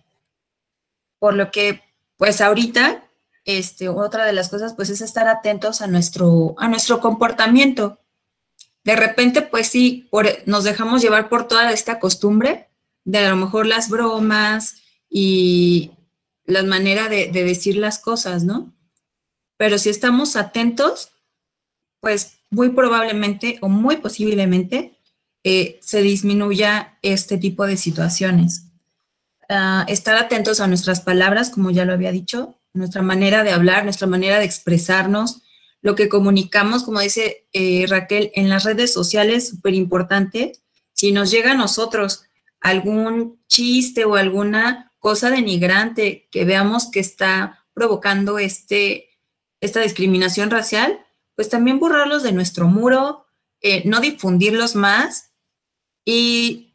Por 1.17 1.35
lo 1.35 1.49
que, 1.49 1.81
pues 2.17 2.41
ahorita, 2.41 3.05
este, 3.45 3.87
otra 3.87 4.25
de 4.25 4.33
las 4.33 4.49
cosas, 4.49 4.73
pues 4.73 4.89
es 4.89 4.99
estar 4.99 5.29
atentos 5.29 5.81
a 5.81 5.87
nuestro, 5.87 6.55
a 6.57 6.67
nuestro 6.67 6.99
comportamiento 6.99 7.99
de 8.85 8.95
repente, 8.95 9.41
pues 9.41 9.67
sí, 9.67 10.09
nos 10.45 10.63
dejamos 10.63 11.01
llevar 11.01 11.27
por 11.27 11.47
toda 11.47 11.71
esta 11.71 11.99
costumbre 11.99 12.69
de 13.03 13.19
a 13.19 13.29
lo 13.29 13.35
mejor 13.35 13.65
las 13.65 13.89
bromas 13.89 14.75
y 15.09 15.91
la 16.45 16.63
manera 16.63 17.09
de, 17.09 17.27
de 17.27 17.43
decir 17.43 17.75
las 17.75 17.99
cosas, 17.99 18.43
¿no? 18.43 18.73
Pero 19.57 19.77
si 19.77 19.89
estamos 19.89 20.35
atentos, 20.35 21.11
pues 21.99 22.37
muy 22.49 22.69
probablemente 22.69 23.57
o 23.61 23.69
muy 23.69 23.97
posiblemente 23.97 24.95
eh, 25.43 25.79
se 25.81 26.01
disminuya 26.01 26.97
este 27.01 27.37
tipo 27.37 27.67
de 27.67 27.77
situaciones. 27.77 28.67
Uh, 29.47 29.85
estar 29.87 30.15
atentos 30.15 30.59
a 30.59 30.67
nuestras 30.67 31.01
palabras, 31.01 31.51
como 31.51 31.69
ya 31.69 31.85
lo 31.85 31.93
había 31.93 32.11
dicho, 32.11 32.59
nuestra 32.73 33.03
manera 33.03 33.43
de 33.43 33.51
hablar, 33.51 33.83
nuestra 33.83 34.07
manera 34.07 34.39
de 34.39 34.45
expresarnos, 34.45 35.43
lo 35.85 35.93
que 35.93 36.09
comunicamos, 36.09 36.81
como 36.81 36.99
dice 36.99 37.45
eh, 37.53 37.85
Raquel, 37.87 38.31
en 38.33 38.49
las 38.49 38.63
redes 38.63 38.91
sociales, 38.91 39.49
súper 39.49 39.75
importante. 39.75 40.53
Si 40.93 41.11
nos 41.11 41.29
llega 41.29 41.51
a 41.51 41.55
nosotros 41.55 42.23
algún 42.59 43.39
chiste 43.47 44.03
o 44.03 44.15
alguna 44.15 44.91
cosa 44.97 45.29
denigrante 45.29 46.27
que 46.31 46.43
veamos 46.43 46.89
que 46.89 46.99
está 46.99 47.63
provocando 47.75 48.39
este, 48.39 49.09
esta 49.61 49.79
discriminación 49.81 50.49
racial, 50.49 51.05
pues 51.35 51.49
también 51.49 51.79
borrarlos 51.79 52.23
de 52.23 52.31
nuestro 52.31 52.67
muro, 52.67 53.27
eh, 53.61 53.83
no 53.85 53.99
difundirlos 53.99 54.73
más 54.73 55.33
y, 56.03 56.73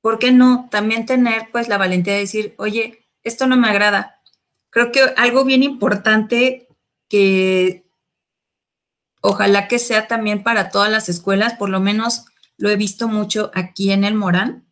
¿por 0.00 0.18
qué 0.18 0.32
no? 0.32 0.66
También 0.70 1.04
tener 1.04 1.48
pues 1.52 1.68
la 1.68 1.76
valentía 1.76 2.14
de 2.14 2.20
decir, 2.20 2.54
oye, 2.56 3.06
esto 3.22 3.46
no 3.46 3.58
me 3.58 3.68
agrada. 3.68 4.22
Creo 4.70 4.92
que 4.92 5.02
algo 5.18 5.44
bien 5.44 5.62
importante 5.62 6.68
que 7.06 7.89
ojalá 9.20 9.68
que 9.68 9.78
sea 9.78 10.08
también 10.08 10.42
para 10.42 10.70
todas 10.70 10.90
las 10.90 11.08
escuelas, 11.08 11.54
por 11.54 11.68
lo 11.68 11.80
menos 11.80 12.24
lo 12.56 12.70
he 12.70 12.76
visto 12.76 13.08
mucho 13.08 13.50
aquí 13.54 13.90
en 13.90 14.04
el 14.04 14.14
Morán, 14.14 14.68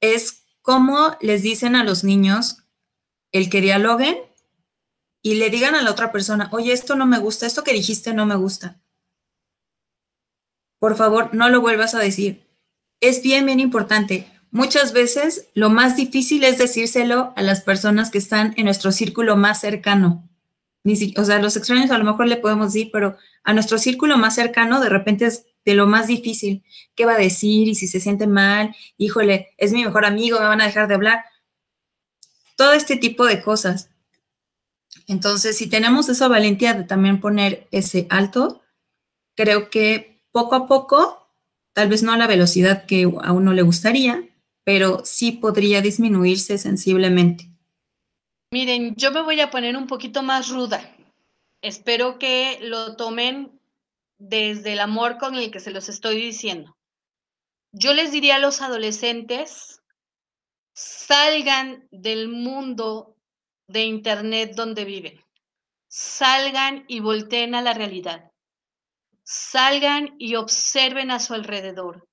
es 0.00 0.44
cómo 0.62 1.16
les 1.20 1.42
dicen 1.42 1.76
a 1.76 1.84
los 1.84 2.04
niños 2.04 2.64
el 3.32 3.48
que 3.50 3.60
dialoguen 3.60 4.16
y 5.22 5.34
le 5.34 5.50
digan 5.50 5.74
a 5.74 5.82
la 5.82 5.90
otra 5.90 6.12
persona, 6.12 6.48
oye, 6.52 6.72
esto 6.72 6.96
no 6.96 7.06
me 7.06 7.18
gusta, 7.18 7.46
esto 7.46 7.62
que 7.62 7.72
dijiste 7.72 8.14
no 8.14 8.26
me 8.26 8.36
gusta. 8.36 8.80
Por 10.78 10.96
favor, 10.96 11.34
no 11.34 11.50
lo 11.50 11.60
vuelvas 11.60 11.94
a 11.94 11.98
decir. 11.98 12.48
Es 13.00 13.22
bien, 13.22 13.44
bien 13.44 13.60
importante. 13.60 14.26
Muchas 14.50 14.92
veces 14.92 15.48
lo 15.54 15.68
más 15.70 15.96
difícil 15.96 16.42
es 16.42 16.58
decírselo 16.58 17.34
a 17.36 17.42
las 17.42 17.60
personas 17.60 18.10
que 18.10 18.18
están 18.18 18.54
en 18.56 18.64
nuestro 18.64 18.90
círculo 18.90 19.36
más 19.36 19.60
cercano. 19.60 20.29
Ni 20.82 21.14
o 21.16 21.24
sea, 21.24 21.38
los 21.40 21.56
extraños 21.56 21.90
a 21.90 21.98
lo 21.98 22.04
mejor 22.04 22.26
le 22.26 22.36
podemos 22.36 22.72
decir, 22.72 22.90
pero 22.92 23.16
a 23.44 23.52
nuestro 23.52 23.78
círculo 23.78 24.16
más 24.16 24.34
cercano 24.34 24.80
de 24.80 24.88
repente 24.88 25.26
es 25.26 25.46
de 25.64 25.74
lo 25.74 25.86
más 25.86 26.06
difícil. 26.06 26.64
¿Qué 26.94 27.04
va 27.04 27.14
a 27.14 27.18
decir? 27.18 27.68
Y 27.68 27.74
si 27.74 27.86
se 27.86 28.00
siente 28.00 28.26
mal, 28.26 28.74
híjole, 28.96 29.48
es 29.58 29.72
mi 29.72 29.84
mejor 29.84 30.04
amigo, 30.04 30.38
me 30.38 30.46
van 30.46 30.60
a 30.60 30.66
dejar 30.66 30.88
de 30.88 30.94
hablar. 30.94 31.24
Todo 32.56 32.72
este 32.72 32.96
tipo 32.96 33.24
de 33.26 33.42
cosas. 33.42 33.90
Entonces, 35.06 35.56
si 35.58 35.68
tenemos 35.68 36.08
esa 36.08 36.28
valentía 36.28 36.74
de 36.74 36.84
también 36.84 37.20
poner 37.20 37.68
ese 37.70 38.06
alto, 38.10 38.62
creo 39.36 39.70
que 39.70 40.22
poco 40.32 40.54
a 40.54 40.66
poco, 40.66 41.28
tal 41.72 41.88
vez 41.88 42.02
no 42.02 42.12
a 42.12 42.16
la 42.16 42.26
velocidad 42.26 42.86
que 42.86 43.10
a 43.22 43.32
uno 43.32 43.52
le 43.52 43.62
gustaría, 43.62 44.28
pero 44.64 45.02
sí 45.04 45.32
podría 45.32 45.80
disminuirse 45.82 46.58
sensiblemente. 46.58 47.49
Miren, 48.52 48.96
yo 48.96 49.12
me 49.12 49.22
voy 49.22 49.40
a 49.40 49.48
poner 49.48 49.76
un 49.76 49.86
poquito 49.86 50.24
más 50.24 50.48
ruda. 50.48 50.82
Espero 51.62 52.18
que 52.18 52.58
lo 52.62 52.96
tomen 52.96 53.60
desde 54.18 54.72
el 54.72 54.80
amor 54.80 55.18
con 55.18 55.36
el 55.36 55.52
que 55.52 55.60
se 55.60 55.70
los 55.70 55.88
estoy 55.88 56.16
diciendo. 56.20 56.76
Yo 57.70 57.94
les 57.94 58.10
diría 58.10 58.36
a 58.36 58.38
los 58.40 58.60
adolescentes, 58.60 59.80
salgan 60.74 61.86
del 61.92 62.26
mundo 62.26 63.14
de 63.68 63.84
Internet 63.84 64.54
donde 64.56 64.84
viven. 64.84 65.24
Salgan 65.86 66.84
y 66.88 66.98
volteen 66.98 67.54
a 67.54 67.62
la 67.62 67.72
realidad. 67.72 68.32
Salgan 69.22 70.16
y 70.18 70.34
observen 70.34 71.12
a 71.12 71.20
su 71.20 71.34
alrededor. 71.34 72.08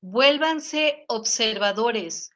Vuélvanse 0.00 1.04
observadores. 1.06 2.30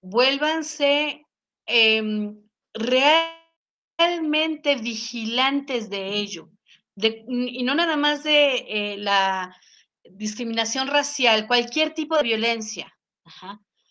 Vuélvanse 0.00 1.26
em, 1.66 2.43
realmente 2.74 4.76
vigilantes 4.76 5.88
de 5.88 6.16
ello 6.16 6.50
y 6.96 7.62
no 7.62 7.74
nada 7.74 7.96
más 7.96 8.22
de 8.22 8.56
eh, 8.68 8.96
la 8.98 9.56
discriminación 10.04 10.88
racial, 10.88 11.46
cualquier 11.46 11.94
tipo 11.94 12.16
de 12.16 12.22
violencia. 12.22 12.92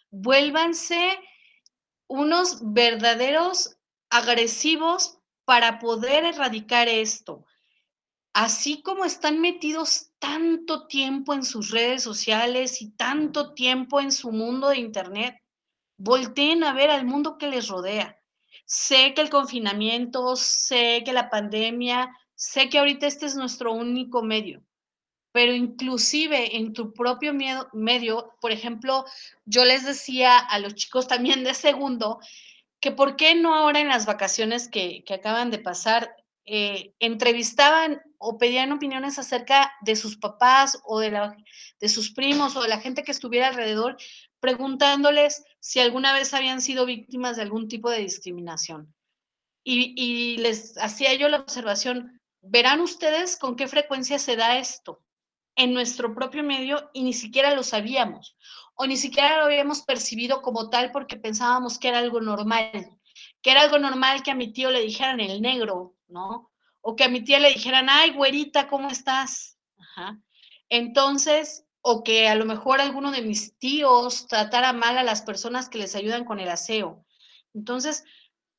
Vuélvanse 0.09 1.19
unos 2.07 2.59
verdaderos 2.61 3.77
agresivos 4.09 5.19
para 5.45 5.79
poder 5.79 6.23
erradicar 6.23 6.87
esto. 6.87 7.45
Así 8.33 8.81
como 8.81 9.05
están 9.05 9.41
metidos 9.41 10.11
tanto 10.19 10.87
tiempo 10.87 11.33
en 11.33 11.43
sus 11.43 11.71
redes 11.71 12.03
sociales 12.03 12.81
y 12.81 12.91
tanto 12.91 13.53
tiempo 13.53 13.99
en 13.99 14.11
su 14.11 14.31
mundo 14.31 14.69
de 14.69 14.77
Internet, 14.77 15.35
volteen 15.97 16.63
a 16.63 16.73
ver 16.73 16.89
al 16.89 17.05
mundo 17.05 17.37
que 17.37 17.47
les 17.47 17.67
rodea. 17.67 18.17
Sé 18.65 19.13
que 19.13 19.21
el 19.21 19.29
confinamiento, 19.29 20.35
sé 20.35 21.03
que 21.05 21.13
la 21.13 21.29
pandemia 21.29 22.11
sé 22.43 22.69
que 22.69 22.79
ahorita 22.79 23.07
este 23.07 23.25
es 23.25 23.35
nuestro 23.35 23.71
único 23.73 24.21
medio, 24.21 24.63
pero 25.31 25.53
inclusive 25.53 26.57
en 26.57 26.73
tu 26.73 26.93
propio 26.93 27.33
medio, 27.33 28.33
por 28.41 28.51
ejemplo, 28.51 29.05
yo 29.45 29.63
les 29.63 29.85
decía 29.85 30.37
a 30.37 30.59
los 30.59 30.75
chicos 30.75 31.07
también 31.07 31.43
de 31.45 31.53
segundo, 31.53 32.19
que 32.81 32.91
por 32.91 33.15
qué 33.15 33.33
no 33.33 33.55
ahora 33.55 33.79
en 33.79 33.87
las 33.87 34.05
vacaciones 34.05 34.67
que, 34.67 35.05
acaban 35.09 35.51
de 35.51 35.59
pasar, 35.59 36.13
eh, 36.45 36.93
entrevistaban 36.99 38.01
o 38.17 38.37
pedían 38.37 38.73
opiniones 38.73 39.17
acerca 39.17 39.73
de 39.81 39.95
sus 39.95 40.17
papás 40.17 40.81
o 40.83 40.99
de, 40.99 41.11
la, 41.11 41.37
de 41.79 41.87
sus 41.87 42.11
primos 42.11 42.57
o 42.57 42.61
de 42.61 42.67
la 42.67 42.81
gente 42.81 43.03
que 43.03 43.11
estuviera 43.11 43.47
alrededor, 43.47 43.95
preguntándoles 44.43 45.45
si 45.61 45.79
alguna 45.79 46.11
vez 46.11 46.33
habían 46.33 46.61
sido 46.61 46.85
víctimas 46.85 47.37
de 47.37 47.43
algún 47.43 47.69
tipo 47.69 47.89
de 47.89 47.99
discriminación. 47.99 48.93
Y, 49.63 50.35
les 50.35 50.77
hacía 50.77 51.13
yo 51.13 51.29
la 51.29 51.37
observación, 51.37 52.19
verán 52.41 52.81
ustedes 52.81 53.37
con 53.37 53.55
qué 53.55 53.69
frecuencia 53.69 54.19
se 54.19 54.35
da 54.35 54.57
esto 54.57 55.01
en 55.55 55.73
nuestro 55.73 56.13
propio 56.13 56.43
medio 56.43 56.89
y 56.91 57.03
ni 57.03 57.13
siquiera 57.13 57.55
lo 57.55 57.63
sabíamos 57.63 58.35
o 58.75 58.85
ni 58.85 58.97
siquiera 58.97 59.37
lo 59.37 59.45
habíamos 59.45 59.83
percibido 59.83 60.41
como 60.41 60.69
tal 60.69 60.91
porque 60.91 61.15
pensábamos 61.15 61.79
que 61.79 61.87
era 61.87 61.99
algo 61.99 62.19
normal, 62.19 62.99
que 63.41 63.51
era 63.51 63.61
algo 63.61 63.79
normal 63.79 64.23
que 64.23 64.31
a 64.31 64.35
mi 64.35 64.51
tío 64.51 64.71
le 64.71 64.81
dijeran 64.81 65.21
el 65.21 65.41
negro, 65.41 65.95
¿no? 66.09 66.51
O 66.81 66.97
que 66.97 67.05
a 67.05 67.09
mi 67.09 67.23
tía 67.23 67.39
le 67.39 67.53
dijeran, 67.53 67.87
ay, 67.89 68.11
güerita, 68.11 68.67
¿cómo 68.67 68.89
estás? 68.89 69.57
Entonces, 70.67 71.65
o 71.83 72.03
que 72.03 72.27
a 72.27 72.35
lo 72.35 72.45
mejor 72.45 72.81
alguno 72.81 73.11
de 73.11 73.21
mis 73.21 73.55
tíos 73.59 74.25
tratara 74.27 74.73
mal 74.73 74.97
a 74.97 75.03
las 75.03 75.21
personas 75.21 75.69
que 75.69 75.77
les 75.77 75.95
ayudan 75.95 76.25
con 76.25 76.39
el 76.39 76.49
aseo. 76.49 77.05
Entonces, 77.53 78.03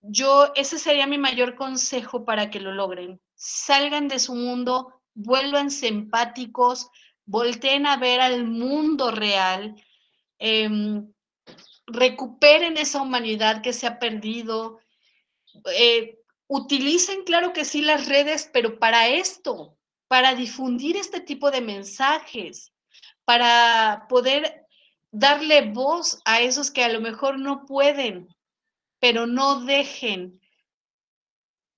yo, 0.01 0.53
ese 0.55 0.79
sería 0.79 1.09
mi 1.09 1.18
mayor 1.18 1.57
consejo 1.57 2.25
para 2.25 2.51
que 2.51 2.61
lo 2.61 2.72
logren 2.72 3.20
salgan 3.35 4.09
de 4.09 4.18
su 4.18 4.35
mundo, 4.35 5.03
vuélvanse 5.14 5.89
empáticos, 5.89 6.89
volteen 7.27 7.87
a 7.87 7.97
ver 7.97 8.20
al 8.20 8.45
mundo 8.45 9.11
real, 9.11 9.75
em, 10.39 11.12
recuperen 11.87 12.77
esa 12.77 13.03
humanidad 13.03 13.62
que 13.62 13.72
se 13.72 13.87
ha 13.87 13.99
perdido, 13.99 14.79
eh, 15.77 16.18
utilicen, 16.47 17.25
claro 17.25 17.53
que 17.53 17.64
sí, 17.64 17.83
las 17.83 18.09
redes, 18.09 18.49
pero 18.53 18.79
para 18.79 19.09
esto, 19.09 19.77
para 20.09 20.35
difundir 20.35 20.97
este 20.97 21.20
tipo 21.20 21.51
de 21.51 21.61
mensajes, 21.61 22.72
para 23.25 24.07
poder 24.09 24.66
darle 25.11 25.70
voz 25.70 26.20
a 26.25 26.41
esos 26.41 26.70
que 26.70 26.85
a 26.85 26.89
lo 26.89 27.01
mejor 27.01 27.39
no 27.39 27.66
pueden, 27.66 28.29
pero 28.99 29.27
no 29.27 29.61
dejen 29.61 30.41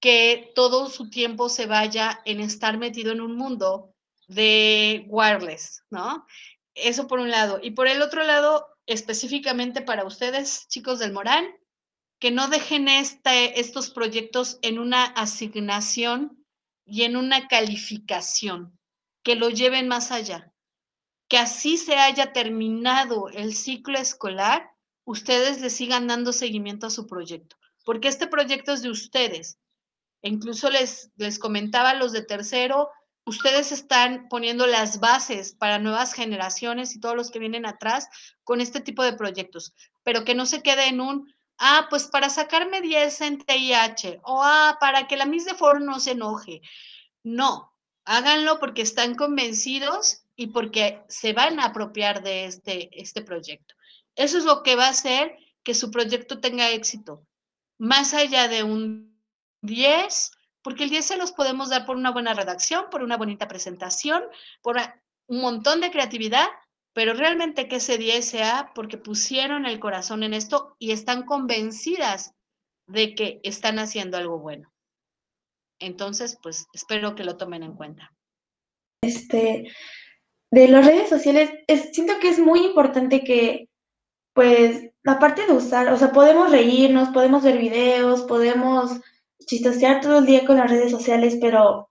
que 0.00 0.52
todo 0.54 0.88
su 0.88 1.10
tiempo 1.10 1.48
se 1.48 1.66
vaya 1.66 2.20
en 2.24 2.40
estar 2.40 2.78
metido 2.78 3.12
en 3.12 3.20
un 3.20 3.36
mundo 3.36 3.94
de 4.28 5.04
wireless, 5.08 5.82
¿no? 5.90 6.26
Eso 6.74 7.06
por 7.06 7.18
un 7.18 7.30
lado. 7.30 7.58
Y 7.62 7.72
por 7.72 7.88
el 7.88 8.02
otro 8.02 8.22
lado, 8.24 8.66
específicamente 8.86 9.82
para 9.82 10.04
ustedes, 10.04 10.66
chicos 10.68 10.98
del 10.98 11.12
Morán, 11.12 11.46
que 12.18 12.30
no 12.30 12.48
dejen 12.48 12.88
este, 12.88 13.60
estos 13.60 13.90
proyectos 13.90 14.58
en 14.62 14.78
una 14.78 15.04
asignación 15.04 16.44
y 16.84 17.02
en 17.02 17.16
una 17.16 17.48
calificación, 17.48 18.78
que 19.22 19.34
lo 19.34 19.50
lleven 19.50 19.88
más 19.88 20.12
allá. 20.12 20.52
Que 21.28 21.38
así 21.38 21.76
se 21.76 21.96
haya 21.96 22.32
terminado 22.32 23.28
el 23.28 23.54
ciclo 23.54 23.98
escolar, 23.98 24.70
ustedes 25.04 25.60
le 25.60 25.70
sigan 25.70 26.06
dando 26.06 26.32
seguimiento 26.32 26.86
a 26.86 26.90
su 26.90 27.06
proyecto, 27.06 27.56
porque 27.84 28.08
este 28.08 28.26
proyecto 28.26 28.72
es 28.72 28.82
de 28.82 28.90
ustedes. 28.90 29.58
Incluso 30.22 30.70
les, 30.70 31.10
les 31.16 31.38
comentaba 31.38 31.90
a 31.90 31.94
los 31.94 32.12
de 32.12 32.22
tercero, 32.22 32.90
ustedes 33.24 33.72
están 33.72 34.28
poniendo 34.28 34.66
las 34.66 35.00
bases 35.00 35.54
para 35.54 35.78
nuevas 35.78 36.12
generaciones 36.12 36.94
y 36.94 37.00
todos 37.00 37.16
los 37.16 37.30
que 37.30 37.38
vienen 37.38 37.66
atrás 37.66 38.08
con 38.44 38.60
este 38.60 38.80
tipo 38.80 39.02
de 39.02 39.12
proyectos, 39.12 39.74
pero 40.04 40.24
que 40.24 40.34
no 40.34 40.46
se 40.46 40.62
quede 40.62 40.88
en 40.88 41.00
un, 41.00 41.34
ah, 41.58 41.86
pues 41.90 42.06
para 42.06 42.30
sacarme 42.30 42.80
10 42.80 43.20
en 43.22 43.38
TIH 43.38 44.20
o 44.22 44.42
ah, 44.42 44.78
para 44.80 45.06
que 45.08 45.16
la 45.16 45.26
Miss 45.26 45.44
de 45.44 45.54
Foro 45.54 45.80
no 45.80 46.00
se 46.00 46.12
enoje. 46.12 46.62
No, 47.22 47.72
háganlo 48.04 48.58
porque 48.60 48.82
están 48.82 49.16
convencidos 49.16 50.25
y 50.36 50.48
porque 50.48 51.02
se 51.08 51.32
van 51.32 51.58
a 51.58 51.66
apropiar 51.66 52.22
de 52.22 52.44
este, 52.44 52.90
este 52.92 53.22
proyecto. 53.22 53.74
Eso 54.14 54.38
es 54.38 54.44
lo 54.44 54.62
que 54.62 54.76
va 54.76 54.86
a 54.86 54.90
hacer 54.90 55.36
que 55.62 55.74
su 55.74 55.90
proyecto 55.90 56.38
tenga 56.40 56.70
éxito, 56.70 57.26
más 57.78 58.14
allá 58.14 58.46
de 58.46 58.62
un 58.62 59.20
10, 59.62 60.30
porque 60.62 60.84
el 60.84 60.90
10 60.90 61.04
se 61.04 61.16
los 61.16 61.32
podemos 61.32 61.70
dar 61.70 61.86
por 61.86 61.96
una 61.96 62.12
buena 62.12 62.34
redacción, 62.34 62.86
por 62.90 63.02
una 63.02 63.16
bonita 63.16 63.48
presentación, 63.48 64.22
por 64.62 64.76
un 65.26 65.40
montón 65.40 65.80
de 65.80 65.90
creatividad, 65.90 66.46
pero 66.92 67.14
realmente 67.14 67.68
que 67.68 67.76
ese 67.76 67.98
10 67.98 68.24
sea 68.24 68.72
porque 68.74 68.96
pusieron 68.96 69.66
el 69.66 69.80
corazón 69.80 70.22
en 70.22 70.34
esto 70.34 70.76
y 70.78 70.92
están 70.92 71.24
convencidas 71.24 72.34
de 72.86 73.14
que 73.14 73.40
están 73.42 73.78
haciendo 73.78 74.16
algo 74.16 74.38
bueno. 74.38 74.72
Entonces, 75.78 76.38
pues 76.42 76.66
espero 76.72 77.14
que 77.14 77.24
lo 77.24 77.36
tomen 77.36 77.62
en 77.62 77.74
cuenta. 77.74 78.14
Este, 79.02 79.70
de 80.50 80.68
las 80.68 80.86
redes 80.86 81.08
sociales, 81.08 81.50
siento 81.92 82.14
que 82.20 82.28
es 82.28 82.38
muy 82.38 82.66
importante 82.66 83.24
que, 83.24 83.68
pues, 84.34 84.90
aparte 85.04 85.46
de 85.46 85.52
usar, 85.52 85.88
o 85.92 85.96
sea, 85.96 86.12
podemos 86.12 86.50
reírnos, 86.50 87.10
podemos 87.10 87.42
ver 87.42 87.58
videos, 87.58 88.22
podemos 88.22 89.00
chistosear 89.46 90.00
todo 90.00 90.18
el 90.18 90.26
día 90.26 90.44
con 90.46 90.56
las 90.56 90.70
redes 90.70 90.90
sociales, 90.90 91.38
pero, 91.40 91.90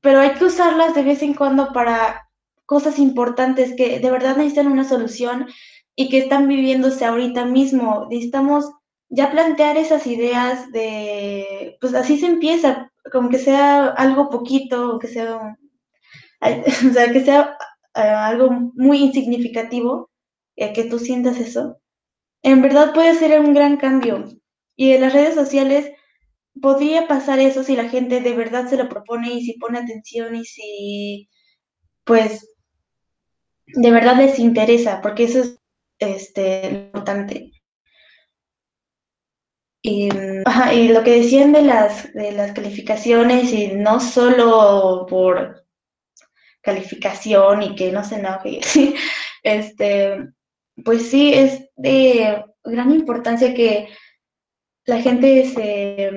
pero 0.00 0.20
hay 0.20 0.34
que 0.34 0.44
usarlas 0.44 0.94
de 0.94 1.02
vez 1.02 1.22
en 1.22 1.34
cuando 1.34 1.72
para 1.72 2.28
cosas 2.66 2.98
importantes 2.98 3.74
que 3.76 3.98
de 3.98 4.10
verdad 4.10 4.36
necesitan 4.36 4.68
una 4.68 4.84
solución 4.84 5.48
y 5.96 6.08
que 6.08 6.18
están 6.18 6.48
viviéndose 6.48 7.04
ahorita 7.04 7.44
mismo. 7.44 8.06
Necesitamos 8.10 8.70
ya 9.08 9.30
plantear 9.30 9.76
esas 9.76 10.06
ideas 10.06 10.70
de, 10.72 11.76
pues 11.80 11.94
así 11.94 12.18
se 12.18 12.26
empieza, 12.26 12.92
como 13.12 13.28
que 13.28 13.38
sea 13.38 13.88
algo 13.88 14.30
poquito, 14.30 14.98
que 14.98 15.08
sea, 15.08 15.58
o 16.90 16.92
sea, 16.92 17.12
que 17.12 17.24
sea 17.24 17.56
eh, 17.94 18.00
algo 18.00 18.50
muy 18.74 18.98
insignificativo, 18.98 20.10
eh, 20.56 20.72
que 20.72 20.84
tú 20.84 20.98
sientas 20.98 21.38
eso, 21.38 21.80
en 22.42 22.62
verdad 22.62 22.94
puede 22.94 23.14
ser 23.14 23.38
un 23.40 23.54
gran 23.54 23.76
cambio. 23.76 24.24
Y 24.76 24.92
en 24.92 25.02
las 25.02 25.12
redes 25.12 25.34
sociales 25.34 25.92
podría 26.60 27.06
pasar 27.06 27.38
eso 27.38 27.62
si 27.64 27.76
la 27.76 27.88
gente 27.88 28.20
de 28.20 28.34
verdad 28.34 28.68
se 28.68 28.76
lo 28.76 28.88
propone 28.88 29.32
y 29.32 29.44
si 29.44 29.58
pone 29.58 29.78
atención 29.78 30.34
y 30.36 30.44
si, 30.44 31.28
pues, 32.04 32.48
de 33.66 33.90
verdad 33.90 34.16
les 34.16 34.38
interesa, 34.38 35.00
porque 35.02 35.24
eso 35.24 35.40
es 35.40 35.58
este, 35.98 36.68
importante. 36.68 37.52
Y, 39.82 40.10
y, 40.72 40.88
lo 40.88 41.02
que 41.02 41.22
decían 41.22 41.52
de 41.52 41.62
las, 41.62 42.12
de 42.12 42.32
las 42.32 42.52
calificaciones 42.52 43.52
y 43.52 43.68
no 43.68 43.98
solo 44.00 45.06
por 45.08 45.59
calificación 46.62 47.62
y 47.62 47.74
que 47.74 47.92
no 47.92 48.04
se 48.04 48.16
enoje, 48.16 48.60
este, 49.42 50.28
pues 50.84 51.10
sí, 51.10 51.32
es 51.32 51.68
de 51.76 52.44
gran 52.64 52.90
importancia 52.92 53.54
que 53.54 53.88
la 54.86 55.00
gente 55.00 55.46
se, 55.46 56.10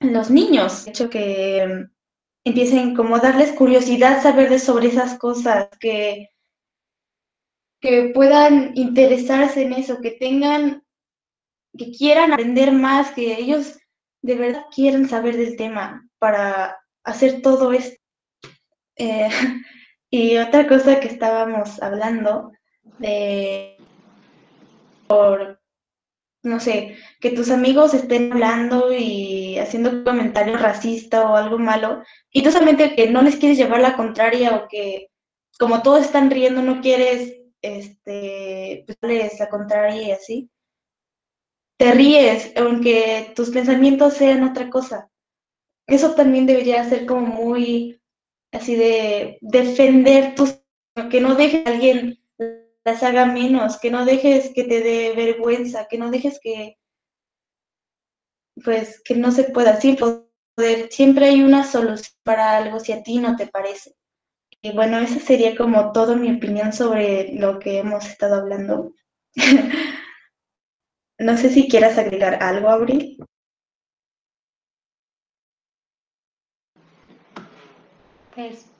los 0.00 0.30
niños, 0.30 0.84
de 0.84 0.90
hecho 0.90 1.10
que 1.10 1.88
empiecen 2.44 2.94
como 2.94 3.18
darles 3.18 3.52
curiosidad 3.52 4.22
saber 4.22 4.48
de 4.50 4.58
sobre 4.58 4.88
esas 4.88 5.18
cosas, 5.18 5.68
que, 5.80 6.30
que 7.80 8.10
puedan 8.14 8.72
interesarse 8.74 9.62
en 9.62 9.74
eso, 9.74 10.00
que 10.00 10.12
tengan, 10.12 10.82
que 11.76 11.90
quieran 11.92 12.32
aprender 12.32 12.72
más, 12.72 13.12
que 13.12 13.38
ellos 13.38 13.78
de 14.22 14.34
verdad 14.34 14.64
quieran 14.74 15.08
saber 15.08 15.36
del 15.36 15.56
tema 15.56 16.08
para 16.18 16.78
hacer 17.04 17.42
todo 17.42 17.72
esto. 17.72 17.96
Eh, 18.98 19.28
y 20.10 20.36
otra 20.38 20.66
cosa 20.68 21.00
que 21.00 21.08
estábamos 21.08 21.80
hablando 21.82 22.52
de 22.98 23.76
por 25.06 25.58
no 26.42 26.60
sé, 26.60 26.96
que 27.20 27.30
tus 27.30 27.50
amigos 27.50 27.94
estén 27.94 28.32
hablando 28.32 28.92
y 28.92 29.58
haciendo 29.58 29.90
un 29.90 30.04
comentario 30.04 30.56
racista 30.56 31.28
o 31.30 31.36
algo 31.36 31.58
malo, 31.58 32.02
y 32.32 32.42
tú 32.42 32.50
solamente 32.50 32.94
que 32.94 33.10
no 33.10 33.22
les 33.22 33.36
quieres 33.36 33.58
llevar 33.58 33.80
la 33.80 33.96
contraria 33.96 34.56
o 34.56 34.68
que 34.68 35.08
como 35.58 35.82
todos 35.82 36.02
están 36.02 36.30
riendo 36.30 36.62
no 36.62 36.80
quieres 36.80 37.34
este 37.62 38.84
pues, 38.86 39.38
la 39.38 39.48
contraria 39.48 40.02
y 40.02 40.10
así. 40.12 40.50
Te 41.76 41.92
ríes, 41.92 42.52
aunque 42.56 43.32
tus 43.36 43.50
pensamientos 43.50 44.14
sean 44.14 44.42
otra 44.44 44.68
cosa. 44.68 45.10
Eso 45.86 46.14
también 46.14 46.46
debería 46.46 46.84
ser 46.84 47.06
como 47.06 47.22
muy 47.26 47.97
así 48.52 48.76
de 48.76 49.38
defender 49.40 50.34
tus 50.34 50.60
que 51.10 51.20
no 51.20 51.34
deje 51.36 51.62
a 51.64 51.70
alguien 51.70 52.18
las 52.84 53.02
haga 53.02 53.26
menos, 53.26 53.78
que 53.78 53.90
no 53.90 54.04
dejes 54.04 54.52
que 54.54 54.64
te 54.64 54.80
dé 54.80 55.12
vergüenza, 55.14 55.86
que 55.88 55.98
no 55.98 56.10
dejes 56.10 56.40
que, 56.42 56.78
pues, 58.64 59.00
que 59.04 59.14
no 59.14 59.30
se 59.30 59.44
pueda, 59.44 59.80
siempre, 59.80 60.24
siempre 60.90 61.26
hay 61.26 61.42
una 61.42 61.64
solución 61.64 62.16
para 62.24 62.56
algo 62.56 62.80
si 62.80 62.92
a 62.92 63.02
ti 63.02 63.18
no 63.18 63.36
te 63.36 63.46
parece. 63.46 63.94
Y 64.60 64.72
bueno, 64.72 64.98
esa 64.98 65.20
sería 65.20 65.56
como 65.56 65.92
toda 65.92 66.16
mi 66.16 66.34
opinión 66.34 66.72
sobre 66.72 67.32
lo 67.34 67.58
que 67.58 67.78
hemos 67.78 68.06
estado 68.06 68.36
hablando. 68.36 68.92
no 71.18 71.36
sé 71.36 71.50
si 71.50 71.68
quieras 71.68 71.96
agregar 71.98 72.42
algo, 72.42 72.68
Abril. 72.68 73.18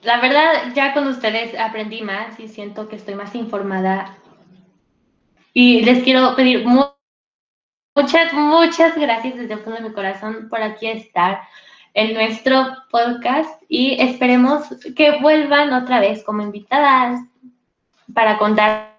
La 0.03 0.21
verdad, 0.21 0.73
ya 0.75 0.95
con 0.95 1.09
ustedes 1.09 1.59
aprendí 1.59 2.03
más 2.03 2.39
y 2.39 2.47
siento 2.47 2.89
que 2.89 2.95
estoy 2.95 3.17
más 3.17 3.35
informada. 3.35 4.17
Y 5.53 5.83
les 5.83 6.05
quiero 6.05 6.37
pedir 6.37 6.65
muchas, 6.65 8.33
muchas 8.33 8.97
gracias 8.97 9.37
desde 9.37 9.55
el 9.55 9.61
fondo 9.61 9.81
de 9.81 9.89
mi 9.89 9.95
corazón 9.95 10.49
por 10.49 10.63
aquí 10.63 10.87
estar 10.87 11.41
en 11.95 12.15
nuestro 12.15 12.69
podcast 12.93 13.61
y 13.69 14.01
esperemos 14.01 14.69
que 14.95 15.19
vuelvan 15.21 15.73
otra 15.73 15.99
vez 15.99 16.23
como 16.23 16.43
invitadas 16.43 17.21
para 18.15 18.39
contar 18.39 18.97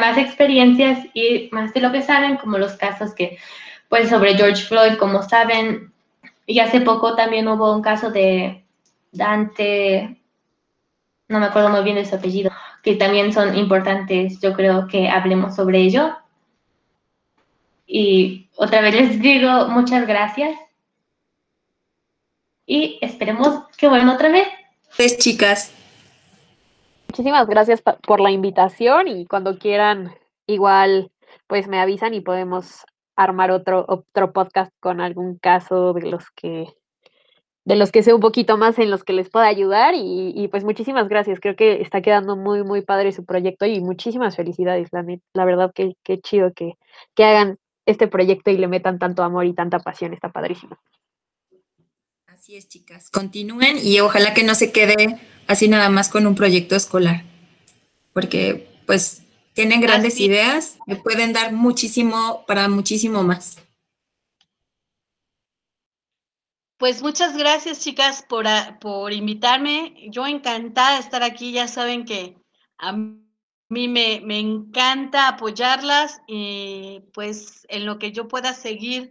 más 0.00 0.16
experiencias 0.18 1.04
y 1.14 1.48
más 1.50 1.74
de 1.74 1.80
lo 1.80 1.90
que 1.90 2.02
saben, 2.02 2.36
como 2.36 2.58
los 2.58 2.74
casos 2.74 3.12
que, 3.12 3.38
pues 3.88 4.08
sobre 4.08 4.36
George 4.36 4.62
Floyd, 4.62 4.98
como 4.98 5.24
saben, 5.24 5.92
y 6.46 6.60
hace 6.60 6.80
poco 6.80 7.16
también 7.16 7.48
hubo 7.48 7.74
un 7.74 7.82
caso 7.82 8.10
de 8.10 8.65
Dante, 9.16 10.20
no 11.28 11.40
me 11.40 11.46
acuerdo 11.46 11.70
muy 11.70 11.82
bien 11.82 11.96
de 11.96 12.04
su 12.04 12.14
apellido, 12.14 12.50
que 12.82 12.94
también 12.94 13.32
son 13.32 13.56
importantes, 13.56 14.40
yo 14.40 14.52
creo 14.52 14.86
que 14.86 15.08
hablemos 15.08 15.56
sobre 15.56 15.80
ello. 15.80 16.16
Y 17.86 18.48
otra 18.56 18.80
vez 18.80 18.94
les 18.94 19.20
digo 19.20 19.68
muchas 19.68 20.06
gracias 20.06 20.58
y 22.66 22.98
esperemos 23.00 23.64
que 23.76 23.88
vuelvan 23.88 24.10
otra 24.10 24.28
vez. 24.28 24.48
Pues 24.96 25.18
chicas. 25.18 25.72
Muchísimas 27.08 27.46
gracias 27.46 27.80
por 27.80 28.20
la 28.20 28.30
invitación 28.30 29.08
y 29.08 29.26
cuando 29.26 29.58
quieran 29.58 30.14
igual 30.46 31.10
pues 31.46 31.68
me 31.68 31.80
avisan 31.80 32.12
y 32.12 32.20
podemos 32.20 32.84
armar 33.14 33.50
otro, 33.50 33.84
otro 33.88 34.32
podcast 34.32 34.72
con 34.80 35.00
algún 35.00 35.38
caso 35.38 35.92
de 35.92 36.10
los 36.10 36.30
que 36.32 36.66
de 37.66 37.74
los 37.74 37.90
que 37.90 38.04
sé 38.04 38.14
un 38.14 38.20
poquito 38.20 38.56
más 38.56 38.78
en 38.78 38.90
los 38.90 39.02
que 39.02 39.12
les 39.12 39.28
pueda 39.28 39.46
ayudar 39.46 39.94
y, 39.96 40.48
pues 40.52 40.62
muchísimas 40.62 41.08
gracias. 41.08 41.40
Creo 41.40 41.56
que 41.56 41.82
está 41.82 42.00
quedando 42.00 42.36
muy, 42.36 42.62
muy 42.62 42.80
padre 42.80 43.10
su 43.10 43.24
proyecto 43.24 43.66
y 43.66 43.80
muchísimas 43.80 44.36
felicidades, 44.36 44.88
la, 44.92 45.04
la 45.34 45.44
verdad 45.44 45.72
que, 45.74 45.96
qué 46.04 46.20
chido 46.20 46.52
que, 46.54 46.74
que 47.16 47.24
hagan 47.24 47.58
este 47.84 48.06
proyecto 48.06 48.52
y 48.52 48.56
le 48.56 48.68
metan 48.68 49.00
tanto 49.00 49.24
amor 49.24 49.46
y 49.46 49.52
tanta 49.52 49.80
pasión, 49.80 50.14
está 50.14 50.30
padrísimo. 50.30 50.78
Así 52.28 52.56
es, 52.56 52.68
chicas. 52.68 53.10
Continúen 53.10 53.78
y 53.82 53.98
ojalá 53.98 54.32
que 54.32 54.44
no 54.44 54.54
se 54.54 54.70
quede 54.70 55.20
así 55.48 55.66
nada 55.66 55.90
más 55.90 56.08
con 56.08 56.24
un 56.28 56.36
proyecto 56.36 56.76
escolar, 56.76 57.24
porque 58.12 58.68
pues 58.86 59.22
tienen 59.54 59.80
grandes 59.80 60.20
ideas, 60.20 60.78
me 60.86 60.94
pueden 60.94 61.32
dar 61.32 61.52
muchísimo 61.52 62.44
para 62.46 62.68
muchísimo 62.68 63.24
más. 63.24 63.56
Pues 66.78 67.00
muchas 67.02 67.34
gracias, 67.38 67.80
chicas, 67.80 68.22
por, 68.28 68.46
por 68.80 69.12
invitarme. 69.12 69.94
Yo 70.10 70.26
encantada 70.26 70.94
de 70.94 71.00
estar 71.00 71.22
aquí. 71.22 71.52
Ya 71.52 71.68
saben 71.68 72.04
que 72.04 72.36
a 72.76 72.92
mí 72.92 73.88
me, 73.88 74.20
me 74.22 74.38
encanta 74.38 75.28
apoyarlas 75.28 76.20
y 76.26 77.00
pues 77.14 77.66
en 77.70 77.86
lo 77.86 77.98
que 77.98 78.12
yo 78.12 78.28
pueda 78.28 78.52
seguir 78.52 79.10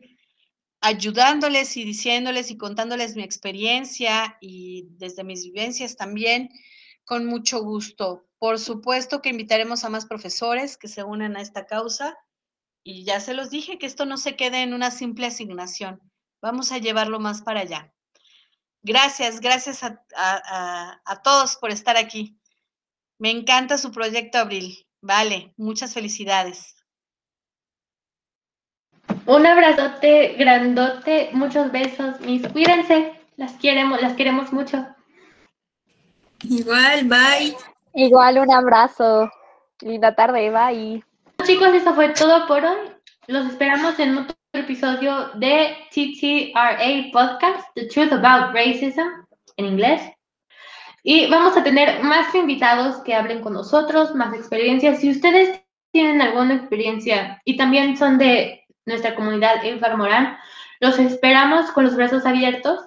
ayudándoles 0.80 1.76
y 1.78 1.84
diciéndoles 1.84 2.52
y 2.52 2.58
contándoles 2.58 3.16
mi 3.16 3.24
experiencia 3.24 4.38
y 4.42 4.86
desde 4.92 5.24
mis 5.24 5.44
vivencias 5.44 5.96
también, 5.96 6.50
con 7.04 7.26
mucho 7.26 7.64
gusto. 7.64 8.28
Por 8.38 8.60
supuesto 8.60 9.24
que 9.24 9.30
invitaremos 9.30 9.84
a 9.84 9.90
más 9.90 10.06
profesores 10.06 10.78
que 10.78 10.88
se 10.88 11.04
unan 11.04 11.36
a 11.36 11.42
esta 11.42 11.66
causa 11.66 12.16
y 12.84 13.06
ya 13.06 13.20
se 13.20 13.34
los 13.34 13.50
dije 13.50 13.80
que 13.80 13.88
esto 13.88 14.06
no 14.06 14.18
se 14.18 14.36
quede 14.36 14.62
en 14.62 14.76
una 14.76 14.92
simple 14.92 15.26
asignación 15.26 16.00
Vamos 16.46 16.72
a 16.72 16.78
llevarlo 16.78 17.20
más 17.20 17.42
para 17.42 17.62
allá. 17.62 17.92
Gracias, 18.84 19.40
gracias 19.40 19.82
a, 19.84 21.22
todos 21.24 21.56
por 21.56 21.72
estar 21.72 21.98
aquí. 21.98 22.38
Me 23.18 23.32
encanta 23.32 23.80
su 23.80 23.92
proyecto, 23.92 24.38
Abril. 24.38 24.86
Vale, 25.02 25.56
muchas 25.58 25.96
felicidades. 25.96 26.76
Un 29.26 29.48
abrazote 29.48 30.36
grandote, 30.38 31.32
muchos 31.34 31.72
besos, 31.72 32.20
mis. 32.20 32.48
Cuídense, 32.50 33.20
las 33.38 33.54
queremos, 33.54 34.00
las 34.04 34.14
queremos 34.14 34.54
mucho. 34.54 34.86
Igual, 36.44 37.06
bye. 37.06 37.58
Igual, 37.96 38.38
un 38.38 38.52
abrazo. 38.52 39.32
Linda 39.82 40.14
tarde, 40.14 40.52
bye. 40.52 41.04
Chicos, 41.44 41.74
eso 41.74 41.96
fue 41.96 42.10
todo 42.10 42.46
por 42.46 42.64
hoy. 42.64 42.92
Los 43.26 43.48
esperamos 43.48 43.98
en 43.98 44.20
otro 44.20 44.36
episodio 44.58 45.30
de 45.36 45.76
TTRA 45.92 47.12
Podcast, 47.12 47.68
The 47.76 47.88
Truth 47.88 48.14
About 48.14 48.54
Racism, 48.54 49.08
en 49.58 49.66
inglés. 49.66 50.02
Y 51.04 51.30
vamos 51.30 51.56
a 51.56 51.64
tener 51.64 52.04
más 52.04 52.34
invitados 52.34 52.98
que 53.04 53.14
hablen 53.14 53.42
con 53.42 53.54
nosotros, 53.54 54.16
más 54.16 54.34
experiencias. 54.34 55.00
Si 55.00 55.10
ustedes 55.10 55.62
tienen 55.92 56.22
alguna 56.22 56.56
experiencia 56.56 57.42
y 57.46 57.58
también 57.58 57.96
son 57.96 58.18
de 58.18 58.66
nuestra 58.86 59.16
comunidad 59.16 59.64
Infarmorán, 59.64 60.38
los 60.80 60.98
esperamos 61.00 61.72
con 61.72 61.86
los 61.86 61.96
brazos 61.96 62.26
abiertos. 62.26 62.80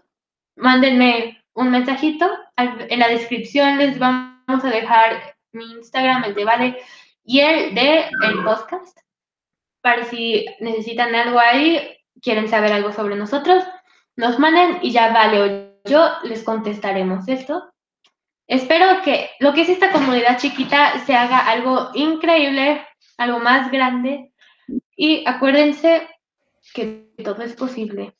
Mándenme 0.56 1.42
un 1.54 1.70
mensajito. 1.70 2.28
En 2.56 2.98
la 2.98 3.08
descripción 3.08 3.78
les 3.78 3.98
vamos 3.98 4.64
a 4.64 4.68
dejar 4.68 5.36
mi 5.52 5.70
Instagram, 5.72 6.24
el 6.24 6.34
de 6.34 6.44
Vale, 6.44 6.78
y 7.24 7.40
el 7.40 7.74
de 7.74 8.00
el 8.00 8.42
podcast. 8.44 8.98
Para 9.88 10.04
si 10.04 10.44
necesitan 10.60 11.14
algo 11.14 11.38
ahí, 11.38 11.80
quieren 12.20 12.46
saber 12.46 12.74
algo 12.74 12.92
sobre 12.92 13.16
nosotros, 13.16 13.64
nos 14.16 14.38
manden 14.38 14.80
y 14.82 14.92
ya 14.92 15.14
Vale 15.14 15.40
o 15.40 15.88
yo 15.88 16.10
les 16.24 16.44
contestaremos 16.44 17.26
esto. 17.26 17.72
Espero 18.46 19.00
que 19.02 19.30
lo 19.40 19.54
que 19.54 19.62
es 19.62 19.70
esta 19.70 19.90
comunidad 19.90 20.36
chiquita 20.36 21.02
se 21.06 21.14
haga 21.14 21.38
algo 21.38 21.88
increíble, 21.94 22.86
algo 23.16 23.38
más 23.38 23.72
grande. 23.72 24.34
Y 24.94 25.26
acuérdense 25.26 26.06
que 26.74 27.10
todo 27.24 27.42
es 27.42 27.54
posible. 27.54 28.14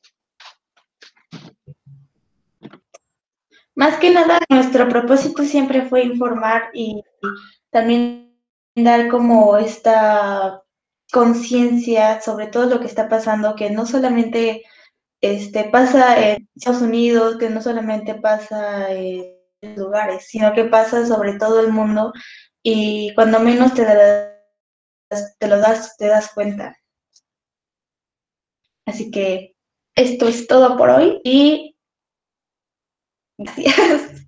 Más 3.74 3.98
que 3.98 4.08
nada, 4.08 4.38
nuestro 4.48 4.88
propósito 4.88 5.44
siempre 5.44 5.82
fue 5.82 6.04
informar 6.04 6.70
y 6.72 7.02
también 7.68 8.40
dar 8.74 9.08
como 9.08 9.58
esta 9.58 10.62
conciencia 11.12 12.20
sobre 12.20 12.46
todo 12.48 12.66
lo 12.66 12.80
que 12.80 12.86
está 12.86 13.08
pasando, 13.08 13.56
que 13.56 13.70
no 13.70 13.86
solamente 13.86 14.64
este, 15.20 15.64
pasa 15.64 16.30
en 16.30 16.48
Estados 16.54 16.82
Unidos, 16.82 17.38
que 17.38 17.50
no 17.50 17.60
solamente 17.62 18.14
pasa 18.14 18.92
en 18.92 19.34
lugares, 19.76 20.26
sino 20.28 20.52
que 20.52 20.64
pasa 20.64 21.06
sobre 21.06 21.38
todo 21.38 21.60
el 21.60 21.72
mundo 21.72 22.12
y 22.62 23.12
cuando 23.14 23.40
menos 23.40 23.74
te, 23.74 23.82
lo 25.46 25.58
das, 25.58 25.96
te 25.96 26.06
das 26.06 26.32
cuenta. 26.32 26.76
Así 28.86 29.10
que 29.10 29.54
esto 29.96 30.28
es 30.28 30.46
todo 30.46 30.76
por 30.76 30.90
hoy 30.90 31.20
y 31.24 31.76
gracias. 33.36 34.24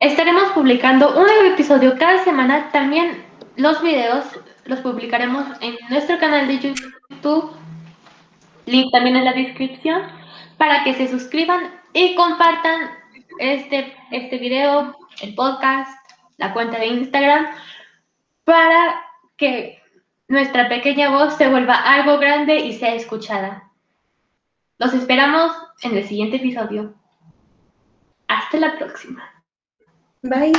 Estaremos 0.00 0.52
publicando 0.52 1.16
un 1.16 1.24
nuevo 1.24 1.54
episodio 1.54 1.96
cada 1.98 2.22
semana. 2.24 2.70
También 2.72 3.23
los 3.56 3.82
videos 3.82 4.24
los 4.64 4.80
publicaremos 4.80 5.46
en 5.60 5.76
nuestro 5.90 6.18
canal 6.18 6.48
de 6.48 6.58
YouTube. 6.58 7.52
Link 8.66 8.90
también 8.92 9.16
en 9.16 9.24
la 9.24 9.32
descripción 9.32 10.02
para 10.56 10.84
que 10.84 10.94
se 10.94 11.08
suscriban 11.08 11.74
y 11.92 12.14
compartan 12.14 12.90
este, 13.38 13.94
este 14.10 14.38
video, 14.38 14.96
el 15.20 15.34
podcast, 15.34 15.98
la 16.38 16.52
cuenta 16.52 16.78
de 16.78 16.86
Instagram, 16.86 17.46
para 18.44 19.02
que 19.36 19.82
nuestra 20.28 20.68
pequeña 20.68 21.10
voz 21.10 21.36
se 21.36 21.48
vuelva 21.48 21.74
algo 21.74 22.18
grande 22.18 22.56
y 22.56 22.72
sea 22.72 22.94
escuchada. 22.94 23.70
Los 24.78 24.94
esperamos 24.94 25.52
en 25.82 25.96
el 25.96 26.04
siguiente 26.04 26.36
episodio. 26.36 26.94
Hasta 28.26 28.58
la 28.58 28.76
próxima. 28.78 29.22
Bye. 30.22 30.52